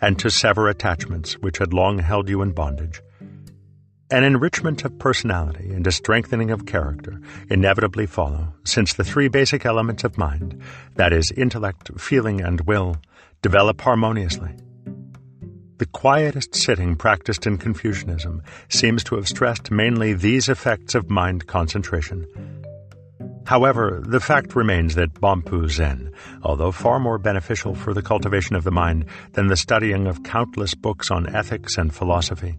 and 0.00 0.18
to 0.18 0.30
sever 0.30 0.68
attachments 0.68 1.34
which 1.38 1.58
had 1.58 1.72
long 1.72 1.98
held 1.98 2.28
you 2.28 2.42
in 2.42 2.52
bondage. 2.52 3.00
An 4.10 4.22
enrichment 4.22 4.84
of 4.84 4.98
personality 4.98 5.72
and 5.72 5.86
a 5.86 5.92
strengthening 5.92 6.50
of 6.50 6.66
character 6.66 7.20
inevitably 7.48 8.06
follow, 8.06 8.52
since 8.64 8.92
the 8.92 9.04
three 9.04 9.28
basic 9.28 9.64
elements 9.64 10.04
of 10.04 10.18
mind, 10.18 10.60
that 10.96 11.12
is, 11.12 11.32
intellect, 11.32 11.90
feeling, 11.98 12.40
and 12.40 12.60
will, 12.62 12.96
develop 13.42 13.80
harmoniously. 13.80 14.54
The 15.78 15.86
quietest 15.86 16.54
sitting 16.54 16.96
practiced 16.96 17.46
in 17.46 17.58
Confucianism 17.58 18.42
seems 18.68 19.02
to 19.04 19.16
have 19.16 19.26
stressed 19.26 19.70
mainly 19.70 20.12
these 20.12 20.48
effects 20.48 20.94
of 20.94 21.10
mind 21.10 21.46
concentration. 21.48 22.26
However, 23.46 24.02
the 24.04 24.20
fact 24.20 24.56
remains 24.56 24.94
that 24.94 25.14
Bompu 25.14 25.68
Zen, 25.70 26.12
although 26.42 26.72
far 26.72 26.98
more 26.98 27.18
beneficial 27.18 27.74
for 27.74 27.92
the 27.92 28.02
cultivation 28.02 28.56
of 28.56 28.64
the 28.64 28.70
mind 28.70 29.04
than 29.32 29.48
the 29.48 29.56
studying 29.56 30.06
of 30.06 30.22
countless 30.22 30.74
books 30.74 31.10
on 31.10 31.34
ethics 31.34 31.76
and 31.76 31.94
philosophy, 31.94 32.56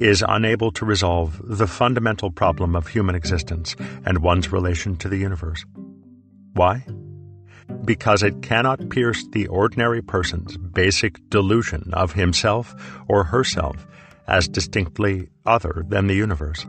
is 0.00 0.24
unable 0.26 0.70
to 0.72 0.84
resolve 0.84 1.40
the 1.44 1.66
fundamental 1.66 2.30
problem 2.30 2.74
of 2.74 2.88
human 2.88 3.14
existence 3.14 3.76
and 4.04 4.18
one's 4.18 4.52
relation 4.52 4.96
to 4.96 5.08
the 5.08 5.18
universe. 5.18 5.64
Why? 6.52 6.84
because 7.84 8.22
it 8.22 8.42
cannot 8.42 8.90
pierce 8.90 9.26
the 9.28 9.46
ordinary 9.48 10.02
person's 10.02 10.56
basic 10.56 11.28
delusion 11.30 11.90
of 11.92 12.12
himself 12.12 12.74
or 13.08 13.24
herself 13.24 13.86
as 14.26 14.48
distinctly 14.48 15.28
other 15.44 15.84
than 15.88 16.06
the 16.06 16.14
universe. 16.14 16.66